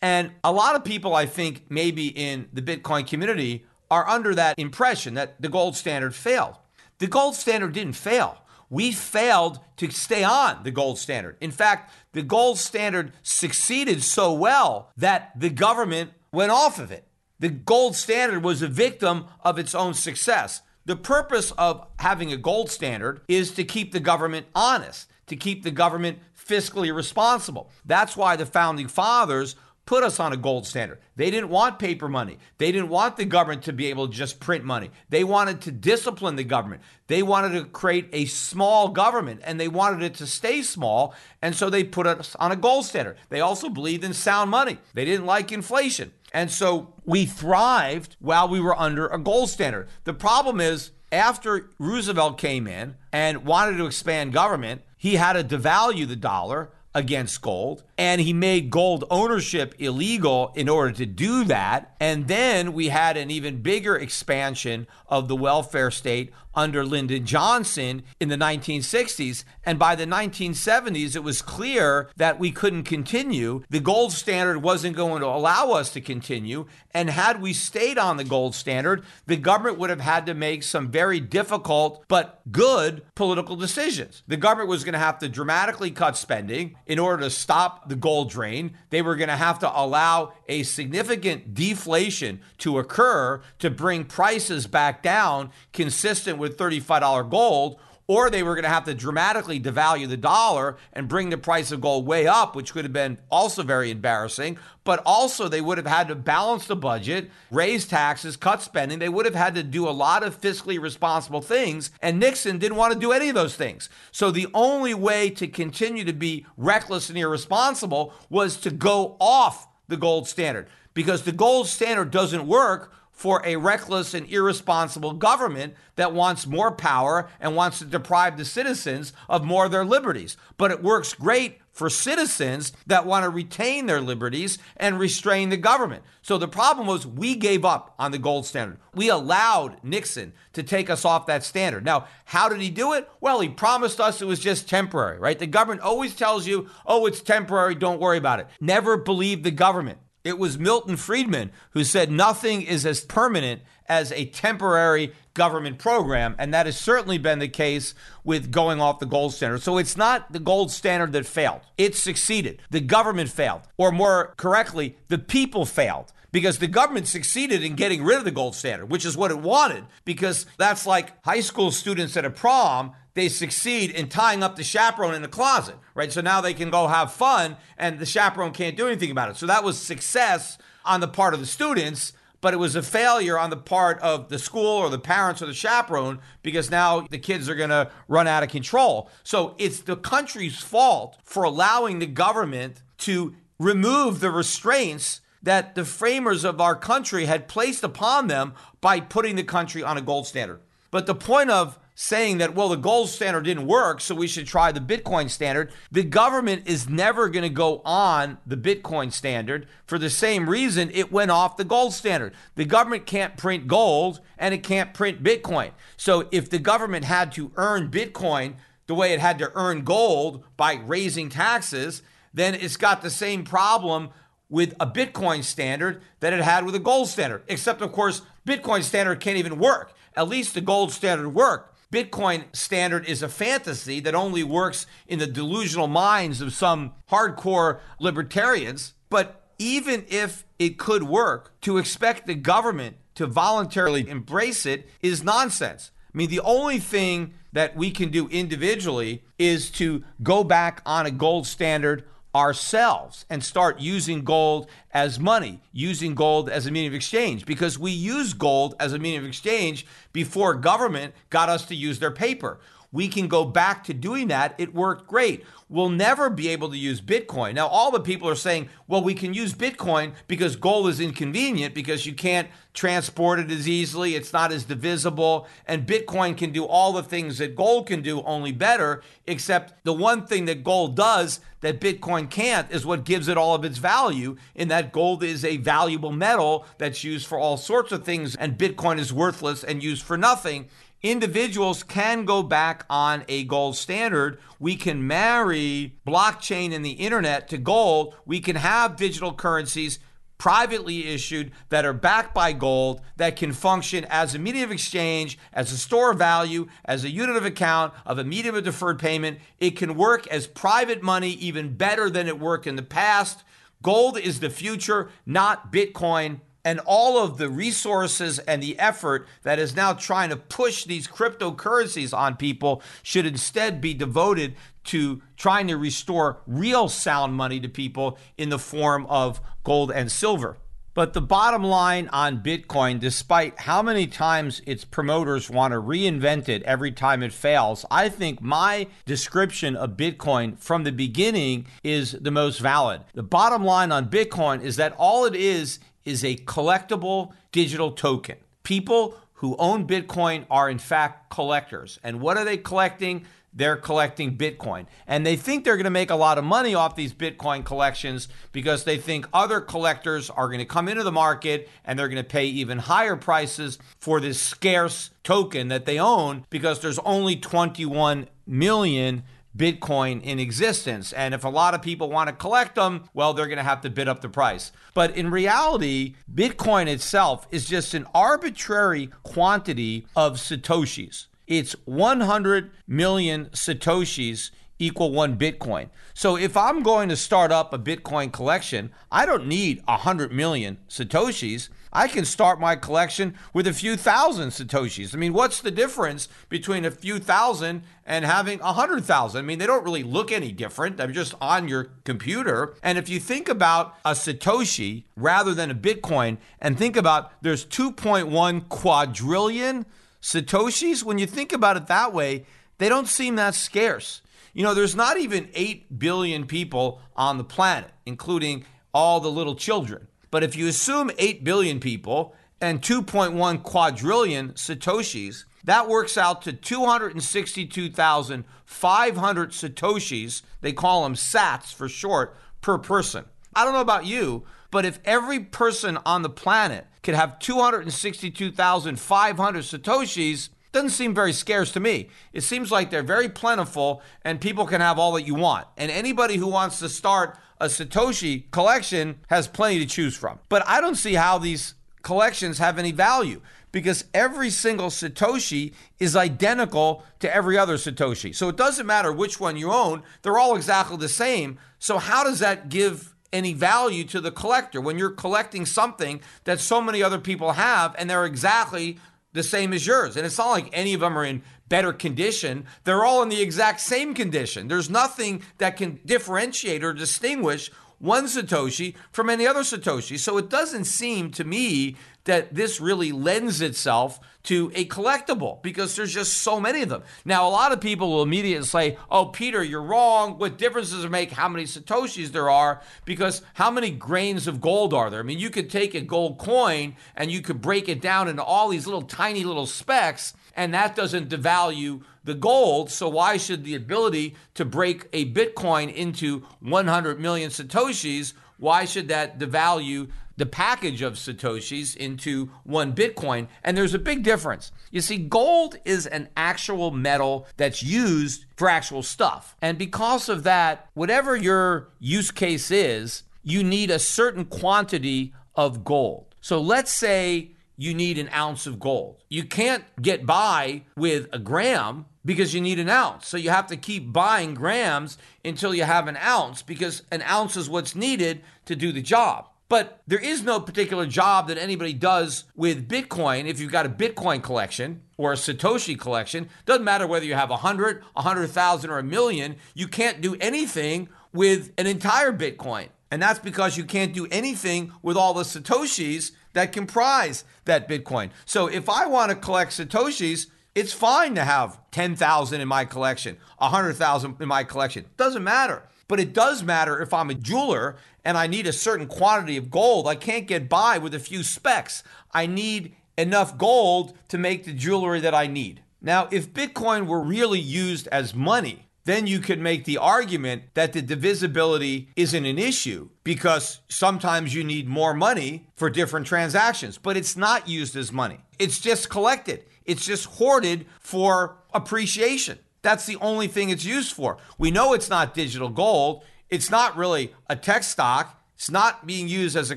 And 0.00 0.32
a 0.44 0.52
lot 0.52 0.74
of 0.74 0.84
people, 0.84 1.14
I 1.14 1.26
think, 1.26 1.64
maybe 1.68 2.08
in 2.08 2.48
the 2.52 2.62
Bitcoin 2.62 3.06
community, 3.06 3.64
are 3.90 4.08
under 4.08 4.34
that 4.34 4.58
impression 4.58 5.14
that 5.14 5.40
the 5.40 5.48
gold 5.48 5.76
standard 5.76 6.14
failed. 6.14 6.56
The 6.98 7.06
gold 7.06 7.34
standard 7.34 7.72
didn't 7.72 7.94
fail. 7.94 8.42
We 8.70 8.92
failed 8.92 9.60
to 9.78 9.90
stay 9.90 10.24
on 10.24 10.62
the 10.62 10.70
gold 10.70 10.98
standard. 10.98 11.36
In 11.40 11.50
fact, 11.50 11.92
the 12.12 12.22
gold 12.22 12.58
standard 12.58 13.12
succeeded 13.22 14.02
so 14.02 14.32
well 14.32 14.92
that 14.96 15.32
the 15.38 15.48
government 15.48 16.10
went 16.32 16.52
off 16.52 16.78
of 16.78 16.92
it. 16.92 17.04
The 17.40 17.48
gold 17.48 17.96
standard 17.96 18.42
was 18.42 18.60
a 18.60 18.68
victim 18.68 19.26
of 19.42 19.58
its 19.58 19.74
own 19.74 19.94
success. 19.94 20.60
The 20.84 20.96
purpose 20.96 21.50
of 21.52 21.86
having 21.98 22.32
a 22.32 22.36
gold 22.36 22.70
standard 22.70 23.20
is 23.28 23.52
to 23.52 23.64
keep 23.64 23.92
the 23.92 24.00
government 24.00 24.46
honest, 24.54 25.08
to 25.28 25.36
keep 25.36 25.62
the 25.62 25.70
government 25.70 26.18
fiscally 26.36 26.94
responsible. 26.94 27.70
That's 27.84 28.16
why 28.16 28.36
the 28.36 28.46
founding 28.46 28.88
fathers 28.88 29.54
put 29.88 30.04
us 30.04 30.20
on 30.20 30.34
a 30.34 30.36
gold 30.36 30.66
standard. 30.66 30.98
They 31.16 31.30
didn't 31.30 31.48
want 31.48 31.78
paper 31.78 32.10
money. 32.10 32.36
They 32.58 32.72
didn't 32.72 32.90
want 32.90 33.16
the 33.16 33.24
government 33.24 33.62
to 33.62 33.72
be 33.72 33.86
able 33.86 34.06
to 34.06 34.12
just 34.12 34.38
print 34.38 34.62
money. 34.62 34.90
They 35.08 35.24
wanted 35.24 35.62
to 35.62 35.72
discipline 35.72 36.36
the 36.36 36.44
government. 36.44 36.82
They 37.06 37.22
wanted 37.22 37.58
to 37.58 37.64
create 37.64 38.10
a 38.12 38.26
small 38.26 38.88
government 38.88 39.40
and 39.44 39.58
they 39.58 39.66
wanted 39.66 40.02
it 40.02 40.12
to 40.16 40.26
stay 40.26 40.60
small. 40.60 41.14
And 41.40 41.56
so 41.56 41.70
they 41.70 41.84
put 41.84 42.06
us 42.06 42.36
on 42.36 42.52
a 42.52 42.56
gold 42.56 42.84
standard. 42.84 43.16
They 43.30 43.40
also 43.40 43.70
believed 43.70 44.04
in 44.04 44.12
sound 44.12 44.50
money. 44.50 44.76
They 44.92 45.06
didn't 45.06 45.24
like 45.24 45.52
inflation. 45.52 46.12
And 46.34 46.50
so 46.50 46.92
we 47.06 47.24
thrived 47.24 48.16
while 48.20 48.46
we 48.46 48.60
were 48.60 48.78
under 48.78 49.06
a 49.06 49.18
gold 49.18 49.48
standard. 49.48 49.88
The 50.04 50.12
problem 50.12 50.60
is, 50.60 50.90
after 51.10 51.70
Roosevelt 51.78 52.36
came 52.36 52.66
in 52.66 52.96
and 53.10 53.46
wanted 53.46 53.78
to 53.78 53.86
expand 53.86 54.34
government, 54.34 54.82
he 54.98 55.14
had 55.14 55.32
to 55.32 55.56
devalue 55.56 56.06
the 56.06 56.14
dollar 56.14 56.72
against 56.94 57.40
gold 57.42 57.84
and 57.96 58.20
he 58.20 58.32
made 58.32 58.70
gold 58.70 59.04
ownership 59.10 59.74
illegal 59.78 60.52
in 60.54 60.68
order 60.68 60.92
to 60.92 61.06
do 61.06 61.44
that. 61.44 61.94
And 62.00 62.28
then 62.28 62.72
we 62.72 62.88
had 62.88 63.16
an 63.16 63.30
even 63.30 63.62
bigger 63.62 63.96
expansion 63.96 64.86
of 65.06 65.28
the 65.28 65.36
welfare 65.36 65.90
state 65.90 66.32
under 66.54 66.84
Lyndon 66.84 67.24
Johnson 67.24 68.02
in 68.20 68.28
the 68.28 68.36
1960s. 68.36 69.44
And 69.64 69.78
by 69.78 69.94
the 69.94 70.06
1970s, 70.06 71.14
it 71.14 71.22
was 71.22 71.42
clear 71.42 72.10
that 72.16 72.38
we 72.38 72.50
couldn't 72.50 72.84
continue. 72.84 73.62
The 73.70 73.80
gold 73.80 74.12
standard 74.12 74.60
wasn't 74.60 74.96
going 74.96 75.20
to 75.20 75.26
allow 75.26 75.70
us 75.72 75.92
to 75.92 76.00
continue. 76.00 76.66
And 76.92 77.10
had 77.10 77.40
we 77.40 77.52
stayed 77.52 77.98
on 77.98 78.16
the 78.16 78.24
gold 78.24 78.54
standard, 78.54 79.04
the 79.26 79.36
government 79.36 79.78
would 79.78 79.90
have 79.90 80.00
had 80.00 80.26
to 80.26 80.34
make 80.34 80.62
some 80.62 80.90
very 80.90 81.20
difficult 81.20 82.04
but 82.08 82.40
good 82.50 83.02
political 83.14 83.56
decisions. 83.56 84.22
The 84.26 84.36
government 84.36 84.68
was 84.70 84.84
going 84.84 84.94
to 84.94 84.98
have 84.98 85.18
to 85.18 85.28
dramatically 85.28 85.90
cut 85.90 86.16
spending 86.16 86.76
in 86.86 86.98
order 86.98 87.24
to 87.24 87.30
stop 87.30 87.88
the 87.88 87.96
gold 87.96 88.30
drain. 88.30 88.76
They 88.90 89.02
were 89.02 89.16
going 89.16 89.28
to 89.28 89.36
have 89.36 89.58
to 89.60 89.80
allow 89.80 90.32
a 90.48 90.62
significant 90.62 91.54
deflation 91.54 92.40
to 92.58 92.78
occur 92.78 93.42
to 93.58 93.70
bring 93.70 94.04
prices 94.04 94.66
back 94.66 95.02
down 95.02 95.50
consistent 95.72 96.38
with 96.38 96.47
$35 96.56 97.30
gold 97.30 97.80
or 98.08 98.30
they 98.30 98.42
were 98.42 98.54
going 98.54 98.64
to 98.64 98.70
have 98.70 98.86
to 98.86 98.94
dramatically 98.94 99.60
devalue 99.60 100.08
the 100.08 100.16
dollar 100.16 100.78
and 100.94 101.08
bring 101.08 101.28
the 101.28 101.36
price 101.36 101.70
of 101.70 101.82
gold 101.82 102.06
way 102.06 102.26
up, 102.26 102.56
which 102.56 102.72
could 102.72 102.86
have 102.86 102.92
been 102.92 103.18
also 103.30 103.62
very 103.62 103.90
embarrassing. 103.90 104.58
But 104.82 105.02
also, 105.04 105.46
they 105.46 105.60
would 105.60 105.76
have 105.76 105.86
had 105.86 106.08
to 106.08 106.14
balance 106.14 106.66
the 106.66 106.74
budget, 106.74 107.30
raise 107.50 107.86
taxes, 107.86 108.38
cut 108.38 108.62
spending. 108.62 108.98
They 108.98 109.10
would 109.10 109.26
have 109.26 109.34
had 109.34 109.54
to 109.56 109.62
do 109.62 109.86
a 109.86 109.90
lot 109.90 110.22
of 110.22 110.40
fiscally 110.40 110.80
responsible 110.80 111.42
things. 111.42 111.90
And 112.00 112.18
Nixon 112.18 112.58
didn't 112.58 112.78
want 112.78 112.94
to 112.94 112.98
do 112.98 113.12
any 113.12 113.28
of 113.28 113.34
those 113.34 113.54
things. 113.54 113.90
So 114.10 114.30
the 114.30 114.48
only 114.54 114.94
way 114.94 115.28
to 115.30 115.46
continue 115.46 116.04
to 116.04 116.14
be 116.14 116.46
reckless 116.56 117.10
and 117.10 117.18
irresponsible 117.18 118.14
was 118.30 118.56
to 118.58 118.70
go 118.70 119.18
off 119.20 119.68
the 119.86 119.98
gold 119.98 120.26
standard 120.26 120.68
because 120.94 121.22
the 121.22 121.32
gold 121.32 121.68
standard 121.68 122.10
doesn't 122.10 122.46
work 122.46 122.92
for 123.18 123.42
a 123.44 123.56
reckless 123.56 124.14
and 124.14 124.30
irresponsible 124.30 125.12
government 125.12 125.74
that 125.96 126.14
wants 126.14 126.46
more 126.46 126.70
power 126.70 127.28
and 127.40 127.56
wants 127.56 127.80
to 127.80 127.84
deprive 127.84 128.36
the 128.36 128.44
citizens 128.44 129.12
of 129.28 129.44
more 129.44 129.64
of 129.64 129.72
their 129.72 129.84
liberties. 129.84 130.36
But 130.56 130.70
it 130.70 130.84
works 130.84 131.14
great 131.14 131.58
for 131.72 131.90
citizens 131.90 132.72
that 132.86 133.06
want 133.06 133.24
to 133.24 133.28
retain 133.28 133.86
their 133.86 134.00
liberties 134.00 134.58
and 134.76 135.00
restrain 135.00 135.48
the 135.48 135.56
government. 135.56 136.04
So 136.22 136.38
the 136.38 136.46
problem 136.46 136.86
was 136.86 137.08
we 137.08 137.34
gave 137.34 137.64
up 137.64 137.92
on 137.98 138.12
the 138.12 138.18
gold 138.18 138.46
standard. 138.46 138.78
We 138.94 139.08
allowed 139.08 139.82
Nixon 139.82 140.32
to 140.52 140.62
take 140.62 140.88
us 140.88 141.04
off 141.04 141.26
that 141.26 141.42
standard. 141.42 141.84
Now, 141.84 142.06
how 142.24 142.48
did 142.48 142.60
he 142.60 142.70
do 142.70 142.92
it? 142.92 143.10
Well, 143.20 143.40
he 143.40 143.48
promised 143.48 143.98
us 143.98 144.22
it 144.22 144.26
was 144.26 144.38
just 144.38 144.68
temporary, 144.68 145.18
right? 145.18 145.40
The 145.40 145.48
government 145.48 145.80
always 145.80 146.14
tells 146.14 146.46
you, 146.46 146.68
oh, 146.86 147.06
it's 147.06 147.20
temporary, 147.20 147.74
don't 147.74 148.00
worry 148.00 148.18
about 148.18 148.38
it. 148.38 148.46
Never 148.60 148.96
believe 148.96 149.42
the 149.42 149.50
government. 149.50 149.98
It 150.28 150.38
was 150.38 150.58
Milton 150.58 150.98
Friedman 150.98 151.50
who 151.70 151.84
said 151.84 152.10
nothing 152.10 152.60
is 152.60 152.84
as 152.84 153.00
permanent 153.00 153.62
as 153.86 154.12
a 154.12 154.26
temporary 154.26 155.14
government 155.32 155.78
program. 155.78 156.36
And 156.38 156.52
that 156.52 156.66
has 156.66 156.78
certainly 156.78 157.16
been 157.16 157.38
the 157.38 157.48
case 157.48 157.94
with 158.24 158.52
going 158.52 158.78
off 158.78 158.98
the 158.98 159.06
gold 159.06 159.32
standard. 159.32 159.62
So 159.62 159.78
it's 159.78 159.96
not 159.96 160.30
the 160.30 160.38
gold 160.38 160.70
standard 160.70 161.12
that 161.12 161.24
failed, 161.24 161.62
it 161.78 161.94
succeeded. 161.94 162.60
The 162.68 162.80
government 162.80 163.30
failed, 163.30 163.62
or 163.78 163.90
more 163.90 164.34
correctly, 164.36 164.98
the 165.08 165.16
people 165.16 165.64
failed 165.64 166.12
because 166.30 166.58
the 166.58 166.66
government 166.66 167.08
succeeded 167.08 167.64
in 167.64 167.74
getting 167.74 168.04
rid 168.04 168.18
of 168.18 168.24
the 168.24 168.30
gold 168.30 168.54
standard, 168.54 168.90
which 168.90 169.06
is 169.06 169.16
what 169.16 169.30
it 169.30 169.38
wanted, 169.38 169.84
because 170.04 170.44
that's 170.58 170.84
like 170.86 171.24
high 171.24 171.40
school 171.40 171.70
students 171.70 172.18
at 172.18 172.26
a 172.26 172.30
prom. 172.30 172.92
They 173.18 173.28
succeed 173.28 173.90
in 173.90 174.08
tying 174.08 174.44
up 174.44 174.54
the 174.54 174.62
chaperone 174.62 175.12
in 175.12 175.22
the 175.22 175.26
closet, 175.26 175.74
right? 175.96 176.12
So 176.12 176.20
now 176.20 176.40
they 176.40 176.54
can 176.54 176.70
go 176.70 176.86
have 176.86 177.12
fun 177.12 177.56
and 177.76 177.98
the 177.98 178.06
chaperone 178.06 178.52
can't 178.52 178.76
do 178.76 178.86
anything 178.86 179.10
about 179.10 179.28
it. 179.28 179.36
So 179.36 179.46
that 179.46 179.64
was 179.64 179.76
success 179.76 180.56
on 180.84 181.00
the 181.00 181.08
part 181.08 181.34
of 181.34 181.40
the 181.40 181.46
students, 181.46 182.12
but 182.40 182.54
it 182.54 182.58
was 182.58 182.76
a 182.76 182.82
failure 182.82 183.36
on 183.36 183.50
the 183.50 183.56
part 183.56 183.98
of 184.02 184.28
the 184.28 184.38
school 184.38 184.68
or 184.68 184.88
the 184.88 185.00
parents 185.00 185.42
or 185.42 185.46
the 185.46 185.52
chaperone 185.52 186.20
because 186.44 186.70
now 186.70 187.08
the 187.10 187.18
kids 187.18 187.48
are 187.48 187.56
going 187.56 187.70
to 187.70 187.90
run 188.06 188.28
out 188.28 188.44
of 188.44 188.50
control. 188.50 189.10
So 189.24 189.56
it's 189.58 189.80
the 189.80 189.96
country's 189.96 190.62
fault 190.62 191.18
for 191.24 191.42
allowing 191.42 191.98
the 191.98 192.06
government 192.06 192.84
to 192.98 193.34
remove 193.58 194.20
the 194.20 194.30
restraints 194.30 195.22
that 195.42 195.74
the 195.74 195.84
framers 195.84 196.44
of 196.44 196.60
our 196.60 196.76
country 196.76 197.24
had 197.24 197.48
placed 197.48 197.82
upon 197.82 198.28
them 198.28 198.54
by 198.80 199.00
putting 199.00 199.34
the 199.34 199.42
country 199.42 199.82
on 199.82 199.98
a 199.98 200.02
gold 200.02 200.28
standard. 200.28 200.60
But 200.92 201.06
the 201.06 201.16
point 201.16 201.50
of 201.50 201.80
saying 202.00 202.38
that, 202.38 202.54
well, 202.54 202.68
the 202.68 202.76
gold 202.76 203.08
standard 203.08 203.40
didn't 203.40 203.66
work, 203.66 204.00
so 204.00 204.14
we 204.14 204.28
should 204.28 204.46
try 204.46 204.70
the 204.70 204.78
Bitcoin 204.78 205.28
standard. 205.28 205.72
The 205.90 206.04
government 206.04 206.62
is 206.64 206.88
never 206.88 207.28
going 207.28 207.42
to 207.42 207.48
go 207.48 207.82
on 207.84 208.38
the 208.46 208.56
Bitcoin 208.56 209.10
standard 209.10 209.66
for 209.84 209.98
the 209.98 210.08
same 210.08 210.48
reason 210.48 210.92
it 210.94 211.10
went 211.10 211.32
off 211.32 211.56
the 211.56 211.64
gold 211.64 211.92
standard. 211.92 212.34
The 212.54 212.64
government 212.64 213.04
can't 213.04 213.36
print 213.36 213.66
gold 213.66 214.20
and 214.38 214.54
it 214.54 214.62
can't 214.62 214.94
print 214.94 215.24
Bitcoin. 215.24 215.72
So 215.96 216.28
if 216.30 216.48
the 216.48 216.60
government 216.60 217.04
had 217.04 217.32
to 217.32 217.50
earn 217.56 217.90
Bitcoin 217.90 218.54
the 218.86 218.94
way 218.94 219.12
it 219.12 219.18
had 219.18 219.40
to 219.40 219.50
earn 219.56 219.82
gold 219.82 220.44
by 220.56 220.74
raising 220.74 221.28
taxes, 221.28 222.02
then 222.32 222.54
it's 222.54 222.76
got 222.76 223.02
the 223.02 223.10
same 223.10 223.42
problem 223.42 224.10
with 224.48 224.72
a 224.78 224.86
Bitcoin 224.86 225.42
standard 225.42 226.00
that 226.20 226.32
it 226.32 226.42
had 226.42 226.64
with 226.64 226.76
a 226.76 226.78
gold 226.78 227.08
standard. 227.08 227.42
Except, 227.48 227.82
of 227.82 227.90
course, 227.90 228.22
Bitcoin 228.46 228.84
standard 228.84 229.18
can't 229.18 229.36
even 229.36 229.58
work. 229.58 229.94
At 230.14 230.28
least 230.28 230.54
the 230.54 230.60
gold 230.60 230.92
standard 230.92 231.30
worked. 231.30 231.74
Bitcoin 231.90 232.44
standard 232.54 233.06
is 233.06 233.22
a 233.22 233.30
fantasy 233.30 233.98
that 234.00 234.14
only 234.14 234.44
works 234.44 234.86
in 235.06 235.18
the 235.18 235.26
delusional 235.26 235.86
minds 235.86 236.42
of 236.42 236.52
some 236.52 236.92
hardcore 237.10 237.80
libertarians. 237.98 238.92
But 239.08 239.48
even 239.58 240.04
if 240.08 240.44
it 240.58 240.78
could 240.78 241.04
work, 241.04 241.58
to 241.62 241.78
expect 241.78 242.26
the 242.26 242.34
government 242.34 242.96
to 243.14 243.26
voluntarily 243.26 244.06
embrace 244.06 244.66
it 244.66 244.86
is 245.00 245.24
nonsense. 245.24 245.90
I 246.14 246.18
mean, 246.18 246.28
the 246.28 246.40
only 246.40 246.78
thing 246.78 247.32
that 247.54 247.74
we 247.74 247.90
can 247.90 248.10
do 248.10 248.28
individually 248.28 249.24
is 249.38 249.70
to 249.72 250.04
go 250.22 250.44
back 250.44 250.82
on 250.84 251.06
a 251.06 251.10
gold 251.10 251.46
standard 251.46 252.04
ourselves 252.34 253.24
and 253.30 253.42
start 253.42 253.80
using 253.80 254.22
gold 254.22 254.68
as 254.92 255.18
money, 255.18 255.60
using 255.72 256.14
gold 256.14 256.48
as 256.50 256.66
a 256.66 256.70
medium 256.70 256.92
of 256.92 256.96
exchange, 256.96 257.46
because 257.46 257.78
we 257.78 257.90
used 257.90 258.38
gold 258.38 258.74
as 258.78 258.92
a 258.92 258.98
medium 258.98 259.24
of 259.24 259.28
exchange 259.28 259.86
before 260.12 260.54
government 260.54 261.14
got 261.30 261.48
us 261.48 261.64
to 261.66 261.74
use 261.74 261.98
their 261.98 262.10
paper. 262.10 262.60
We 262.90 263.08
can 263.08 263.28
go 263.28 263.44
back 263.44 263.84
to 263.84 263.94
doing 263.94 264.28
that. 264.28 264.54
It 264.58 264.74
worked 264.74 265.06
great. 265.06 265.44
We'll 265.68 265.90
never 265.90 266.30
be 266.30 266.48
able 266.48 266.70
to 266.70 266.78
use 266.78 267.00
Bitcoin. 267.00 267.54
Now, 267.54 267.66
all 267.66 267.90
the 267.90 268.00
people 268.00 268.28
are 268.28 268.34
saying, 268.34 268.70
well, 268.86 269.04
we 269.04 269.12
can 269.12 269.34
use 269.34 269.52
Bitcoin 269.52 270.14
because 270.26 270.56
gold 270.56 270.88
is 270.88 270.98
inconvenient 270.98 271.74
because 271.74 272.06
you 272.06 272.14
can't 272.14 272.48
transport 272.72 273.40
it 273.40 273.50
as 273.50 273.68
easily, 273.68 274.14
it's 274.14 274.32
not 274.32 274.52
as 274.52 274.64
divisible, 274.64 275.48
and 275.66 275.86
Bitcoin 275.86 276.36
can 276.36 276.52
do 276.52 276.64
all 276.64 276.92
the 276.92 277.02
things 277.02 277.38
that 277.38 277.56
gold 277.56 277.88
can 277.88 278.02
do, 278.02 278.22
only 278.22 278.52
better, 278.52 279.02
except 279.26 279.74
the 279.84 279.92
one 279.92 280.24
thing 280.24 280.44
that 280.44 280.62
gold 280.62 280.94
does 280.94 281.40
that 281.60 281.80
Bitcoin 281.80 282.30
can't 282.30 282.70
is 282.70 282.86
what 282.86 283.04
gives 283.04 283.26
it 283.26 283.36
all 283.36 283.56
of 283.56 283.64
its 283.64 283.78
value, 283.78 284.36
in 284.54 284.68
that 284.68 284.92
gold 284.92 285.24
is 285.24 285.44
a 285.44 285.56
valuable 285.56 286.12
metal 286.12 286.64
that's 286.78 287.02
used 287.02 287.26
for 287.26 287.36
all 287.36 287.56
sorts 287.56 287.90
of 287.90 288.04
things, 288.04 288.36
and 288.36 288.56
Bitcoin 288.56 288.98
is 289.00 289.12
worthless 289.12 289.64
and 289.64 289.82
used 289.82 290.04
for 290.04 290.16
nothing 290.16 290.68
individuals 291.02 291.82
can 291.82 292.24
go 292.24 292.42
back 292.42 292.84
on 292.90 293.24
a 293.28 293.44
gold 293.44 293.76
standard. 293.76 294.38
We 294.58 294.76
can 294.76 295.06
marry 295.06 295.96
blockchain 296.06 296.74
and 296.74 296.84
the 296.84 296.92
internet 296.92 297.48
to 297.48 297.58
gold. 297.58 298.14
We 298.26 298.40
can 298.40 298.56
have 298.56 298.96
digital 298.96 299.32
currencies 299.32 299.98
privately 300.38 301.08
issued 301.08 301.50
that 301.68 301.84
are 301.84 301.92
backed 301.92 302.32
by 302.32 302.52
gold 302.52 303.00
that 303.16 303.36
can 303.36 303.52
function 303.52 304.06
as 304.08 304.34
a 304.34 304.38
medium 304.38 304.66
of 304.66 304.72
exchange, 304.72 305.36
as 305.52 305.72
a 305.72 305.76
store 305.76 306.12
of 306.12 306.18
value, 306.18 306.68
as 306.84 307.04
a 307.04 307.10
unit 307.10 307.36
of 307.36 307.44
account, 307.44 307.92
of 308.06 308.18
a 308.18 308.24
medium 308.24 308.54
of 308.54 308.64
deferred 308.64 309.00
payment. 309.00 309.38
It 309.58 309.72
can 309.72 309.96
work 309.96 310.26
as 310.28 310.46
private 310.46 311.02
money 311.02 311.30
even 311.30 311.74
better 311.74 312.08
than 312.08 312.28
it 312.28 312.38
worked 312.38 312.68
in 312.68 312.76
the 312.76 312.82
past. 312.82 313.42
Gold 313.82 314.16
is 314.18 314.40
the 314.40 314.50
future, 314.50 315.10
not 315.26 315.72
Bitcoin 315.72 316.40
and 316.68 316.80
all 316.84 317.16
of 317.16 317.38
the 317.38 317.48
resources 317.48 318.38
and 318.40 318.62
the 318.62 318.78
effort 318.78 319.26
that 319.42 319.58
is 319.58 319.74
now 319.74 319.94
trying 319.94 320.28
to 320.28 320.36
push 320.36 320.84
these 320.84 321.08
cryptocurrencies 321.08 322.14
on 322.14 322.36
people 322.36 322.82
should 323.02 323.24
instead 323.24 323.80
be 323.80 323.94
devoted 323.94 324.54
to 324.84 325.22
trying 325.38 325.66
to 325.66 325.78
restore 325.78 326.42
real 326.46 326.86
sound 326.86 327.32
money 327.32 327.58
to 327.58 327.70
people 327.70 328.18
in 328.36 328.50
the 328.50 328.58
form 328.58 329.06
of 329.06 329.40
gold 329.64 329.90
and 329.90 330.12
silver. 330.12 330.58
But 330.98 331.12
the 331.12 331.20
bottom 331.20 331.62
line 331.62 332.08
on 332.12 332.42
Bitcoin, 332.42 332.98
despite 332.98 333.60
how 333.60 333.82
many 333.82 334.08
times 334.08 334.60
its 334.66 334.84
promoters 334.84 335.48
want 335.48 335.72
to 335.72 335.80
reinvent 335.80 336.48
it 336.48 336.64
every 336.64 336.90
time 336.90 337.22
it 337.22 337.32
fails, 337.32 337.86
I 337.88 338.08
think 338.08 338.42
my 338.42 338.88
description 339.06 339.76
of 339.76 339.96
Bitcoin 339.96 340.58
from 340.58 340.82
the 340.82 340.90
beginning 340.90 341.66
is 341.84 342.12
the 342.12 342.32
most 342.32 342.58
valid. 342.58 343.02
The 343.14 343.22
bottom 343.22 343.64
line 343.64 343.92
on 343.92 344.10
Bitcoin 344.10 344.60
is 344.60 344.74
that 344.74 344.92
all 344.98 345.24
it 345.24 345.36
is 345.36 345.78
is 346.08 346.24
a 346.24 346.36
collectible 346.36 347.32
digital 347.52 347.92
token. 347.92 348.36
People 348.62 349.16
who 349.34 349.56
own 349.58 349.86
Bitcoin 349.86 350.44
are, 350.50 350.68
in 350.68 350.78
fact, 350.78 351.30
collectors. 351.30 352.00
And 352.02 352.20
what 352.20 352.36
are 352.36 352.44
they 352.44 352.56
collecting? 352.56 353.24
They're 353.52 353.76
collecting 353.76 354.36
Bitcoin. 354.36 354.86
And 355.06 355.24
they 355.24 355.36
think 355.36 355.64
they're 355.64 355.76
going 355.76 355.84
to 355.84 355.90
make 355.90 356.10
a 356.10 356.16
lot 356.16 356.38
of 356.38 356.44
money 356.44 356.74
off 356.74 356.96
these 356.96 357.12
Bitcoin 357.12 357.64
collections 357.64 358.28
because 358.52 358.84
they 358.84 358.96
think 358.96 359.28
other 359.32 359.60
collectors 359.60 360.28
are 360.30 360.48
going 360.48 360.58
to 360.58 360.64
come 360.64 360.88
into 360.88 361.02
the 361.02 361.12
market 361.12 361.68
and 361.84 361.98
they're 361.98 362.08
going 362.08 362.22
to 362.22 362.28
pay 362.28 362.46
even 362.46 362.78
higher 362.78 363.16
prices 363.16 363.78
for 363.98 364.20
this 364.20 364.40
scarce 364.40 365.10
token 365.22 365.68
that 365.68 365.86
they 365.86 365.98
own 365.98 366.44
because 366.50 366.80
there's 366.80 366.98
only 367.00 367.36
21 367.36 368.28
million 368.46 369.22
Bitcoin 369.58 370.22
in 370.22 370.38
existence. 370.38 371.12
And 371.12 371.34
if 371.34 371.44
a 371.44 371.48
lot 371.48 371.74
of 371.74 371.82
people 371.82 372.08
want 372.08 372.28
to 372.28 372.34
collect 372.34 372.76
them, 372.76 373.04
well, 373.12 373.34
they're 373.34 373.46
going 373.46 373.58
to 373.58 373.64
have 373.64 373.82
to 373.82 373.90
bid 373.90 374.08
up 374.08 374.20
the 374.22 374.28
price. 374.28 374.72
But 374.94 375.16
in 375.16 375.30
reality, 375.30 376.14
Bitcoin 376.32 376.86
itself 376.86 377.46
is 377.50 377.66
just 377.66 377.92
an 377.92 378.06
arbitrary 378.14 379.10
quantity 379.24 380.06
of 380.16 380.34
Satoshis. 380.34 381.26
It's 381.46 381.72
100 381.84 382.70
million 382.86 383.46
Satoshis 383.46 384.50
equal 384.78 385.10
one 385.10 385.36
Bitcoin. 385.36 385.88
So 386.14 386.36
if 386.36 386.56
I'm 386.56 386.82
going 386.82 387.08
to 387.08 387.16
start 387.16 387.50
up 387.50 387.72
a 387.72 387.78
Bitcoin 387.78 388.32
collection, 388.32 388.92
I 389.10 389.26
don't 389.26 389.46
need 389.46 389.82
100 389.86 390.32
million 390.32 390.78
Satoshis. 390.88 391.68
I 391.92 392.08
can 392.08 392.24
start 392.24 392.60
my 392.60 392.76
collection 392.76 393.34
with 393.52 393.66
a 393.66 393.72
few 393.72 393.96
thousand 393.96 394.50
Satoshis. 394.50 395.14
I 395.14 395.18
mean, 395.18 395.32
what's 395.32 395.60
the 395.60 395.70
difference 395.70 396.28
between 396.48 396.84
a 396.84 396.90
few 396.90 397.18
thousand 397.18 397.82
and 398.04 398.24
having 398.24 398.60
a 398.60 398.72
hundred 398.72 399.04
thousand? 399.04 399.38
I 399.38 399.42
mean, 399.42 399.58
they 399.58 399.66
don't 399.66 399.84
really 399.84 400.02
look 400.02 400.30
any 400.30 400.52
different. 400.52 400.96
They're 400.96 401.08
just 401.08 401.34
on 401.40 401.68
your 401.68 401.90
computer. 402.04 402.74
And 402.82 402.98
if 402.98 403.08
you 403.08 403.20
think 403.20 403.48
about 403.48 403.94
a 404.04 404.12
Satoshi 404.12 405.04
rather 405.16 405.54
than 405.54 405.70
a 405.70 405.74
Bitcoin, 405.74 406.38
and 406.60 406.76
think 406.76 406.96
about 406.96 407.32
there's 407.42 407.64
2.1 407.64 408.68
quadrillion 408.68 409.86
Satoshis, 410.20 411.04
when 411.04 411.18
you 411.18 411.26
think 411.26 411.52
about 411.52 411.76
it 411.76 411.86
that 411.86 412.12
way, 412.12 412.44
they 412.78 412.88
don't 412.88 413.08
seem 413.08 413.36
that 413.36 413.54
scarce. 413.54 414.20
You 414.52 414.64
know, 414.64 414.74
there's 414.74 414.96
not 414.96 415.18
even 415.18 415.48
8 415.54 415.98
billion 415.98 416.46
people 416.46 417.00
on 417.14 417.38
the 417.38 417.44
planet, 417.44 417.90
including 418.04 418.64
all 418.92 419.20
the 419.20 419.30
little 419.30 419.54
children. 419.54 420.07
But 420.30 420.42
if 420.42 420.56
you 420.56 420.68
assume 420.68 421.10
8 421.18 421.44
billion 421.44 421.80
people 421.80 422.34
and 422.60 422.82
2.1 422.82 423.62
quadrillion 423.62 424.52
Satoshis, 424.52 425.44
that 425.64 425.88
works 425.88 426.16
out 426.16 426.42
to 426.42 426.52
262,500 426.52 429.50
Satoshis. 429.50 430.42
They 430.60 430.72
call 430.72 431.02
them 431.02 431.14
sats 431.14 431.74
for 431.74 431.88
short 431.88 432.36
per 432.60 432.78
person. 432.78 433.24
I 433.54 433.64
don't 433.64 433.74
know 433.74 433.80
about 433.80 434.06
you, 434.06 434.44
but 434.70 434.84
if 434.84 435.00
every 435.04 435.40
person 435.40 435.98
on 436.04 436.22
the 436.22 436.30
planet 436.30 436.86
could 437.02 437.14
have 437.14 437.38
262,500 437.38 439.64
Satoshis, 439.64 440.48
doesn't 440.72 440.90
seem 440.90 441.14
very 441.14 441.32
scarce 441.32 441.72
to 441.72 441.80
me. 441.80 442.08
It 442.32 442.42
seems 442.42 442.70
like 442.70 442.90
they're 442.90 443.02
very 443.02 443.28
plentiful 443.28 444.02
and 444.22 444.40
people 444.40 444.66
can 444.66 444.80
have 444.80 444.98
all 444.98 445.12
that 445.12 445.26
you 445.26 445.34
want. 445.34 445.66
And 445.76 445.90
anybody 445.90 446.36
who 446.36 446.46
wants 446.46 446.78
to 446.80 446.88
start 446.88 447.38
a 447.60 447.66
Satoshi 447.66 448.50
collection 448.50 449.20
has 449.28 449.48
plenty 449.48 449.78
to 449.78 449.86
choose 449.86 450.16
from. 450.16 450.38
But 450.48 450.66
I 450.66 450.80
don't 450.80 450.96
see 450.96 451.14
how 451.14 451.38
these 451.38 451.74
collections 452.02 452.58
have 452.58 452.78
any 452.78 452.92
value 452.92 453.40
because 453.72 454.04
every 454.14 454.50
single 454.50 454.88
Satoshi 454.88 455.72
is 455.98 456.16
identical 456.16 457.04
to 457.20 457.34
every 457.34 457.58
other 457.58 457.76
Satoshi. 457.76 458.34
So 458.34 458.48
it 458.48 458.56
doesn't 458.56 458.86
matter 458.86 459.12
which 459.12 459.38
one 459.40 459.56
you 459.56 459.72
own, 459.72 460.02
they're 460.22 460.38
all 460.38 460.56
exactly 460.56 460.96
the 460.96 461.08
same. 461.08 461.58
So, 461.78 461.98
how 461.98 462.24
does 462.24 462.38
that 462.38 462.68
give 462.68 463.14
any 463.32 463.52
value 463.52 464.04
to 464.04 464.20
the 464.20 464.30
collector 464.30 464.80
when 464.80 464.98
you're 464.98 465.10
collecting 465.10 465.66
something 465.66 466.20
that 466.44 466.60
so 466.60 466.80
many 466.80 467.02
other 467.02 467.18
people 467.18 467.52
have 467.52 467.94
and 467.98 468.08
they're 468.08 468.24
exactly 468.24 468.98
the 469.32 469.42
same 469.42 469.72
as 469.72 469.86
yours. 469.86 470.16
And 470.16 470.24
it's 470.24 470.38
not 470.38 470.50
like 470.50 470.70
any 470.72 470.94
of 470.94 471.00
them 471.00 471.18
are 471.18 471.24
in 471.24 471.42
better 471.68 471.92
condition. 471.92 472.66
They're 472.84 473.04
all 473.04 473.22
in 473.22 473.28
the 473.28 473.42
exact 473.42 473.80
same 473.80 474.14
condition. 474.14 474.68
There's 474.68 474.90
nothing 474.90 475.42
that 475.58 475.76
can 475.76 476.00
differentiate 476.04 476.84
or 476.84 476.92
distinguish 476.92 477.70
one 477.98 478.26
Satoshi 478.26 478.94
from 479.10 479.28
any 479.28 479.46
other 479.46 479.62
Satoshi. 479.62 480.18
So 480.18 480.38
it 480.38 480.48
doesn't 480.48 480.84
seem 480.84 481.30
to 481.32 481.44
me 481.44 481.96
that 482.24 482.54
this 482.54 482.80
really 482.80 483.10
lends 483.10 483.60
itself 483.60 484.20
to 484.44 484.70
a 484.74 484.84
collectible 484.86 485.62
because 485.62 485.96
there's 485.96 486.12
just 486.12 486.38
so 486.38 486.60
many 486.60 486.82
of 486.82 486.88
them. 486.88 487.02
Now, 487.24 487.48
a 487.48 487.50
lot 487.50 487.72
of 487.72 487.80
people 487.80 488.10
will 488.10 488.22
immediately 488.22 488.66
say, 488.66 488.98
Oh, 489.10 489.26
Peter, 489.26 489.64
you're 489.64 489.82
wrong. 489.82 490.38
What 490.38 490.58
difference 490.58 490.90
does 490.90 491.04
it 491.04 491.10
make 491.10 491.32
how 491.32 491.48
many 491.48 491.64
Satoshis 491.64 492.28
there 492.28 492.50
are? 492.50 492.82
Because 493.04 493.42
how 493.54 493.70
many 493.70 493.90
grains 493.90 494.46
of 494.46 494.60
gold 494.60 494.92
are 494.94 495.10
there? 495.10 495.20
I 495.20 495.22
mean, 495.22 495.38
you 495.38 495.50
could 495.50 495.70
take 495.70 495.94
a 495.94 496.00
gold 496.00 496.38
coin 496.38 496.96
and 497.16 497.30
you 497.32 497.40
could 497.40 497.60
break 497.60 497.88
it 497.88 498.00
down 498.00 498.28
into 498.28 498.42
all 498.42 498.68
these 498.68 498.86
little 498.86 499.02
tiny 499.02 499.42
little 499.44 499.66
specks, 499.66 500.34
and 500.58 500.74
that 500.74 500.96
doesn't 500.96 501.30
devalue 501.30 502.02
the 502.24 502.34
gold. 502.34 502.90
So, 502.90 503.08
why 503.08 503.36
should 503.38 503.64
the 503.64 503.76
ability 503.76 504.34
to 504.54 504.64
break 504.64 505.08
a 505.12 505.32
Bitcoin 505.32 505.94
into 505.94 506.44
100 506.60 507.20
million 507.20 507.50
Satoshis? 507.50 508.34
Why 508.58 508.84
should 508.84 509.06
that 509.08 509.38
devalue 509.38 510.08
the 510.36 510.46
package 510.46 511.02
of 511.02 511.14
Satoshis 511.14 511.96
into 511.96 512.48
one 512.62 512.94
Bitcoin. 512.94 513.48
And 513.64 513.76
there's 513.76 513.92
a 513.92 513.98
big 513.98 514.22
difference. 514.22 514.70
You 514.92 515.00
see, 515.00 515.18
gold 515.18 515.78
is 515.84 516.06
an 516.06 516.28
actual 516.36 516.92
metal 516.92 517.48
that's 517.56 517.82
used 517.82 518.44
for 518.56 518.68
actual 518.68 519.02
stuff. 519.02 519.56
And 519.60 519.76
because 519.76 520.28
of 520.28 520.44
that, 520.44 520.88
whatever 520.94 521.34
your 521.34 521.88
use 521.98 522.30
case 522.30 522.70
is, 522.70 523.24
you 523.42 523.64
need 523.64 523.90
a 523.90 523.98
certain 523.98 524.44
quantity 524.44 525.34
of 525.56 525.84
gold. 525.84 526.36
So 526.40 526.60
let's 526.60 526.92
say 526.92 527.50
you 527.78 527.94
need 527.94 528.18
an 528.18 528.28
ounce 528.34 528.66
of 528.66 528.78
gold. 528.78 529.22
You 529.30 529.44
can't 529.44 529.84
get 530.02 530.26
by 530.26 530.82
with 530.96 531.28
a 531.32 531.38
gram 531.38 532.06
because 532.24 532.52
you 532.52 532.60
need 532.60 532.80
an 532.80 532.90
ounce. 532.90 533.28
So 533.28 533.36
you 533.36 533.50
have 533.50 533.68
to 533.68 533.76
keep 533.76 534.12
buying 534.12 534.52
grams 534.52 535.16
until 535.44 535.74
you 535.74 535.84
have 535.84 536.08
an 536.08 536.18
ounce 536.18 536.60
because 536.60 537.04
an 537.10 537.22
ounce 537.22 537.56
is 537.56 537.70
what's 537.70 537.94
needed 537.94 538.42
to 538.66 538.76
do 538.76 538.92
the 538.92 539.00
job. 539.00 539.48
But 539.68 540.00
there 540.06 540.18
is 540.18 540.42
no 540.42 540.60
particular 540.60 541.06
job 541.06 541.48
that 541.48 541.58
anybody 541.58 541.92
does 541.92 542.44
with 542.56 542.88
Bitcoin 542.88 543.46
if 543.46 543.60
you've 543.60 543.70
got 543.70 543.86
a 543.86 543.90
Bitcoin 543.90 544.42
collection 544.42 545.02
or 545.16 545.32
a 545.32 545.36
Satoshi 545.36 545.98
collection. 545.98 546.48
Doesn't 546.64 546.84
matter 546.84 547.06
whether 547.06 547.26
you 547.26 547.34
have 547.34 547.50
a 547.50 547.58
hundred, 547.58 548.02
a 548.16 548.22
hundred 548.22 548.48
thousand, 548.48 548.90
or 548.90 548.98
a 548.98 549.02
million, 549.02 549.56
you 549.74 549.86
can't 549.86 550.20
do 550.20 550.36
anything 550.40 551.08
with 551.32 551.70
an 551.76 551.86
entire 551.86 552.32
Bitcoin. 552.32 552.88
And 553.10 553.22
that's 553.22 553.38
because 553.38 553.76
you 553.76 553.84
can't 553.84 554.12
do 554.12 554.26
anything 554.30 554.92
with 555.02 555.16
all 555.16 555.34
the 555.34 555.42
Satoshis 555.42 556.32
that 556.52 556.72
comprise 556.72 557.44
that 557.64 557.88
Bitcoin. 557.88 558.30
So 558.44 558.66
if 558.66 558.88
I 558.88 559.06
want 559.06 559.30
to 559.30 559.36
collect 559.36 559.72
Satoshis, 559.72 560.46
It's 560.78 560.92
fine 560.92 561.34
to 561.34 561.42
have 561.42 561.80
10,000 561.90 562.60
in 562.60 562.68
my 562.68 562.84
collection, 562.84 563.36
100,000 563.58 564.36
in 564.40 564.46
my 564.46 564.62
collection. 564.62 565.06
Doesn't 565.16 565.42
matter. 565.42 565.82
But 566.06 566.20
it 566.20 566.32
does 566.32 566.62
matter 566.62 567.02
if 567.02 567.12
I'm 567.12 567.30
a 567.30 567.34
jeweler 567.34 567.96
and 568.24 568.38
I 568.38 568.46
need 568.46 568.64
a 568.68 568.72
certain 568.72 569.08
quantity 569.08 569.56
of 569.56 569.72
gold. 569.72 570.06
I 570.06 570.14
can't 570.14 570.46
get 570.46 570.68
by 570.68 570.98
with 570.98 571.14
a 571.14 571.18
few 571.18 571.42
specks. 571.42 572.04
I 572.32 572.46
need 572.46 572.94
enough 573.16 573.58
gold 573.58 574.16
to 574.28 574.38
make 574.38 574.64
the 574.64 574.72
jewelry 574.72 575.18
that 575.18 575.34
I 575.34 575.48
need. 575.48 575.82
Now, 576.00 576.28
if 576.30 576.52
Bitcoin 576.52 577.08
were 577.08 577.20
really 577.20 577.58
used 577.58 578.06
as 578.12 578.32
money, 578.32 578.87
then 579.08 579.26
you 579.26 579.38
could 579.38 579.58
make 579.58 579.86
the 579.86 579.96
argument 579.96 580.62
that 580.74 580.92
the 580.92 581.00
divisibility 581.00 582.10
isn't 582.14 582.44
an 582.44 582.58
issue 582.58 583.08
because 583.24 583.80
sometimes 583.88 584.54
you 584.54 584.62
need 584.62 584.86
more 584.86 585.14
money 585.14 585.66
for 585.76 585.88
different 585.88 586.26
transactions, 586.26 586.98
but 586.98 587.16
it's 587.16 587.34
not 587.34 587.66
used 587.66 587.96
as 587.96 588.12
money. 588.12 588.38
It's 588.58 588.78
just 588.78 589.08
collected, 589.08 589.64
it's 589.86 590.04
just 590.04 590.26
hoarded 590.26 590.84
for 591.00 591.56
appreciation. 591.72 592.58
That's 592.82 593.06
the 593.06 593.16
only 593.16 593.48
thing 593.48 593.70
it's 593.70 593.84
used 593.84 594.12
for. 594.12 594.36
We 594.58 594.70
know 594.70 594.92
it's 594.92 595.08
not 595.08 595.32
digital 595.32 595.70
gold, 595.70 596.22
it's 596.50 596.70
not 596.70 596.94
really 596.94 597.32
a 597.48 597.56
tech 597.56 597.84
stock, 597.84 598.38
it's 598.56 598.70
not 598.70 599.06
being 599.06 599.26
used 599.26 599.56
as 599.56 599.70
a 599.70 599.76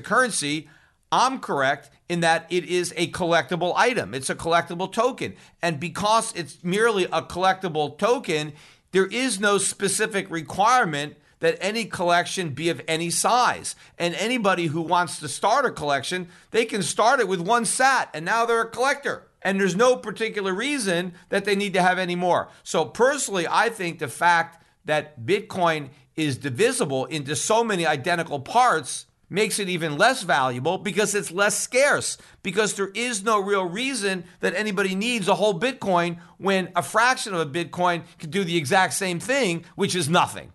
currency. 0.00 0.68
I'm 1.10 1.40
correct 1.40 1.90
in 2.08 2.20
that 2.20 2.46
it 2.50 2.66
is 2.66 2.92
a 2.96 3.10
collectible 3.12 3.72
item. 3.76 4.12
It's 4.12 4.28
a 4.28 4.34
collectible 4.34 4.92
token. 4.92 5.36
And 5.62 5.80
because 5.80 6.32
it's 6.34 6.62
merely 6.62 7.04
a 7.04 7.22
collectible 7.22 7.96
token, 7.96 8.52
there 8.92 9.06
is 9.06 9.40
no 9.40 9.58
specific 9.58 10.30
requirement 10.30 11.16
that 11.40 11.58
any 11.60 11.84
collection 11.84 12.50
be 12.50 12.68
of 12.68 12.80
any 12.86 13.10
size. 13.10 13.74
And 13.98 14.14
anybody 14.14 14.66
who 14.66 14.80
wants 14.80 15.18
to 15.18 15.28
start 15.28 15.66
a 15.66 15.72
collection, 15.72 16.28
they 16.52 16.64
can 16.64 16.82
start 16.82 17.18
it 17.18 17.26
with 17.26 17.40
one 17.40 17.64
sat 17.64 18.08
and 18.14 18.24
now 18.24 18.46
they're 18.46 18.62
a 18.62 18.70
collector. 18.70 19.24
And 19.42 19.58
there's 19.58 19.74
no 19.74 19.96
particular 19.96 20.54
reason 20.54 21.14
that 21.30 21.44
they 21.44 21.56
need 21.56 21.72
to 21.74 21.82
have 21.82 21.98
any 21.98 22.14
more. 22.14 22.48
So 22.62 22.84
personally, 22.84 23.46
I 23.50 23.70
think 23.70 23.98
the 23.98 24.06
fact 24.06 24.62
that 24.84 25.26
Bitcoin 25.26 25.88
is 26.14 26.38
divisible 26.38 27.06
into 27.06 27.34
so 27.34 27.64
many 27.64 27.86
identical 27.86 28.38
parts 28.38 29.06
makes 29.32 29.58
it 29.58 29.68
even 29.68 29.96
less 29.96 30.22
valuable 30.22 30.78
because 30.78 31.14
it's 31.14 31.30
less 31.30 31.58
scarce 31.58 32.18
because 32.42 32.74
there 32.74 32.90
is 32.94 33.24
no 33.24 33.40
real 33.40 33.64
reason 33.64 34.24
that 34.40 34.54
anybody 34.54 34.94
needs 34.94 35.28
a 35.28 35.34
whole 35.34 35.58
bitcoin 35.58 36.18
when 36.38 36.70
a 36.76 36.82
fraction 36.82 37.34
of 37.34 37.40
a 37.40 37.46
bitcoin 37.46 38.02
can 38.18 38.30
do 38.30 38.44
the 38.44 38.56
exact 38.56 38.92
same 38.92 39.18
thing 39.18 39.64
which 39.74 39.94
is 39.94 40.08
nothing 40.08 40.52